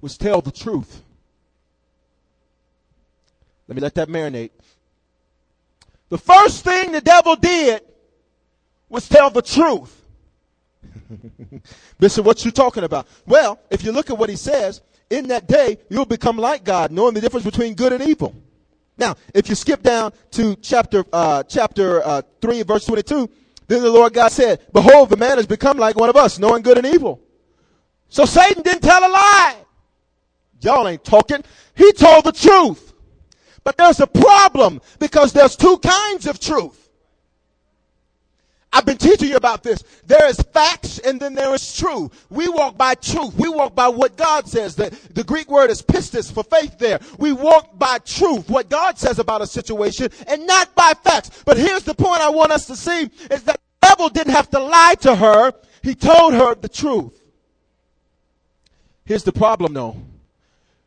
was 0.00 0.16
tell 0.16 0.40
the 0.40 0.52
truth. 0.52 1.02
Let 3.66 3.76
me 3.76 3.82
let 3.82 3.94
that 3.96 4.08
marinate. 4.08 4.50
The 6.10 6.18
first 6.18 6.64
thing 6.64 6.92
the 6.92 7.00
devil 7.00 7.36
did 7.36 7.82
was 8.88 9.08
tell 9.08 9.30
the 9.30 9.42
truth. 9.42 9.96
Bishop, 11.98 12.26
what 12.26 12.44
you 12.44 12.50
talking 12.50 12.84
about? 12.84 13.06
Well, 13.26 13.58
if 13.70 13.84
you 13.84 13.92
look 13.92 14.10
at 14.10 14.18
what 14.18 14.28
he 14.28 14.36
says, 14.36 14.82
in 15.08 15.28
that 15.28 15.46
day 15.46 15.78
you'll 15.88 16.04
become 16.04 16.36
like 16.36 16.64
God, 16.64 16.90
knowing 16.90 17.14
the 17.14 17.20
difference 17.20 17.44
between 17.44 17.74
good 17.74 17.92
and 17.92 18.02
evil. 18.02 18.34
Now, 18.98 19.16
if 19.32 19.48
you 19.48 19.54
skip 19.54 19.82
down 19.82 20.12
to 20.32 20.56
chapter 20.56 21.04
uh, 21.12 21.42
chapter 21.44 22.04
uh, 22.04 22.22
three, 22.42 22.62
verse 22.62 22.84
twenty-two, 22.84 23.30
then 23.66 23.82
the 23.82 23.90
Lord 23.90 24.12
God 24.12 24.30
said, 24.30 24.60
"Behold, 24.72 25.08
the 25.08 25.16
man 25.16 25.38
has 25.38 25.46
become 25.46 25.78
like 25.78 25.96
one 25.96 26.10
of 26.10 26.16
us, 26.16 26.38
knowing 26.38 26.62
good 26.62 26.76
and 26.76 26.86
evil." 26.86 27.20
So 28.08 28.26
Satan 28.26 28.62
didn't 28.62 28.82
tell 28.82 29.00
a 29.00 29.08
lie. 29.08 29.56
Y'all 30.60 30.86
ain't 30.86 31.04
talking. 31.04 31.42
He 31.74 31.92
told 31.92 32.24
the 32.24 32.32
truth. 32.32 32.89
But 33.64 33.76
there's 33.76 34.00
a 34.00 34.06
problem 34.06 34.80
because 34.98 35.32
there's 35.32 35.56
two 35.56 35.78
kinds 35.78 36.26
of 36.26 36.40
truth. 36.40 36.80
I've 38.72 38.86
been 38.86 38.98
teaching 38.98 39.30
you 39.30 39.36
about 39.36 39.64
this. 39.64 39.82
There 40.06 40.28
is 40.28 40.36
facts 40.36 41.00
and 41.00 41.18
then 41.18 41.34
there 41.34 41.52
is 41.54 41.76
truth. 41.76 42.26
We 42.30 42.48
walk 42.48 42.78
by 42.78 42.94
truth. 42.94 43.34
We 43.34 43.48
walk 43.48 43.74
by 43.74 43.88
what 43.88 44.16
God 44.16 44.46
says. 44.46 44.76
The, 44.76 44.96
the 45.12 45.24
Greek 45.24 45.50
word 45.50 45.70
is 45.70 45.82
pistis 45.82 46.32
for 46.32 46.44
faith 46.44 46.78
there. 46.78 47.00
We 47.18 47.32
walk 47.32 47.76
by 47.78 47.98
truth, 47.98 48.48
what 48.48 48.70
God 48.70 48.96
says 48.96 49.18
about 49.18 49.42
a 49.42 49.46
situation 49.46 50.10
and 50.28 50.46
not 50.46 50.74
by 50.76 50.92
facts. 51.02 51.42
But 51.44 51.56
here's 51.56 51.82
the 51.82 51.94
point 51.94 52.20
I 52.20 52.30
want 52.30 52.52
us 52.52 52.66
to 52.66 52.76
see 52.76 53.10
is 53.30 53.42
that 53.42 53.60
the 53.80 53.88
devil 53.88 54.08
didn't 54.08 54.34
have 54.34 54.50
to 54.50 54.60
lie 54.60 54.94
to 55.00 55.16
her. 55.16 55.52
He 55.82 55.96
told 55.96 56.34
her 56.34 56.54
the 56.54 56.68
truth. 56.68 57.20
Here's 59.04 59.24
the 59.24 59.32
problem 59.32 59.74
though. 59.74 59.96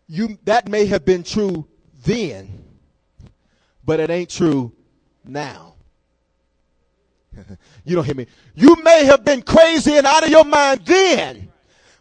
You, 0.08 0.38
that 0.46 0.70
may 0.70 0.86
have 0.86 1.04
been 1.04 1.24
true 1.24 1.68
then, 2.06 2.63
but 3.86 4.00
it 4.00 4.10
ain't 4.10 4.30
true 4.30 4.72
now. 5.24 5.76
you 7.86 7.96
don't 7.96 8.06
hear 8.06 8.16
me. 8.16 8.28
You 8.56 8.76
may 8.84 9.06
have 9.06 9.26
been 9.26 9.42
crazy 9.42 9.98
and 9.98 10.06
out 10.06 10.24
of 10.24 10.30
your 10.30 10.46
mind 10.46 10.82
then, 10.86 11.52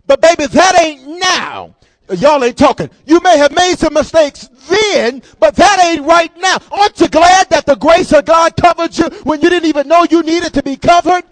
but 0.07 0.21
baby, 0.21 0.47
that 0.47 0.81
ain't 0.81 1.07
now. 1.21 1.75
Y'all 2.17 2.43
ain't 2.45 2.59
talking. 2.59 2.91
You 3.07 3.21
may 3.21 3.39
have 3.39 3.55
made 3.55 3.79
some 3.79 3.95
mistakes 3.95 4.49
then, 4.69 5.23
but 5.39 5.55
that 5.57 5.83
ain't 5.85 6.05
right 6.05 6.37
now. 6.37 6.59
Aren't 6.71 7.01
you 7.01 7.09
glad 7.09 7.49
that 7.51 7.65
the 7.65 7.77
grace 7.77 8.13
of 8.13 8.25
God 8.25 8.57
covered 8.57 8.97
you 8.99 9.05
when 9.23 9.41
you 9.41 9.49
didn't 9.49 9.69
even 9.69 9.89
know 9.89 10.05
you 10.11 10.23
needed 10.23 10.53
to 10.55 10.63
be 10.63 10.77
covered? 10.77 11.23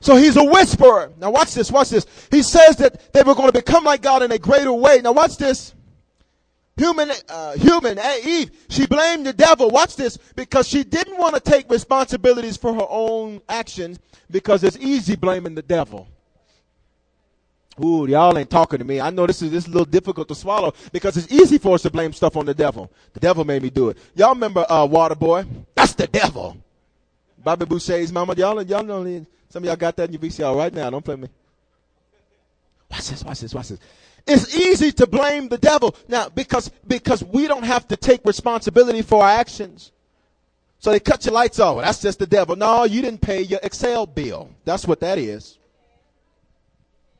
So 0.00 0.16
he's 0.16 0.36
a 0.36 0.44
whisperer. 0.44 1.12
Now 1.18 1.30
watch 1.30 1.54
this, 1.54 1.72
watch 1.72 1.90
this. 1.90 2.06
He 2.30 2.42
says 2.42 2.76
that 2.76 3.12
they 3.12 3.22
were 3.22 3.34
going 3.34 3.48
to 3.48 3.52
become 3.52 3.84
like 3.84 4.02
God 4.02 4.22
in 4.22 4.30
a 4.30 4.38
greater 4.38 4.72
way. 4.72 5.00
Now 5.00 5.12
watch 5.12 5.36
this 5.36 5.74
human, 6.76 7.10
uh, 7.28 7.52
human, 7.52 7.98
Eve, 8.24 8.50
she 8.68 8.86
blamed 8.86 9.26
the 9.26 9.32
devil. 9.32 9.70
Watch 9.70 9.96
this, 9.96 10.16
because 10.34 10.68
she 10.68 10.84
didn't 10.84 11.18
want 11.18 11.34
to 11.34 11.40
take 11.40 11.70
responsibilities 11.70 12.56
for 12.56 12.74
her 12.74 12.86
own 12.88 13.40
actions 13.48 13.98
because 14.30 14.64
it's 14.64 14.76
easy 14.78 15.16
blaming 15.16 15.54
the 15.54 15.62
devil. 15.62 16.08
Ooh, 17.84 18.06
y'all 18.06 18.36
ain't 18.38 18.48
talking 18.48 18.78
to 18.78 18.84
me. 18.84 19.00
I 19.00 19.10
know 19.10 19.26
this 19.26 19.42
is 19.42 19.50
this 19.50 19.64
is 19.64 19.68
a 19.68 19.72
little 19.72 19.84
difficult 19.84 20.28
to 20.28 20.34
swallow 20.34 20.72
because 20.92 21.16
it's 21.18 21.30
easy 21.30 21.58
for 21.58 21.74
us 21.74 21.82
to 21.82 21.90
blame 21.90 22.12
stuff 22.12 22.36
on 22.36 22.46
the 22.46 22.54
devil. 22.54 22.90
The 23.12 23.20
devil 23.20 23.44
made 23.44 23.62
me 23.62 23.68
do 23.68 23.90
it. 23.90 23.98
Y'all 24.14 24.32
remember 24.32 24.64
uh, 24.68 24.86
Waterboy? 24.86 25.46
That's 25.74 25.92
the 25.92 26.06
devil. 26.06 26.56
Bobby 27.36 27.66
Boucher's 27.66 28.10
mama. 28.10 28.34
Y'all, 28.34 28.62
y'all 28.62 28.82
know 28.82 29.26
some 29.50 29.62
of 29.62 29.66
y'all 29.66 29.76
got 29.76 29.94
that 29.96 30.08
in 30.08 30.14
your 30.14 30.22
VCR 30.22 30.56
right 30.56 30.72
now. 30.72 30.88
Don't 30.88 31.04
play 31.04 31.16
me. 31.16 31.28
Watch 32.90 33.08
this. 33.10 33.22
Watch 33.22 33.40
this. 33.40 33.54
Watch 33.54 33.68
this. 33.68 33.78
It's 34.26 34.56
easy 34.56 34.90
to 34.92 35.06
blame 35.06 35.48
the 35.48 35.58
devil. 35.58 35.94
Now, 36.08 36.28
because, 36.28 36.70
because 36.86 37.22
we 37.22 37.46
don't 37.46 37.64
have 37.64 37.86
to 37.88 37.96
take 37.96 38.24
responsibility 38.24 39.02
for 39.02 39.22
our 39.22 39.30
actions. 39.30 39.92
So 40.78 40.90
they 40.90 41.00
cut 41.00 41.24
your 41.24 41.34
lights 41.34 41.58
off. 41.60 41.80
That's 41.80 42.00
just 42.00 42.18
the 42.18 42.26
devil. 42.26 42.56
No, 42.56 42.84
you 42.84 43.02
didn't 43.02 43.20
pay 43.20 43.42
your 43.42 43.60
Xcel 43.60 44.12
bill. 44.12 44.50
That's 44.64 44.86
what 44.86 45.00
that 45.00 45.18
is. 45.18 45.58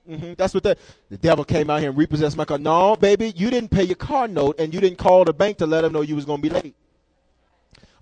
Mm-hmm. 0.09 0.35
That's 0.35 0.55
what 0.55 0.63
the 0.63 0.77
the 1.11 1.17
devil 1.17 1.45
came 1.45 1.69
out 1.69 1.81
here 1.81 1.89
and 1.89 1.99
repossessed 1.99 2.37
my 2.37 2.45
car. 2.45 2.59
No, 2.59 2.95
baby, 2.97 3.33
you 3.35 3.51
didn't 3.51 3.71
pay 3.71 3.83
your 3.83 3.97
car 3.97 4.29
note 4.29 4.61
and 4.61 4.73
you 4.73 4.81
didn't 4.81 4.99
call 4.99 5.25
the 5.25 5.33
bank 5.33 5.59
to 5.59 5.67
let 5.67 5.81
them 5.81 5.93
know 5.93 6.03
you 6.03 6.15
was 6.15 6.25
going 6.25 6.41
to 6.41 6.49
be 6.49 6.55
late. 6.55 6.77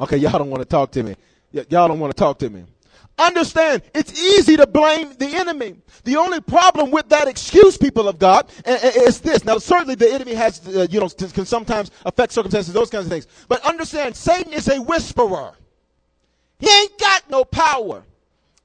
Okay, 0.00 0.18
y'all 0.18 0.38
don't 0.38 0.50
want 0.50 0.60
to 0.60 0.68
talk 0.68 0.90
to 0.92 1.02
me. 1.02 1.16
Y- 1.52 1.64
y'all 1.70 1.88
don't 1.88 2.00
want 2.00 2.14
to 2.14 2.18
talk 2.18 2.38
to 2.40 2.50
me. 2.50 2.64
Understand, 3.16 3.82
it's 3.94 4.20
easy 4.20 4.56
to 4.56 4.66
blame 4.66 5.14
the 5.18 5.36
enemy. 5.36 5.76
The 6.02 6.16
only 6.16 6.40
problem 6.40 6.90
with 6.90 7.08
that 7.10 7.28
excuse, 7.28 7.76
people 7.76 8.08
of 8.08 8.18
God, 8.18 8.50
is 8.66 9.20
this. 9.20 9.44
Now, 9.44 9.58
certainly 9.58 9.94
the 9.94 10.12
enemy 10.12 10.34
has, 10.34 10.66
uh, 10.66 10.88
you 10.90 10.98
know, 10.98 11.08
can 11.08 11.46
sometimes 11.46 11.92
affect 12.04 12.32
circumstances, 12.32 12.74
those 12.74 12.90
kinds 12.90 13.06
of 13.06 13.12
things. 13.12 13.28
But 13.46 13.64
understand, 13.64 14.16
Satan 14.16 14.52
is 14.52 14.68
a 14.68 14.82
whisperer. 14.82 15.52
He 16.58 16.68
ain't 16.68 16.98
got 16.98 17.30
no 17.30 17.44
power. 17.44 18.02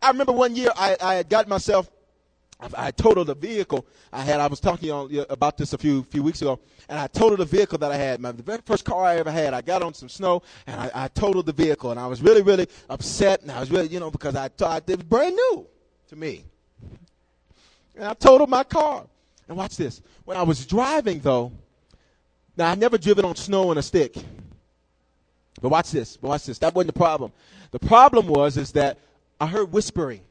I 0.01 0.09
remember 0.09 0.31
one 0.31 0.55
year 0.55 0.71
I, 0.75 0.97
I 0.99 1.15
had 1.15 1.29
got 1.29 1.47
myself 1.47 1.91
I, 2.59 2.91
totaled 2.91 3.29
a 3.29 3.35
vehicle 3.35 3.85
I 4.11 4.21
had. 4.21 4.41
I 4.41 4.47
was 4.47 4.59
talking 4.59 4.91
on, 4.91 5.25
about 5.29 5.57
this 5.57 5.71
a 5.71 5.77
few 5.77 6.03
few 6.03 6.21
weeks 6.21 6.41
ago, 6.41 6.59
and 6.89 6.99
I 6.99 7.07
totaled 7.07 7.39
a 7.39 7.45
vehicle 7.45 7.77
that 7.77 7.91
I 7.91 7.95
had. 7.95 8.19
My 8.19 8.33
the 8.33 8.43
very 8.43 8.59
first 8.65 8.83
car 8.83 9.05
I 9.05 9.15
ever 9.15 9.31
had. 9.31 9.53
I 9.53 9.61
got 9.61 9.81
on 9.81 9.93
some 9.93 10.09
snow, 10.09 10.43
and 10.67 10.79
I, 10.79 10.91
I 10.93 11.07
totaled 11.07 11.45
the 11.45 11.53
vehicle, 11.53 11.91
and 11.91 11.99
I 11.99 12.07
was 12.07 12.21
really 12.21 12.41
really 12.41 12.67
upset, 12.89 13.41
and 13.43 13.51
I 13.51 13.61
was 13.61 13.71
really 13.71 13.87
you 13.87 13.99
know 14.01 14.11
because 14.11 14.35
I 14.35 14.49
thought 14.49 14.89
it 14.89 14.97
was 14.97 15.05
brand 15.05 15.35
new 15.35 15.67
to 16.09 16.15
me, 16.17 16.43
and 17.95 18.05
I 18.05 18.13
totaled 18.13 18.49
my 18.49 18.63
car. 18.63 19.05
And 19.47 19.57
watch 19.57 19.77
this. 19.77 20.01
When 20.25 20.37
I 20.37 20.43
was 20.43 20.65
driving 20.65 21.21
though, 21.21 21.51
now 22.57 22.71
I 22.71 22.75
never 22.75 22.97
driven 22.97 23.25
on 23.25 23.35
snow 23.35 23.71
and 23.71 23.79
a 23.79 23.81
stick. 23.81 24.15
But 25.61 25.69
watch 25.69 25.91
this. 25.91 26.17
But 26.17 26.27
watch 26.27 26.45
this. 26.45 26.59
That 26.59 26.75
wasn't 26.75 26.93
the 26.93 26.99
problem. 26.99 27.31
The 27.71 27.79
problem 27.79 28.27
was 28.27 28.57
is 28.57 28.73
that 28.73 28.97
I 29.39 29.47
heard 29.47 29.71
whispering. 29.71 30.21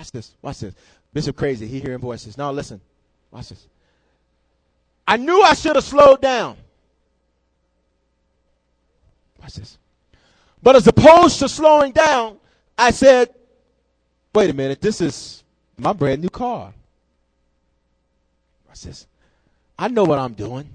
Watch 0.00 0.12
this. 0.12 0.34
Watch 0.40 0.60
this. 0.60 0.74
Bishop 1.12 1.36
Crazy, 1.36 1.66
he 1.66 1.78
hearing 1.78 1.98
voices. 1.98 2.38
Now 2.38 2.50
listen. 2.50 2.80
Watch 3.30 3.50
this. 3.50 3.66
I 5.06 5.18
knew 5.18 5.42
I 5.42 5.52
should 5.52 5.76
have 5.76 5.84
slowed 5.84 6.22
down. 6.22 6.56
Watch 9.42 9.56
this. 9.56 9.76
But 10.62 10.76
as 10.76 10.86
opposed 10.86 11.38
to 11.40 11.50
slowing 11.50 11.92
down, 11.92 12.38
I 12.78 12.92
said, 12.92 13.28
wait 14.34 14.48
a 14.48 14.54
minute, 14.54 14.80
this 14.80 15.02
is 15.02 15.44
my 15.76 15.92
brand 15.92 16.22
new 16.22 16.30
car. 16.30 16.72
Watch 18.68 18.80
this. 18.80 19.06
I 19.78 19.88
know 19.88 20.04
what 20.04 20.18
I'm 20.18 20.32
doing. 20.32 20.66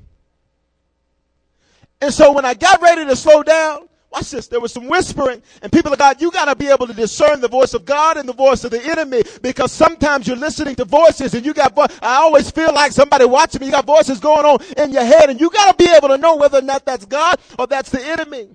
And 1.99 2.13
so 2.13 2.31
when 2.31 2.45
I 2.45 2.53
got 2.53 2.79
ready 2.79 3.05
to 3.05 3.15
slow 3.15 3.41
down, 3.41 3.89
Watch 4.11 4.31
this. 4.31 4.47
There 4.47 4.61
was 4.61 4.71
some 4.71 4.87
whispering, 4.87 5.41
and 5.61 5.71
people 5.71 5.91
of 5.91 5.99
God, 5.99 6.21
you 6.21 6.31
got 6.31 6.45
to 6.45 6.55
be 6.55 6.67
able 6.67 6.87
to 6.87 6.93
discern 6.93 7.41
the 7.41 7.49
voice 7.49 7.73
of 7.73 7.83
God 7.85 8.17
and 8.17 8.27
the 8.29 8.33
voice 8.33 8.63
of 8.63 8.71
the 8.71 8.81
enemy 8.81 9.23
because 9.41 9.71
sometimes 9.71 10.27
you're 10.27 10.37
listening 10.37 10.75
to 10.75 10.85
voices 10.85 11.33
and 11.33 11.45
you 11.45 11.53
got, 11.53 11.75
vo- 11.75 11.87
I 12.01 12.15
always 12.15 12.49
feel 12.49 12.73
like 12.73 12.93
somebody 12.93 13.25
watching 13.25 13.59
me. 13.59 13.67
You 13.67 13.73
got 13.73 13.85
voices 13.85 14.19
going 14.19 14.45
on 14.45 14.59
in 14.77 14.91
your 14.91 15.03
head, 15.03 15.29
and 15.29 15.41
you 15.41 15.49
got 15.49 15.77
to 15.77 15.83
be 15.83 15.91
able 15.91 16.09
to 16.09 16.17
know 16.17 16.37
whether 16.37 16.59
or 16.59 16.61
not 16.61 16.85
that's 16.85 17.05
God 17.05 17.39
or 17.59 17.67
that's 17.67 17.89
the 17.89 18.01
enemy. 18.05 18.49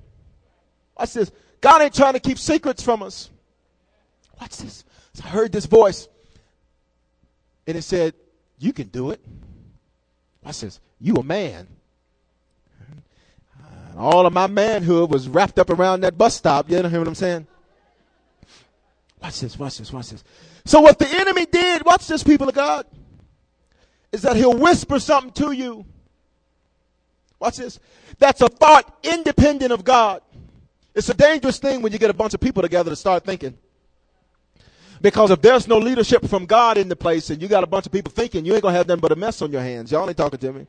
Watch 0.98 1.12
this. 1.14 1.30
God 1.60 1.82
ain't 1.82 1.94
trying 1.94 2.14
to 2.14 2.20
keep 2.20 2.38
secrets 2.38 2.82
from 2.82 3.02
us. 3.02 3.30
Watch 4.40 4.56
this. 4.58 4.84
So 5.12 5.24
I 5.24 5.28
heard 5.28 5.52
this 5.52 5.66
voice, 5.66 6.08
and 7.66 7.76
it 7.76 7.82
said, 7.82 8.14
You 8.58 8.72
can 8.72 8.88
do 8.88 9.10
it. 9.10 9.20
Watch 10.42 10.60
this. 10.60 10.80
You 11.00 11.16
a 11.16 11.22
man. 11.22 11.66
All 14.00 14.26
of 14.26 14.32
my 14.32 14.46
manhood 14.46 15.10
was 15.10 15.28
wrapped 15.28 15.58
up 15.58 15.68
around 15.68 16.00
that 16.00 16.16
bus 16.16 16.34
stop. 16.34 16.70
You 16.70 16.82
know 16.82 16.88
what 16.88 17.06
I'm 17.06 17.14
saying? 17.14 17.46
Watch 19.22 19.40
this, 19.40 19.58
watch 19.58 19.78
this, 19.78 19.92
watch 19.92 20.10
this. 20.10 20.24
So 20.64 20.80
what 20.80 20.98
the 20.98 21.08
enemy 21.08 21.44
did, 21.44 21.84
watch 21.84 22.06
this, 22.06 22.22
people 22.22 22.48
of 22.48 22.54
God, 22.54 22.86
is 24.10 24.22
that 24.22 24.36
he'll 24.36 24.56
whisper 24.56 24.98
something 24.98 25.32
to 25.32 25.52
you. 25.52 25.84
Watch 27.38 27.58
this. 27.58 27.78
That's 28.18 28.40
a 28.40 28.48
thought 28.48 28.98
independent 29.02 29.72
of 29.72 29.84
God. 29.84 30.22
It's 30.94 31.08
a 31.08 31.14
dangerous 31.14 31.58
thing 31.58 31.82
when 31.82 31.92
you 31.92 31.98
get 31.98 32.10
a 32.10 32.14
bunch 32.14 32.34
of 32.34 32.40
people 32.40 32.62
together 32.62 32.90
to 32.90 32.96
start 32.96 33.24
thinking. 33.24 33.56
Because 35.02 35.30
if 35.30 35.40
there's 35.40 35.68
no 35.68 35.78
leadership 35.78 36.26
from 36.26 36.46
God 36.46 36.76
in 36.78 36.88
the 36.88 36.96
place 36.96 37.30
and 37.30 37.40
you 37.40 37.48
got 37.48 37.64
a 37.64 37.66
bunch 37.66 37.86
of 37.86 37.92
people 37.92 38.12
thinking, 38.12 38.44
you 38.44 38.54
ain't 38.54 38.62
to 38.62 38.70
have 38.70 38.88
nothing 38.88 39.00
but 39.00 39.12
a 39.12 39.16
mess 39.16 39.40
on 39.42 39.50
your 39.52 39.62
hands. 39.62 39.92
Y'all 39.92 40.08
ain't 40.08 40.16
talking 40.16 40.38
to 40.38 40.52
me. 40.52 40.66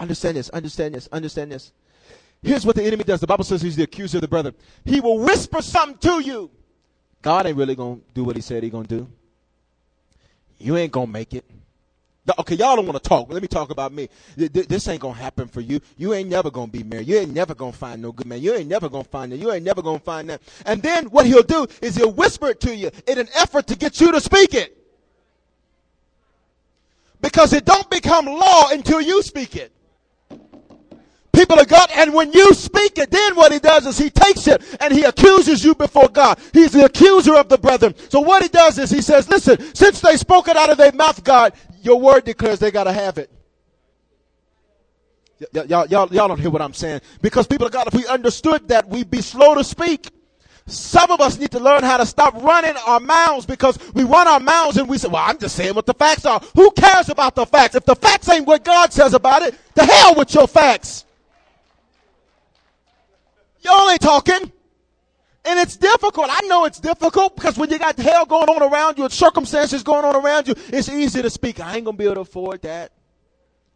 Understand 0.00 0.36
this, 0.36 0.50
understand 0.50 0.94
this, 0.94 1.08
understand 1.12 1.52
this. 1.52 1.72
Here's 2.44 2.66
what 2.66 2.76
the 2.76 2.82
enemy 2.84 3.04
does. 3.04 3.20
The 3.20 3.26
Bible 3.26 3.44
says 3.44 3.62
he's 3.62 3.76
the 3.76 3.84
accuser 3.84 4.18
of 4.18 4.22
the 4.22 4.28
brother. 4.28 4.52
He 4.84 5.00
will 5.00 5.18
whisper 5.18 5.62
something 5.62 5.96
to 5.98 6.20
you. 6.20 6.50
God 7.22 7.46
ain't 7.46 7.56
really 7.56 7.74
going 7.74 8.00
to 8.00 8.04
do 8.12 8.22
what 8.22 8.36
he 8.36 8.42
said 8.42 8.62
he 8.62 8.68
going 8.68 8.84
to 8.84 8.98
do. 8.98 9.10
You 10.58 10.76
ain't 10.76 10.92
going 10.92 11.06
to 11.06 11.12
make 11.12 11.32
it. 11.32 11.44
Okay, 12.38 12.54
y'all 12.54 12.76
don't 12.76 12.86
want 12.86 13.02
to 13.02 13.08
talk. 13.08 13.32
Let 13.32 13.40
me 13.40 13.48
talk 13.48 13.70
about 13.70 13.92
me. 13.92 14.08
This 14.36 14.88
ain't 14.88 15.00
to 15.02 15.12
happen 15.12 15.48
for 15.48 15.62
you. 15.62 15.80
You 15.96 16.12
ain't 16.12 16.28
never 16.28 16.50
to 16.50 16.66
be 16.66 16.82
married. 16.82 17.08
You 17.08 17.18
ain't 17.18 17.32
never 17.32 17.54
to 17.54 17.72
find 17.72 18.02
no 18.02 18.12
good 18.12 18.26
man. 18.26 18.40
You 18.42 18.54
ain't 18.54 18.68
never 18.68 18.88
to 18.90 19.04
find 19.04 19.32
that. 19.32 19.38
You 19.38 19.50
ain't 19.50 19.64
never 19.64 19.82
to 19.82 19.98
find 19.98 20.28
that. 20.28 20.42
And 20.66 20.82
then 20.82 21.06
what 21.06 21.26
he'll 21.26 21.42
do 21.42 21.66
is 21.80 21.96
he'll 21.96 22.12
whisper 22.12 22.48
it 22.48 22.60
to 22.60 22.74
you 22.74 22.90
in 23.06 23.18
an 23.18 23.28
effort 23.34 23.66
to 23.68 23.76
get 23.76 24.00
you 24.00 24.12
to 24.12 24.20
speak 24.20 24.54
it. 24.54 24.76
Because 27.20 27.54
it 27.54 27.64
don't 27.64 27.88
become 27.88 28.26
law 28.26 28.68
until 28.70 29.00
you 29.00 29.22
speak 29.22 29.56
it 29.56 29.73
people 31.34 31.58
of 31.60 31.68
God. 31.68 31.90
And 31.96 32.14
when 32.14 32.32
you 32.32 32.54
speak 32.54 32.98
it, 32.98 33.10
then 33.10 33.36
what 33.36 33.52
he 33.52 33.58
does 33.58 33.86
is 33.86 33.98
he 33.98 34.10
takes 34.10 34.46
it 34.48 34.62
and 34.80 34.92
he 34.94 35.04
accuses 35.04 35.64
you 35.64 35.74
before 35.74 36.08
God. 36.08 36.38
He's 36.52 36.72
the 36.72 36.86
accuser 36.86 37.36
of 37.36 37.48
the 37.48 37.58
brethren. 37.58 37.94
So 38.10 38.20
what 38.20 38.42
he 38.42 38.48
does 38.48 38.78
is 38.78 38.90
he 38.90 39.02
says, 39.02 39.28
listen, 39.28 39.58
since 39.74 40.00
they 40.00 40.16
spoke 40.16 40.48
it 40.48 40.56
out 40.56 40.70
of 40.70 40.78
their 40.78 40.92
mouth, 40.92 41.22
God, 41.24 41.54
your 41.82 42.00
word 42.00 42.24
declares 42.24 42.58
they 42.60 42.70
got 42.70 42.84
to 42.84 42.92
have 42.92 43.18
it. 43.18 43.30
Y- 45.40 45.64
y'all, 45.66 45.86
y'all, 45.86 46.08
y'all 46.12 46.28
don't 46.28 46.40
hear 46.40 46.50
what 46.50 46.62
I'm 46.62 46.74
saying. 46.74 47.00
Because 47.22 47.46
people 47.46 47.66
of 47.66 47.72
God, 47.72 47.88
if 47.88 47.94
we 47.94 48.06
understood 48.06 48.68
that, 48.68 48.88
we'd 48.88 49.10
be 49.10 49.22
slow 49.22 49.54
to 49.54 49.64
speak. 49.64 50.10
Some 50.66 51.10
of 51.10 51.20
us 51.20 51.38
need 51.38 51.50
to 51.52 51.60
learn 51.60 51.82
how 51.84 51.98
to 51.98 52.06
stop 52.06 52.34
running 52.42 52.74
our 52.86 53.00
mouths 53.00 53.46
because 53.46 53.78
we 53.94 54.04
run 54.04 54.28
our 54.28 54.40
mouths 54.40 54.78
and 54.78 54.88
we 54.88 54.98
say, 54.98 55.08
well, 55.08 55.24
I'm 55.26 55.38
just 55.38 55.56
saying 55.56 55.74
what 55.74 55.86
the 55.86 55.94
facts 55.94 56.26
are. 56.26 56.40
Who 56.56 56.70
cares 56.72 57.08
about 57.10 57.34
the 57.34 57.46
facts? 57.46 57.74
If 57.74 57.84
the 57.84 57.96
facts 57.96 58.28
ain't 58.30 58.46
what 58.46 58.64
God 58.64 58.92
says 58.92 59.14
about 59.14 59.42
it, 59.42 59.54
the 59.74 59.84
hell 59.84 60.14
with 60.16 60.34
your 60.34 60.48
facts. 60.48 61.04
Y'all 63.64 63.90
ain't 63.90 64.00
talking. 64.00 64.52
And 65.46 65.58
it's 65.58 65.76
difficult. 65.76 66.28
I 66.30 66.46
know 66.46 66.64
it's 66.64 66.80
difficult 66.80 67.36
because 67.36 67.58
when 67.58 67.70
you 67.70 67.78
got 67.78 67.98
hell 67.98 68.24
going 68.24 68.48
on 68.48 68.62
around 68.62 68.96
you 68.96 69.04
and 69.04 69.12
circumstances 69.12 69.82
going 69.82 70.04
on 70.04 70.16
around 70.16 70.48
you, 70.48 70.54
it's 70.68 70.88
easy 70.88 71.20
to 71.20 71.28
speak. 71.28 71.60
I 71.60 71.76
ain't 71.76 71.84
going 71.84 71.96
to 71.96 71.98
be 71.98 72.04
able 72.04 72.14
to 72.16 72.20
afford 72.22 72.62
that. 72.62 72.92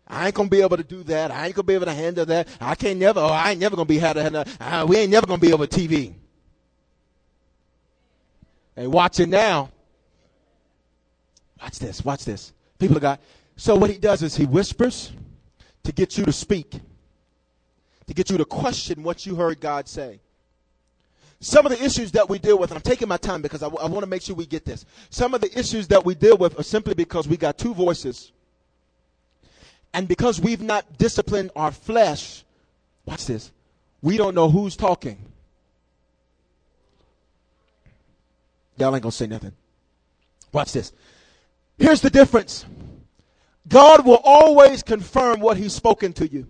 I 0.09 0.27
ain't 0.27 0.35
gonna 0.35 0.49
be 0.49 0.63
able 0.63 0.79
to 0.79 0.83
do 0.83 1.03
that. 1.05 1.31
I 1.31 1.47
ain't 1.47 1.55
gonna 1.55 1.65
be 1.65 1.75
able 1.75 1.85
to 1.85 1.93
handle 1.93 2.25
that. 2.27 2.49
I 2.61 2.75
can't 2.75 2.99
never. 2.99 3.21
Oh, 3.21 3.27
I 3.27 3.51
ain't 3.51 3.61
never 3.61 3.77
gonna 3.77 3.85
be 3.85 3.99
able 3.99 4.15
to 4.15 4.23
handle. 4.23 4.45
Uh, 4.59 4.87
we 4.89 4.97
ain't 4.97 5.11
never 5.11 5.27
gonna 5.27 5.39
be 5.39 5.53
over 5.53 5.67
TV. 5.67 6.15
Hey, 8.75 8.87
watch 8.87 9.21
it 9.21 9.29
now. 9.29 9.71
Watch 11.61 11.79
this. 11.79 12.03
Watch 12.05 12.25
this. 12.25 12.55
People 12.79 12.97
of 12.97 13.03
God. 13.03 13.19
So 13.57 13.75
what 13.75 13.91
he 13.91 13.99
does 13.99 14.23
is 14.23 14.35
he 14.35 14.47
whispers 14.47 15.13
to 15.83 15.93
get 15.93 16.17
you 16.17 16.25
to 16.25 16.33
speak, 16.33 16.81
to 18.09 18.15
get 18.15 18.31
you 18.31 18.39
to 18.39 18.45
question 18.45 19.03
what 19.03 19.27
you 19.27 19.37
heard 19.37 19.61
God 19.61 19.87
say. 19.87 20.21
Some 21.41 21.67
of 21.67 21.73
the 21.73 21.85
issues 21.85 22.11
that 22.13 22.29
we 22.29 22.39
deal 22.39 22.59
with, 22.59 22.71
and 22.71 22.77
I'm 22.77 22.83
taking 22.83 23.07
my 23.07 23.19
time 23.19 23.43
because 23.43 23.63
I, 23.63 23.67
w- 23.67 23.83
I 23.85 23.89
want 23.89 24.03
to 24.03 24.09
make 24.09 24.23
sure 24.23 24.35
we 24.35 24.47
get 24.47 24.65
this. 24.65 24.85
Some 25.11 25.35
of 25.35 25.41
the 25.41 25.57
issues 25.57 25.87
that 25.89 26.05
we 26.05 26.17
deal 26.17 26.37
with 26.37 26.59
are 26.59 26.65
simply 26.65 26.95
because 26.95 27.29
we 27.29 27.37
got 27.37 27.59
two 27.59 27.75
voices 27.75 28.33
and 29.93 30.09
because 30.09 30.41
we've 30.41 30.63
not 30.63 30.99
disciplined 30.99 31.51
our 31.55 31.71
flesh, 31.71 32.45
watch 33.07 33.27
this, 33.27 33.53
we 34.03 34.17
don't 34.17 34.35
know 34.35 34.49
who's 34.49 34.75
talking. 34.75 35.19
Y'all 38.77 38.95
ain't 38.95 39.03
gonna 39.03 39.13
say 39.13 39.27
nothing. 39.27 39.53
Watch 40.53 40.73
this. 40.73 40.93
Here's 41.79 42.01
the 42.01 42.11
difference 42.11 42.65
God 43.69 44.07
will 44.07 44.21
always 44.25 44.83
confirm 44.83 45.41
what 45.41 45.57
He's 45.57 45.75
spoken 45.75 46.13
to 46.15 46.27
you. 46.27 46.47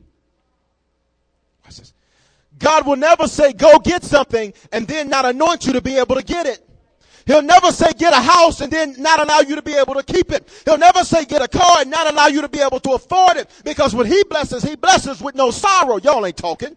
God 2.59 2.87
will 2.87 2.97
never 2.97 3.27
say, 3.29 3.53
go 3.53 3.79
get 3.79 4.03
something, 4.03 4.53
and 4.73 4.87
then 4.87 5.09
not 5.09 5.25
anoint 5.25 5.67
you 5.67 5.73
to 5.75 5.81
be 5.81 5.97
able 5.97 6.17
to 6.17 6.23
get 6.23 6.47
it. 6.47 6.69
He'll 7.29 7.43
never 7.43 7.71
say 7.73 7.93
get 7.93 8.15
a 8.15 8.21
house 8.21 8.63
and 8.63 8.73
then 8.73 8.95
not 8.99 9.21
allow 9.21 9.41
you 9.41 9.55
to 9.55 9.61
be 9.61 9.75
able 9.75 9.95
to 9.95 10.03
keep 10.03 10.33
it. 10.33 10.49
He'll 10.65 10.79
never 10.79 11.05
say 11.05 11.27
get 11.27 11.43
a 11.43 11.49
car 11.49 11.81
and 11.81 11.91
not 11.91 12.11
allow 12.11 12.27
you 12.29 12.41
to 12.41 12.49
be 12.49 12.61
able 12.61 12.81
to 12.81 12.93
afford 12.93 13.37
it. 13.37 13.51
Because 13.65 13.95
when 13.95 14.07
he 14.07 14.25
blesses, 14.25 14.63
he 14.63 14.77
blesses 14.77 15.21
with 15.21 15.35
no 15.35 15.51
sorrow. 15.51 15.99
Y'all 15.99 16.25
ain't 16.25 16.39
talking. 16.39 16.75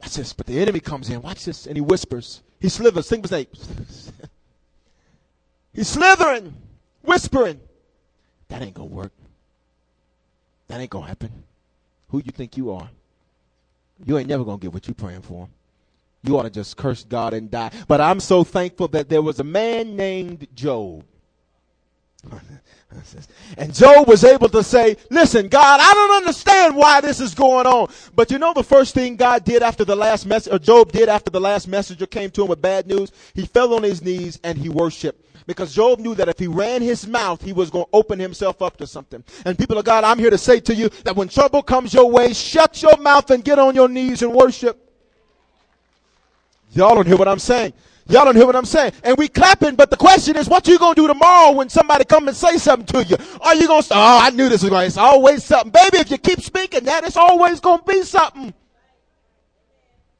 Watch 0.00 0.14
this. 0.14 0.32
But 0.32 0.46
the 0.46 0.58
enemy 0.58 0.80
comes 0.80 1.10
in. 1.10 1.20
Watch 1.20 1.44
this. 1.44 1.66
And 1.66 1.76
he 1.76 1.82
whispers. 1.82 2.42
He 2.60 2.70
slithers. 2.70 3.10
Think 3.10 3.26
of 3.26 3.30
his 3.30 3.38
name. 3.38 3.46
He's 5.74 5.88
slithering, 5.88 6.54
whispering. 7.02 7.60
That 8.48 8.62
ain't 8.62 8.74
gonna 8.74 8.88
work. 8.88 9.12
That 10.68 10.80
ain't 10.80 10.90
gonna 10.90 11.06
happen. 11.06 11.44
Who 12.12 12.22
you 12.24 12.30
think 12.30 12.56
you 12.56 12.70
are? 12.70 12.88
You 14.04 14.18
ain't 14.18 14.28
never 14.28 14.44
gonna 14.44 14.58
get 14.58 14.72
what 14.72 14.86
you 14.86 14.94
praying 14.94 15.22
for 15.22 15.48
you 16.22 16.38
ought 16.38 16.42
to 16.44 16.50
just 16.50 16.76
curse 16.76 17.04
God 17.04 17.34
and 17.34 17.50
die. 17.50 17.70
But 17.88 18.00
I'm 18.00 18.20
so 18.20 18.44
thankful 18.44 18.88
that 18.88 19.08
there 19.08 19.22
was 19.22 19.40
a 19.40 19.44
man 19.44 19.96
named 19.96 20.46
Job. 20.54 21.04
And 23.56 23.72
Job 23.74 24.06
was 24.06 24.22
able 24.22 24.50
to 24.50 24.62
say, 24.62 24.98
listen, 25.08 25.48
God, 25.48 25.80
I 25.80 25.94
don't 25.94 26.16
understand 26.18 26.76
why 26.76 27.00
this 27.00 27.20
is 27.20 27.34
going 27.34 27.66
on. 27.66 27.90
But 28.14 28.30
you 28.30 28.38
know 28.38 28.52
the 28.52 28.62
first 28.62 28.92
thing 28.92 29.16
God 29.16 29.44
did 29.44 29.62
after 29.62 29.82
the 29.82 29.96
last 29.96 30.26
message, 30.26 30.52
or 30.52 30.58
Job 30.58 30.92
did 30.92 31.08
after 31.08 31.30
the 31.30 31.40
last 31.40 31.68
messenger 31.68 32.04
came 32.04 32.30
to 32.32 32.42
him 32.42 32.48
with 32.48 32.60
bad 32.60 32.86
news? 32.86 33.10
He 33.32 33.46
fell 33.46 33.72
on 33.72 33.82
his 33.82 34.02
knees 34.02 34.38
and 34.44 34.58
he 34.58 34.68
worshiped. 34.68 35.24
Because 35.46 35.74
Job 35.74 35.98
knew 35.98 36.14
that 36.14 36.28
if 36.28 36.38
he 36.38 36.46
ran 36.46 36.82
his 36.82 37.06
mouth, 37.06 37.42
he 37.42 37.52
was 37.52 37.70
going 37.70 37.84
to 37.84 37.90
open 37.92 38.18
himself 38.18 38.62
up 38.62 38.76
to 38.78 38.86
something. 38.86 39.24
And 39.44 39.58
people 39.58 39.78
of 39.78 39.84
God, 39.84 40.04
I'm 40.04 40.18
here 40.18 40.30
to 40.30 40.38
say 40.38 40.60
to 40.60 40.74
you 40.74 40.88
that 41.04 41.16
when 41.16 41.28
trouble 41.28 41.62
comes 41.62 41.92
your 41.92 42.10
way, 42.10 42.32
shut 42.32 42.82
your 42.82 42.96
mouth 42.98 43.30
and 43.30 43.44
get 43.44 43.58
on 43.58 43.74
your 43.74 43.88
knees 43.88 44.22
and 44.22 44.32
worship. 44.32 44.78
Y'all 46.72 46.94
don't 46.94 47.06
hear 47.06 47.16
what 47.16 47.28
I'm 47.28 47.38
saying. 47.38 47.72
Y'all 48.08 48.24
don't 48.24 48.34
hear 48.36 48.46
what 48.46 48.56
I'm 48.56 48.64
saying. 48.64 48.92
And 49.04 49.16
we 49.16 49.28
clapping, 49.28 49.76
but 49.76 49.90
the 49.90 49.96
question 49.96 50.36
is, 50.36 50.48
what 50.48 50.66
you 50.66 50.78
gonna 50.78 50.94
do 50.94 51.06
tomorrow 51.06 51.52
when 51.52 51.68
somebody 51.68 52.04
come 52.04 52.26
and 52.28 52.36
say 52.36 52.56
something 52.58 52.86
to 52.86 53.04
you? 53.08 53.16
Are 53.40 53.54
you 53.54 53.68
gonna 53.68 53.82
say, 53.82 53.94
oh, 53.94 54.18
I 54.22 54.30
knew 54.30 54.48
this 54.48 54.62
was 54.62 54.70
going 54.70 54.82
to, 54.82 54.86
it's 54.86 54.96
always 54.96 55.44
something. 55.44 55.70
Baby, 55.70 55.98
if 55.98 56.10
you 56.10 56.18
keep 56.18 56.40
speaking 56.40 56.84
that, 56.84 57.04
it's 57.04 57.16
always 57.16 57.60
gonna 57.60 57.82
be 57.84 58.02
something. 58.02 58.52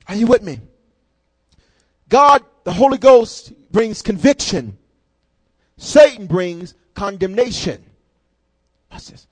Are 0.08 0.14
you 0.14 0.26
with 0.26 0.42
me? 0.42 0.60
God, 2.08 2.44
the 2.64 2.72
Holy 2.72 2.98
Ghost 2.98 3.52
brings 3.72 4.02
conviction. 4.02 4.76
Satan 5.82 6.28
brings 6.28 6.74
condemnation. 6.94 7.84
What's 8.88 9.10
this? 9.10 9.26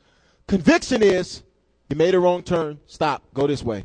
Conviction 0.49 1.01
is, 1.01 1.45
you 1.89 1.95
made 1.95 2.13
a 2.13 2.19
wrong 2.19 2.43
turn, 2.43 2.81
stop, 2.87 3.23
go 3.33 3.47
this 3.47 3.63
way. 3.63 3.85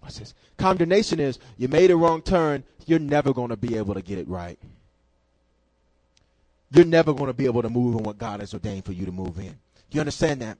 What's 0.00 0.18
this? 0.18 0.34
Condemnation 0.56 1.20
is 1.20 1.38
you 1.56 1.68
made 1.68 1.92
a 1.92 1.96
wrong 1.96 2.20
turn, 2.20 2.64
you're 2.86 2.98
never 2.98 3.32
going 3.32 3.50
to 3.50 3.56
be 3.56 3.76
able 3.76 3.94
to 3.94 4.02
get 4.02 4.18
it 4.18 4.26
right. 4.26 4.58
You're 6.72 6.84
never 6.84 7.14
going 7.14 7.28
to 7.28 7.32
be 7.32 7.44
able 7.44 7.62
to 7.62 7.70
move 7.70 7.96
in 7.96 8.02
what 8.02 8.18
God 8.18 8.40
has 8.40 8.52
ordained 8.52 8.84
for 8.84 8.92
you 8.92 9.06
to 9.06 9.12
move 9.12 9.38
in. 9.38 9.56
You 9.92 10.00
understand 10.00 10.42
that? 10.42 10.58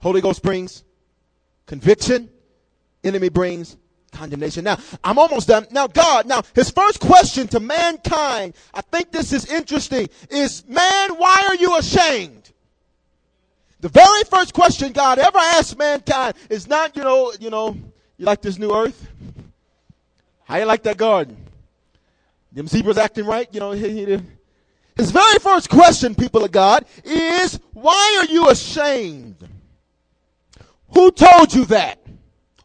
Holy 0.00 0.20
Ghost 0.20 0.42
brings 0.42 0.82
conviction, 1.66 2.28
enemy 3.04 3.28
brings 3.28 3.76
condemnation. 4.12 4.64
Now, 4.64 4.78
I'm 5.02 5.18
almost 5.18 5.48
done. 5.48 5.66
Now, 5.70 5.86
God, 5.88 6.26
now, 6.26 6.42
his 6.54 6.70
first 6.70 7.00
question 7.00 7.48
to 7.48 7.60
mankind, 7.60 8.54
I 8.72 8.82
think 8.82 9.10
this 9.10 9.32
is 9.32 9.46
interesting, 9.46 10.08
is 10.30 10.64
man, 10.68 11.10
why 11.16 11.46
are 11.48 11.56
you 11.56 11.76
ashamed? 11.76 12.50
The 13.80 13.88
very 13.88 14.22
first 14.24 14.54
question 14.54 14.92
God 14.92 15.18
ever 15.18 15.38
asked 15.38 15.76
mankind 15.76 16.34
is 16.48 16.68
not, 16.68 16.96
you 16.96 17.02
know, 17.02 17.32
you 17.40 17.50
know, 17.50 17.76
you 18.16 18.24
like 18.24 18.40
this 18.40 18.58
new 18.58 18.72
earth? 18.72 19.08
How 20.44 20.58
you 20.58 20.66
like 20.66 20.84
that 20.84 20.96
garden? 20.96 21.36
Them 22.52 22.68
zebras 22.68 22.98
acting 22.98 23.26
right? 23.26 23.48
You 23.50 23.60
know, 23.60 23.72
his 23.72 25.10
very 25.10 25.38
first 25.40 25.68
question, 25.68 26.14
people 26.14 26.44
of 26.44 26.52
God, 26.52 26.84
is 27.02 27.58
why 27.72 28.18
are 28.20 28.32
you 28.32 28.50
ashamed? 28.50 29.48
Who 30.90 31.10
told 31.10 31.52
you 31.54 31.64
that? 31.66 31.98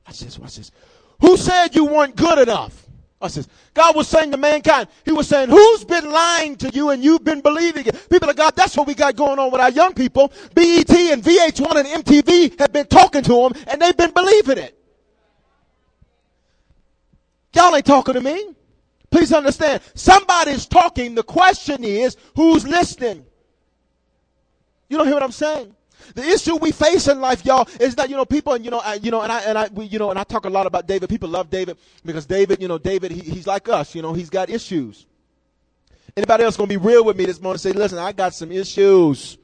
Watch 0.06 0.20
this, 0.20 0.38
watch 0.38 0.58
this. 0.58 0.72
Who 1.20 1.38
said 1.38 1.76
you 1.76 1.86
weren't 1.86 2.16
good 2.16 2.40
enough? 2.40 2.86
I 3.20 3.30
says, 3.30 3.48
God 3.74 3.96
was 3.96 4.08
saying 4.08 4.32
to 4.32 4.38
mankind, 4.38 4.88
He 5.04 5.12
was 5.12 5.28
saying, 5.28 5.50
Who's 5.50 5.84
been 5.84 6.12
lying 6.12 6.56
to 6.58 6.70
you 6.70 6.92
and 6.92 7.04
you've 7.04 7.24
been 7.24 7.42
believing 7.42 7.88
it? 7.88 8.10
People 8.10 8.30
of 8.30 8.36
God, 8.36 8.56
that's 8.56 8.78
what 8.78 8.86
we 8.86 8.94
got 8.94 9.16
going 9.16 9.40
on 9.40 9.52
with 9.52 9.60
our 9.60 9.72
young 9.72 9.94
people. 9.94 10.32
BET 10.54 10.90
and 10.92 11.24
VH1 11.24 11.76
and 11.76 12.06
MTV 12.06 12.60
have 12.60 12.72
been 12.72 12.86
talking 12.86 13.24
to 13.24 13.34
them 13.34 13.54
and 13.68 13.82
they've 13.82 13.98
been 13.98 14.12
believing 14.12 14.60
it. 14.60 14.78
Y'all 17.54 17.76
ain't 17.76 17.86
talking 17.86 18.14
to 18.14 18.22
me. 18.22 18.54
Please 19.10 19.34
understand. 19.34 19.82
Somebody's 19.96 20.68
talking. 20.68 21.16
The 21.16 21.24
question 21.24 21.84
is, 21.84 22.18
who's 22.36 22.68
listening? 22.68 23.26
You 24.90 24.98
don't 24.98 25.08
hear 25.08 25.16
what 25.16 25.24
I'm 25.24 25.32
saying? 25.32 25.76
The 26.16 26.24
issue 26.24 26.56
we 26.58 26.72
face 26.72 27.08
in 27.08 27.20
life, 27.22 27.46
y'all, 27.46 27.68
is 27.80 27.96
that 27.96 28.10
you 28.10 28.16
know 28.16 28.26
people, 28.26 28.54
and 28.54 28.64
you 28.64 28.72
know, 28.72 28.80
I, 28.80 28.96
you 28.96 29.12
know, 29.12 29.22
and 29.22 29.32
I 29.32 29.42
and 29.42 29.58
I, 29.58 29.68
we, 29.74 29.86
you 29.86 30.00
know, 30.00 30.10
and 30.10 30.20
I 30.20 30.24
talk 30.24 30.46
a 30.46 30.50
lot 30.50 30.66
about 30.66 30.88
David. 30.88 31.10
People 31.10 31.30
love 31.30 31.50
David 31.50 31.78
because 32.06 32.26
David, 32.26 32.62
you 32.62 32.68
know, 32.68 32.78
David, 32.78 33.12
he, 33.12 33.22
he's 33.22 33.48
like 33.48 33.70
us. 33.70 33.94
You 33.96 34.02
know, 34.02 34.14
he's 34.14 34.30
got 34.30 34.50
issues. 34.50 35.06
Anybody 36.16 36.44
else 36.44 36.58
gonna 36.58 36.68
be 36.68 36.78
real 36.78 37.04
with 37.04 37.18
me 37.18 37.26
this 37.26 37.40
morning? 37.40 37.60
Say, 37.60 37.74
listen, 37.74 38.00
I 38.00 38.12
got 38.12 38.34
some 38.34 38.52
issues. 38.52 39.38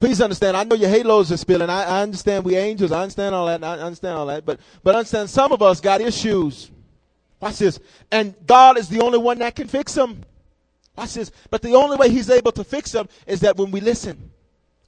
Please 0.00 0.20
understand. 0.20 0.56
I 0.56 0.64
know 0.64 0.74
your 0.74 0.88
halos 0.88 1.30
are 1.30 1.36
spilling. 1.36 1.70
I, 1.70 1.84
I 1.84 2.02
understand 2.02 2.44
we 2.44 2.56
angels. 2.56 2.90
I 2.90 3.02
understand 3.02 3.36
all 3.36 3.46
that. 3.46 3.62
I 3.62 3.78
understand 3.78 4.18
all 4.18 4.26
that. 4.26 4.44
But 4.44 4.58
but 4.82 4.96
understand, 4.96 5.30
some 5.30 5.52
of 5.52 5.62
us 5.62 5.80
got 5.80 6.00
issues. 6.00 6.72
Watch 7.38 7.58
this. 7.58 7.78
And 8.10 8.34
God 8.44 8.78
is 8.78 8.88
the 8.88 9.00
only 9.00 9.18
one 9.18 9.38
that 9.38 9.54
can 9.54 9.68
fix 9.68 9.94
them. 9.94 10.24
Watch 10.96 11.14
this. 11.14 11.30
But 11.50 11.62
the 11.62 11.74
only 11.74 11.96
way 11.96 12.08
He's 12.08 12.30
able 12.30 12.50
to 12.50 12.64
fix 12.64 12.90
them 12.90 13.08
is 13.28 13.38
that 13.40 13.56
when 13.56 13.70
we 13.70 13.80
listen. 13.80 14.31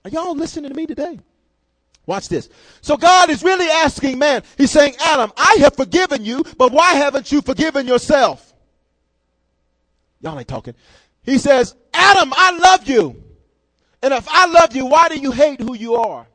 Are 0.05 0.11
y'all 0.11 0.35
listening 0.35 0.71
to 0.71 0.77
me 0.77 0.87
today? 0.87 1.19
Watch 2.07 2.29
this. 2.29 2.51
So 2.83 2.97
God 2.97 3.31
is 3.31 3.43
really 3.43 3.67
asking 3.67 4.19
man, 4.19 4.43
He's 4.59 4.71
saying, 4.71 4.95
Adam, 5.01 5.33
I 5.37 5.57
have 5.61 5.75
forgiven 5.75 6.25
you, 6.25 6.45
but 6.59 6.73
why 6.73 6.93
haven't 6.93 7.33
you 7.33 7.41
forgiven 7.41 7.87
yourself? 7.87 8.53
Y'all 10.21 10.39
ain't 10.39 10.49
talking. 10.49 10.75
He 11.23 11.39
says, 11.39 11.75
Adam, 11.95 12.33
I 12.35 12.59
love 12.59 12.89
you. 12.89 13.23
And 14.03 14.13
if 14.13 14.29
I 14.29 14.47
love 14.47 14.77
you, 14.77 14.85
why 14.87 15.09
do 15.09 15.19
you 15.19 15.33
hate 15.33 15.61
who 15.61 15.75
you 15.75 15.95
are? 15.95 16.27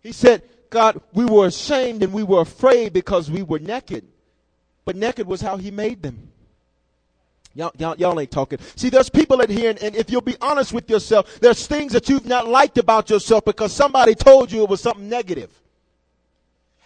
He 0.00 0.12
said, 0.12 0.42
God, 0.70 1.00
we 1.12 1.24
were 1.24 1.46
ashamed 1.46 2.04
and 2.04 2.12
we 2.12 2.22
were 2.22 2.40
afraid 2.40 2.92
because 2.92 3.28
we 3.28 3.42
were 3.42 3.58
naked 3.58 4.06
but 4.86 4.96
naked 4.96 5.26
was 5.26 5.42
how 5.42 5.58
he 5.58 5.70
made 5.70 6.00
them. 6.00 6.32
Y'all, 7.56 7.72
y'all, 7.78 7.96
y'all 7.96 8.20
ain't 8.20 8.30
talking. 8.30 8.58
See, 8.76 8.90
there's 8.90 9.08
people 9.08 9.40
in 9.40 9.50
here, 9.50 9.70
and, 9.70 9.82
and, 9.82 9.96
if 9.96 10.10
you'll 10.10 10.20
be 10.20 10.36
honest 10.42 10.74
with 10.74 10.90
yourself, 10.90 11.40
there's 11.40 11.66
things 11.66 11.92
that 11.92 12.06
you've 12.06 12.26
not 12.26 12.46
liked 12.46 12.76
about 12.76 13.08
yourself 13.08 13.46
because 13.46 13.72
somebody 13.72 14.14
told 14.14 14.52
you 14.52 14.62
it 14.62 14.68
was 14.68 14.82
something 14.82 15.08
negative. 15.08 15.50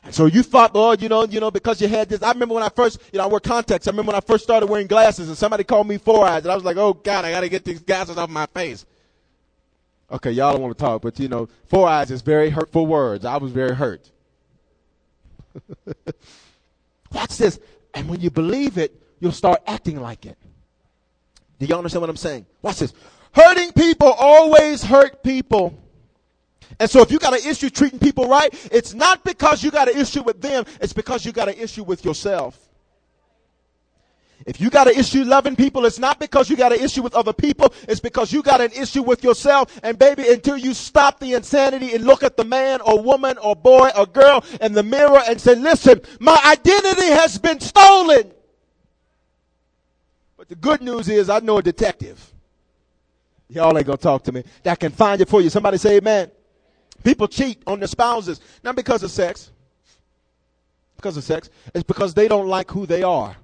And 0.05 0.15
so 0.15 0.27
you 0.27 0.45
thought, 0.45 0.71
oh, 0.75 0.93
you 0.93 1.09
know, 1.09 1.25
you 1.25 1.41
know, 1.41 1.51
because 1.51 1.81
you 1.83 1.89
had 1.89 2.09
this. 2.09 2.23
I 2.23 2.31
remember 2.31 2.55
when 2.55 2.63
I 2.63 2.69
first, 2.69 3.01
you 3.13 3.19
know, 3.19 3.25
I 3.25 3.27
wore 3.27 3.41
contacts. 3.41 3.89
I 3.89 3.91
remember 3.91 4.11
when 4.13 4.17
I 4.17 4.21
first 4.21 4.45
started 4.45 4.69
wearing 4.69 4.87
glasses, 4.87 5.27
and 5.27 5.37
somebody 5.37 5.65
called 5.65 5.89
me 5.89 5.99
four 5.99 6.25
eyes, 6.25 6.45
and 6.45 6.53
I 6.53 6.55
was 6.55 6.63
like, 6.63 6.77
oh 6.77 6.95
God, 6.95 7.25
I 7.25 7.33
got 7.33 7.41
to 7.41 7.49
get 7.49 7.65
these 7.65 7.81
glasses 7.81 8.17
off 8.17 8.31
my 8.31 8.47
face. 8.47 8.87
Okay, 10.13 10.31
y'all 10.31 10.53
don't 10.53 10.63
want 10.63 10.79
to 10.79 10.81
talk, 10.83 11.03
but 11.03 11.19
you 11.19 11.27
know, 11.27 11.49
four 11.67 11.89
eyes 11.89 12.13
is 12.13 12.23
very 12.23 12.49
hurtful 12.49 12.87
words. 12.87 13.25
I 13.25 13.39
was 13.39 13.51
very 13.51 13.75
hurt. 13.75 14.09
Watch 17.13 17.39
this 17.39 17.59
And 17.93 18.09
when 18.09 18.21
you 18.21 18.31
believe 18.31 18.79
it, 18.79 18.95
you'll 19.19 19.33
start 19.33 19.61
acting 19.67 20.01
like 20.01 20.27
it. 20.27 20.39
Do 21.61 21.67
y'all 21.67 21.79
understand 21.79 22.01
what 22.01 22.11
I'm 22.11 22.17
saying? 22.17 22.47
Watch 22.63 22.79
this. 22.79 22.95
Hurting 23.33 23.73
people 23.73 24.09
always 24.09 24.83
hurt 24.83 25.23
people. 25.23 25.79
And 26.81 26.89
so 26.91 27.03
if 27.03 27.13
you 27.13 27.19
got 27.19 27.35
an 27.35 27.47
issue 27.47 27.69
treating 27.69 27.99
people 27.99 28.27
right, 28.27 28.53
it's 28.73 28.95
not 28.95 29.23
because 29.25 29.63
you 29.63 29.71
got 29.71 29.89
an 29.89 29.99
issue 29.99 30.23
with 30.23 30.41
them, 30.41 30.65
it's 30.81 30.95
because 30.95 31.27
you 31.27 31.33
got 31.33 31.49
an 31.49 31.55
issue 31.55 31.85
with 31.85 32.05
yourself. 32.05 32.59
If 34.47 34.59
you 34.59 34.71
got 34.71 34.89
an 34.89 34.99
issue 34.99 35.23
loving 35.25 35.55
people, 35.55 35.85
it's 35.85 35.99
not 35.99 36.19
because 36.19 36.49
you 36.49 36.57
got 36.57 36.73
an 36.73 36.81
issue 36.81 37.03
with 37.03 37.15
other 37.15 37.35
people, 37.35 37.75
it's 37.87 38.01
because 38.01 38.33
you 38.33 38.43
got 38.43 38.63
an 38.63 38.73
issue 38.73 39.03
with 39.03 39.23
yourself. 39.23 39.79
And 39.83 39.99
baby, 39.99 40.31
until 40.31 40.57
you 40.57 40.73
stop 40.73 41.21
the 41.21 41.35
insanity 41.35 41.95
and 41.95 42.05
look 42.05 42.23
at 42.23 42.39
the 42.39 42.45
man 42.45 42.81
or 42.81 43.03
woman 43.03 43.37
or 43.37 43.55
boy 43.55 43.91
or 43.95 44.07
girl 44.07 44.43
in 44.63 44.73
the 44.73 44.83
mirror 44.83 45.21
and 45.29 45.39
say, 45.39 45.57
listen, 45.57 46.01
my 46.21 46.41
identity 46.47 47.09
has 47.09 47.37
been 47.37 47.61
stolen. 47.61 48.33
The 50.51 50.57
good 50.57 50.83
news 50.83 51.09
is 51.09 51.31
I 51.31 51.39
know 51.39 51.59
a 51.59 51.63
detective. 51.63 52.35
Y'all 53.49 53.77
ain't 53.79 53.87
gonna 53.87 53.97
talk 53.97 54.25
to 54.25 54.33
me. 54.33 54.43
That 54.65 54.81
can 54.81 54.91
find 54.91 55.21
it 55.21 55.29
for 55.29 55.41
you. 55.41 55.49
Somebody 55.49 55.79
say 55.79 55.99
amen. 55.99 56.29
People 57.05 57.29
cheat 57.29 57.63
on 57.69 57.79
their 57.79 57.87
spouses, 57.87 58.41
not 58.65 58.75
because 58.75 59.05
of 59.05 59.13
sex. 59.13 59.53
Because 60.97 61.17
of 61.17 61.23
sex. 61.23 61.51
It's 61.73 61.85
because 61.85 62.15
they 62.15 62.27
don't 62.27 62.49
like 62.49 62.69
who 62.69 62.85
they 62.85 63.05
are. 63.05 63.37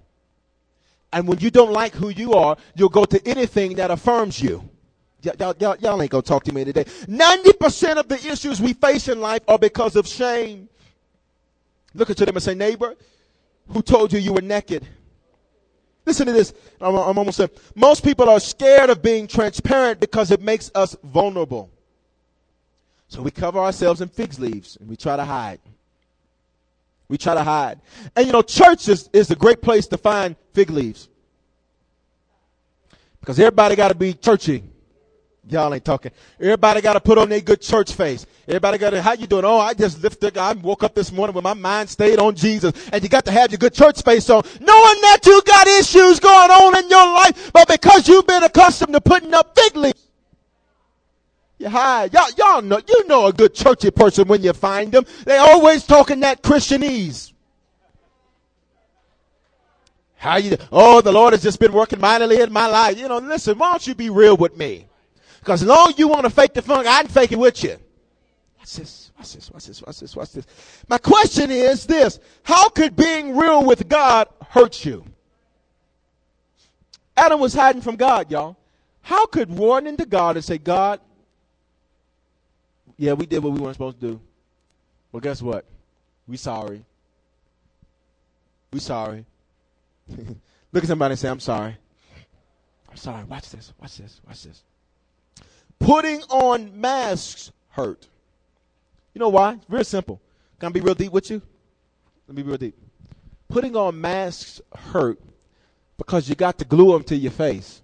And 1.13 1.29
when 1.29 1.39
you 1.39 1.49
don't 1.49 1.73
like 1.73 1.95
who 1.95 2.09
you 2.09 2.35
are, 2.35 2.57
you'll 2.75 2.89
go 2.89 3.05
to 3.05 3.25
anything 3.25 3.77
that 3.77 3.93
affirms 3.93 4.43
you. 4.43 4.69
Y'all, 5.23 5.55
y'all, 5.61 5.77
y'all 5.79 6.03
ain't 6.03 6.11
gonna 6.11 6.23
talk 6.23 6.43
to 6.45 6.53
me 6.53 6.65
today. 6.65 6.85
90% 6.85 7.99
of 7.99 8.09
the 8.09 8.17
issues 8.27 8.61
we 8.61 8.73
face 8.73 9.07
in 9.07 9.21
life 9.21 9.43
are 9.47 9.61
because 9.61 9.95
of 9.95 10.09
shame. 10.09 10.69
Look 11.95 12.11
at 12.11 12.17
them 12.17 12.35
and 12.35 12.43
say, 12.43 12.55
neighbor, 12.55 12.97
who 13.69 13.81
told 13.81 14.13
you 14.13 14.19
you 14.19 14.33
were 14.33 14.43
naked? 14.43 14.85
Listen 16.07 16.27
to 16.27 16.33
this. 16.33 16.55
I'm, 16.81 16.95
I'm 16.95 17.19
almost 17.19 17.39
there. 17.39 17.51
Most 17.75 18.05
people 18.05 18.31
are 18.31 18.39
scared 18.39 18.89
of 18.89 19.03
being 19.03 19.27
transparent 19.27 19.99
because 19.99 20.31
it 20.31 20.41
makes 20.41 20.71
us 20.75 20.97
vulnerable. 21.03 21.71
So 23.09 23.23
we 23.23 23.33
cover 23.33 23.59
ourselves 23.59 24.01
in 24.01 24.09
fig 24.09 24.39
leaves 24.39 24.77
and 24.77 24.89
we 24.89 24.97
try 24.97 25.17
to 25.17 25.25
hide. 25.25 25.61
We 27.09 27.19
try 27.19 27.35
to 27.35 27.43
hide. 27.43 27.81
And 28.15 28.27
you 28.27 28.33
know, 28.33 28.43
church 28.43 28.89
is, 28.89 29.11
is 29.13 29.31
a 29.31 29.37
great 29.37 29.61
place 29.61 29.87
to 29.89 29.99
find 29.99 30.37
fig 30.55 30.71
leaves. 30.71 31.09
Because 33.21 33.39
everybody 33.41 33.75
got 33.75 33.89
to 33.89 33.95
be 33.95 34.15
churchy. 34.15 34.63
Y'all 35.49 35.73
ain't 35.73 35.85
talking. 35.85 36.11
Everybody 36.41 36.81
got 36.81 36.95
to 36.95 37.01
put 37.01 37.19
on 37.19 37.29
their 37.29 37.41
good 37.41 37.61
church 37.61 37.93
face. 37.93 38.27
Everybody 38.49 38.79
got 38.79 38.91
to, 38.91 39.01
how 39.01 39.13
you 39.13 39.29
doing? 39.29 39.45
Oh, 39.45 39.59
I 39.59 39.75
just 39.75 40.03
lifted, 40.03 40.37
I 40.37 40.53
woke 40.55 40.83
up 40.83 40.95
this 40.95 41.13
morning 41.13 41.35
with 41.35 41.45
my 41.45 41.55
mind 41.55 41.89
stayed 41.89 42.19
on 42.19 42.35
Jesus. 42.35 42.73
And 42.93 43.01
you 43.03 43.09
got 43.09 43.25
to 43.27 43.31
have 43.31 43.53
your 43.53 43.59
good 43.59 43.73
church 43.73 44.03
face 44.03 44.29
on, 44.29 44.43
knowing 44.61 45.01
that 45.03 45.21
you 45.25 45.41
got 45.47 45.69
issues 45.69 46.19
going 46.19 46.51
on 46.51 46.77
in 46.83 46.91
your 46.91 47.15
life, 47.15 47.53
but 47.53 47.69
because 47.69 48.09
you've 48.09 48.27
been 48.27 48.43
accustomed 48.43 48.93
to 48.95 49.01
putting 49.01 49.33
up 49.35 49.57
fig 49.57 49.77
leaves. 49.77 50.03
You. 51.59 51.69
Y'all, 51.69 52.09
y'all 52.37 52.63
know, 52.63 52.81
you 52.87 53.07
know 53.07 53.27
a 53.27 53.33
good 53.33 53.55
churchy 53.55 53.93
person 53.93 54.27
when 54.27 54.43
you 54.43 54.53
find 54.53 54.91
them. 54.91 55.07
They 55.25 55.39
always 55.39 55.87
talking 55.87 56.21
that 56.21 56.43
Christianese. 56.43 57.33
How 60.17 60.39
you, 60.39 60.57
oh, 60.73 61.01
the 61.03 61.13
Lord 61.13 61.35
has 61.35 61.43
just 61.43 61.61
been 61.61 61.73
working 61.73 62.01
mightily 62.01 62.41
in 62.41 62.53
my 62.53 62.67
life. 62.67 62.99
You 62.99 63.07
know, 63.07 63.19
listen, 63.19 63.57
why 63.57 63.71
don't 63.71 63.87
you 63.87 63.95
be 63.95 64.11
real 64.11 64.37
with 64.37 64.57
me? 64.57 64.86
Because 65.47 65.63
as 65.63 65.69
long 65.69 65.91
as 65.91 65.99
you 66.01 66.09
want 66.09 66.25
to 66.25 66.31
fake 66.31 66.55
the 66.55 66.61
funk, 66.61 66.89
I 66.89 67.03
can 67.03 67.09
fake 67.09 67.31
it 67.31 67.39
with 67.39 67.63
you. 67.63 67.77
Watch 68.59 68.75
this, 68.75 69.13
watch 69.17 69.33
this, 69.33 69.49
watch 69.49 69.67
this, 69.67 69.81
watch 69.81 70.01
this, 70.01 70.17
watch 70.17 70.33
this. 70.33 70.47
My 70.89 70.99
question 70.99 71.53
is 71.53 71.87
this. 71.87 72.19
How 72.43 72.69
could 72.69 72.97
being 72.97 73.37
real 73.37 73.65
with 73.65 73.89
God 73.89 74.27
hurt 74.49 74.85
you? 74.85 75.05
Adam 77.17 77.39
was 77.39 77.55
hiding 77.55 77.81
from 77.81 77.95
God, 77.95 78.29
y'all. 78.29 78.57
How 79.03 79.27
could 79.27 79.49
warning 79.49 79.97
to 79.99 80.05
God 80.05 80.35
and 80.35 80.45
say, 80.45 80.59
God, 80.59 80.99
yeah, 82.97 83.13
we 83.13 83.25
did 83.25 83.41
what 83.41 83.53
we 83.53 83.61
weren't 83.61 83.77
supposed 83.77 84.01
to 84.01 84.15
do. 84.15 84.21
Well, 85.13 85.21
guess 85.21 85.41
what? 85.41 85.65
We 86.27 86.39
sorry. 86.39 86.85
We 88.73 88.81
sorry. 88.81 89.25
Look 90.09 90.83
at 90.83 90.89
somebody 90.89 91.13
and 91.13 91.19
say, 91.21 91.29
I'm 91.29 91.39
sorry. 91.39 91.77
I'm 92.91 92.97
sorry. 92.97 93.23
Watch 93.23 93.49
this. 93.51 93.73
Watch 93.81 93.99
this. 93.99 94.21
Watch 94.27 94.43
this. 94.43 94.65
Putting 95.79 96.23
on 96.25 96.81
masks 96.81 97.53
hurt. 97.71 98.09
You 99.15 99.21
know 99.21 99.29
why? 99.29 99.55
It's 99.55 99.65
very 99.67 99.85
simple. 99.85 100.21
Can 100.59 100.69
I 100.69 100.73
be 100.73 100.81
real 100.81 100.95
deep 100.95 101.13
with 101.13 101.31
you? 101.31 101.43
Let 102.27 102.37
me 102.37 102.43
be 102.43 102.49
real 102.49 102.59
deep. 102.59 102.77
Putting 103.49 103.77
on 103.77 104.01
masks 104.01 104.61
hurt 104.75 105.21
because 105.97 106.29
you 106.29 106.35
got 106.35 106.59
to 106.59 106.65
glue 106.65 106.93
them 106.93 107.05
to 107.05 107.17
your 107.17 107.33
face. 107.33 107.83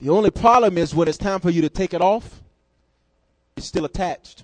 The 0.00 0.10
only 0.10 0.30
problem 0.30 0.76
is 0.76 0.94
when 0.94 1.08
it's 1.08 1.16
time 1.16 1.40
for 1.40 1.50
you 1.50 1.62
to 1.62 1.68
take 1.68 1.94
it 1.94 2.02
off, 2.02 2.42
it's 3.56 3.66
still 3.66 3.84
attached. 3.84 4.42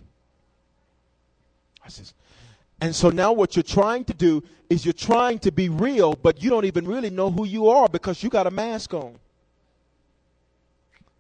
And 2.81 2.95
so 2.95 3.11
now 3.11 3.33
what 3.33 3.57
you're 3.57 3.63
trying 3.63 4.05
to 4.05 4.15
do 4.15 4.43
is 4.71 4.85
you're 4.87 4.93
trying 4.93 5.39
to 5.41 5.53
be 5.53 5.69
real, 5.69 6.15
but 6.15 6.43
you 6.43 6.49
don't 6.49 6.65
even 6.65 6.87
really 6.87 7.11
know 7.11 7.31
who 7.31 7.45
you 7.45 7.69
are 7.69 7.89
because 7.89 8.23
you 8.23 8.31
got 8.31 8.47
a 8.47 8.51
mask 8.51 8.95
on. 8.95 9.19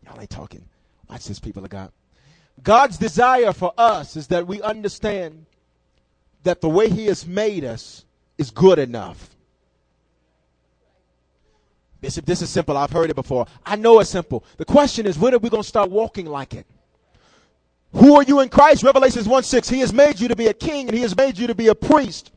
Y'all 0.05 0.21
ain't 0.21 0.31
talking. 0.31 0.65
Watch 1.09 1.27
this, 1.27 1.39
people 1.39 1.65
of 1.65 1.71
God. 1.71 1.93
God's 2.63 2.99
desire 2.99 3.53
for 3.53 3.73
us 3.77 4.17
is 4.17 4.27
that 4.29 4.47
we 4.47 4.61
understand 4.63 5.47
that 6.43 6.61
the 6.61 6.69
way 6.69 6.89
He 6.89 7.07
has 7.07 7.27
made 7.27 7.65
us 7.65 8.05
is 8.39 8.51
good 8.51 8.79
enough. 8.79 9.31
Bishop, 12.01 12.25
this 12.25 12.41
is 12.41 12.49
simple. 12.49 12.77
I've 12.77 12.91
heard 12.91 13.11
it 13.11 13.15
before. 13.15 13.47
I 13.65 13.77
know 13.77 14.01
it's 14.01 14.11
simple. 14.11 14.45
The 14.57 14.65
question 14.65 15.07
is, 15.07 15.19
when 15.19 15.35
are 15.35 15.39
we 15.39 15.51
going 15.51 15.63
to 15.63 15.69
start 15.69 15.91
walking 15.91 16.27
like 16.27 16.55
it? 16.55 16.67
Who 17.93 18.15
are 18.15 18.23
you 18.23 18.41
in 18.41 18.49
Christ? 18.49 18.83
Revelations 18.83 19.29
1 19.29 19.43
6. 19.43 19.69
He 19.69 19.81
has 19.81 19.93
made 19.93 20.21
you 20.21 20.29
to 20.29 20.37
be 20.37 20.47
a 20.47 20.55
king 20.55 20.89
and 20.89 20.97
he 20.97 21.03
has 21.03 21.17
made 21.17 21.37
you 21.37 21.47
to 21.49 21.55
be 21.55 21.69
a 21.69 21.75
priest. 21.75 22.31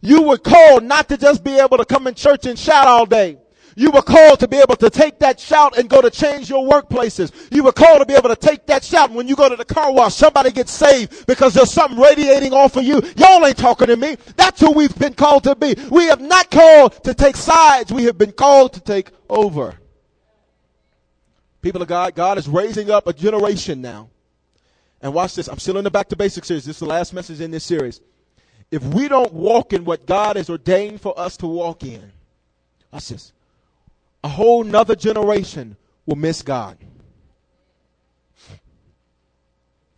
You 0.00 0.22
were 0.22 0.38
called 0.38 0.82
not 0.82 1.08
to 1.10 1.18
just 1.18 1.44
be 1.44 1.58
able 1.58 1.76
to 1.76 1.84
come 1.84 2.06
in 2.06 2.14
church 2.14 2.46
and 2.46 2.58
shout 2.58 2.86
all 2.86 3.04
day. 3.04 3.38
You 3.80 3.90
were 3.90 4.02
called 4.02 4.40
to 4.40 4.46
be 4.46 4.58
able 4.58 4.76
to 4.76 4.90
take 4.90 5.20
that 5.20 5.40
shout 5.40 5.78
and 5.78 5.88
go 5.88 6.02
to 6.02 6.10
change 6.10 6.50
your 6.50 6.68
workplaces. 6.68 7.32
You 7.50 7.62
were 7.62 7.72
called 7.72 8.00
to 8.00 8.04
be 8.04 8.12
able 8.12 8.28
to 8.28 8.36
take 8.36 8.66
that 8.66 8.84
shout 8.84 9.10
when 9.10 9.26
you 9.26 9.34
go 9.34 9.48
to 9.48 9.56
the 9.56 9.64
car 9.64 9.90
wash, 9.90 10.14
somebody 10.14 10.50
gets 10.50 10.70
saved 10.70 11.26
because 11.26 11.54
there's 11.54 11.72
something 11.72 11.98
radiating 11.98 12.52
off 12.52 12.76
of 12.76 12.84
you. 12.84 13.00
Y'all 13.16 13.46
ain't 13.46 13.56
talking 13.56 13.86
to 13.86 13.96
me. 13.96 14.18
That's 14.36 14.60
who 14.60 14.72
we've 14.72 14.94
been 14.98 15.14
called 15.14 15.44
to 15.44 15.56
be. 15.56 15.76
We 15.90 16.04
have 16.08 16.20
not 16.20 16.50
called 16.50 17.02
to 17.04 17.14
take 17.14 17.36
sides. 17.36 17.90
We 17.90 18.04
have 18.04 18.18
been 18.18 18.32
called 18.32 18.74
to 18.74 18.80
take 18.80 19.12
over. 19.30 19.74
People 21.62 21.80
of 21.80 21.88
God, 21.88 22.14
God 22.14 22.36
is 22.36 22.48
raising 22.48 22.90
up 22.90 23.06
a 23.06 23.14
generation 23.14 23.80
now. 23.80 24.10
And 25.00 25.14
watch 25.14 25.36
this. 25.36 25.48
I'm 25.48 25.58
still 25.58 25.78
in 25.78 25.84
the 25.84 25.90
Back 25.90 26.10
to 26.10 26.16
Basics 26.16 26.48
series. 26.48 26.66
This 26.66 26.76
is 26.76 26.80
the 26.80 26.86
last 26.86 27.14
message 27.14 27.40
in 27.40 27.50
this 27.50 27.64
series. 27.64 28.02
If 28.70 28.84
we 28.84 29.08
don't 29.08 29.32
walk 29.32 29.72
in 29.72 29.86
what 29.86 30.04
God 30.04 30.36
has 30.36 30.50
ordained 30.50 31.00
for 31.00 31.18
us 31.18 31.38
to 31.38 31.46
walk 31.46 31.82
in, 31.82 32.12
watch 32.92 33.08
this 33.08 33.32
a 34.22 34.28
whole 34.28 34.64
nother 34.64 34.94
generation 34.94 35.76
will 36.06 36.16
miss 36.16 36.42
God. 36.42 36.76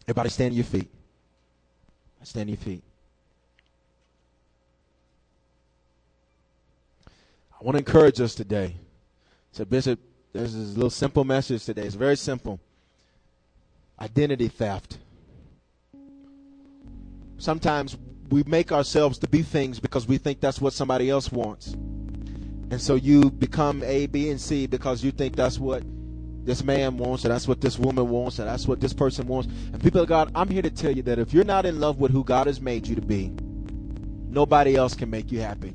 Everybody 0.04 0.30
stand 0.30 0.52
on 0.52 0.56
your 0.56 0.64
feet. 0.64 0.90
Stand 2.22 2.42
on 2.42 2.48
your 2.48 2.56
feet. 2.58 2.82
I 7.60 7.64
want 7.64 7.76
to 7.76 7.78
encourage 7.78 8.20
us 8.20 8.34
today. 8.34 8.74
So, 9.52 9.64
Bishop, 9.64 10.00
there's 10.32 10.54
this 10.54 10.74
little 10.74 10.90
simple 10.90 11.24
message 11.24 11.64
today. 11.64 11.82
It's 11.82 11.94
very 11.94 12.16
simple. 12.16 12.58
Identity 14.00 14.48
theft. 14.48 14.98
Sometimes 17.38 17.96
we 18.30 18.42
make 18.44 18.72
ourselves 18.72 19.18
to 19.18 19.28
be 19.28 19.42
things 19.42 19.78
because 19.78 20.08
we 20.08 20.18
think 20.18 20.40
that's 20.40 20.60
what 20.60 20.72
somebody 20.72 21.10
else 21.10 21.30
wants. 21.30 21.76
And 22.72 22.80
so 22.80 22.94
you 22.94 23.30
become 23.30 23.82
A, 23.82 24.06
B, 24.06 24.30
and 24.30 24.40
C 24.40 24.66
because 24.66 25.04
you 25.04 25.10
think 25.10 25.36
that's 25.36 25.58
what 25.58 25.82
this 26.46 26.64
man 26.64 26.96
wants, 26.96 27.22
and 27.22 27.30
that's 27.30 27.46
what 27.46 27.60
this 27.60 27.78
woman 27.78 28.08
wants, 28.08 28.38
and 28.38 28.48
that's 28.48 28.66
what 28.66 28.80
this 28.80 28.94
person 28.94 29.26
wants. 29.26 29.52
And 29.74 29.82
people 29.82 30.00
of 30.00 30.08
God, 30.08 30.32
I'm 30.34 30.48
here 30.48 30.62
to 30.62 30.70
tell 30.70 30.90
you 30.90 31.02
that 31.02 31.18
if 31.18 31.34
you're 31.34 31.44
not 31.44 31.66
in 31.66 31.80
love 31.80 31.98
with 31.98 32.12
who 32.12 32.24
God 32.24 32.46
has 32.46 32.62
made 32.62 32.86
you 32.86 32.94
to 32.94 33.02
be, 33.02 33.30
nobody 34.26 34.74
else 34.74 34.94
can 34.94 35.10
make 35.10 35.30
you 35.30 35.40
happy. 35.40 35.74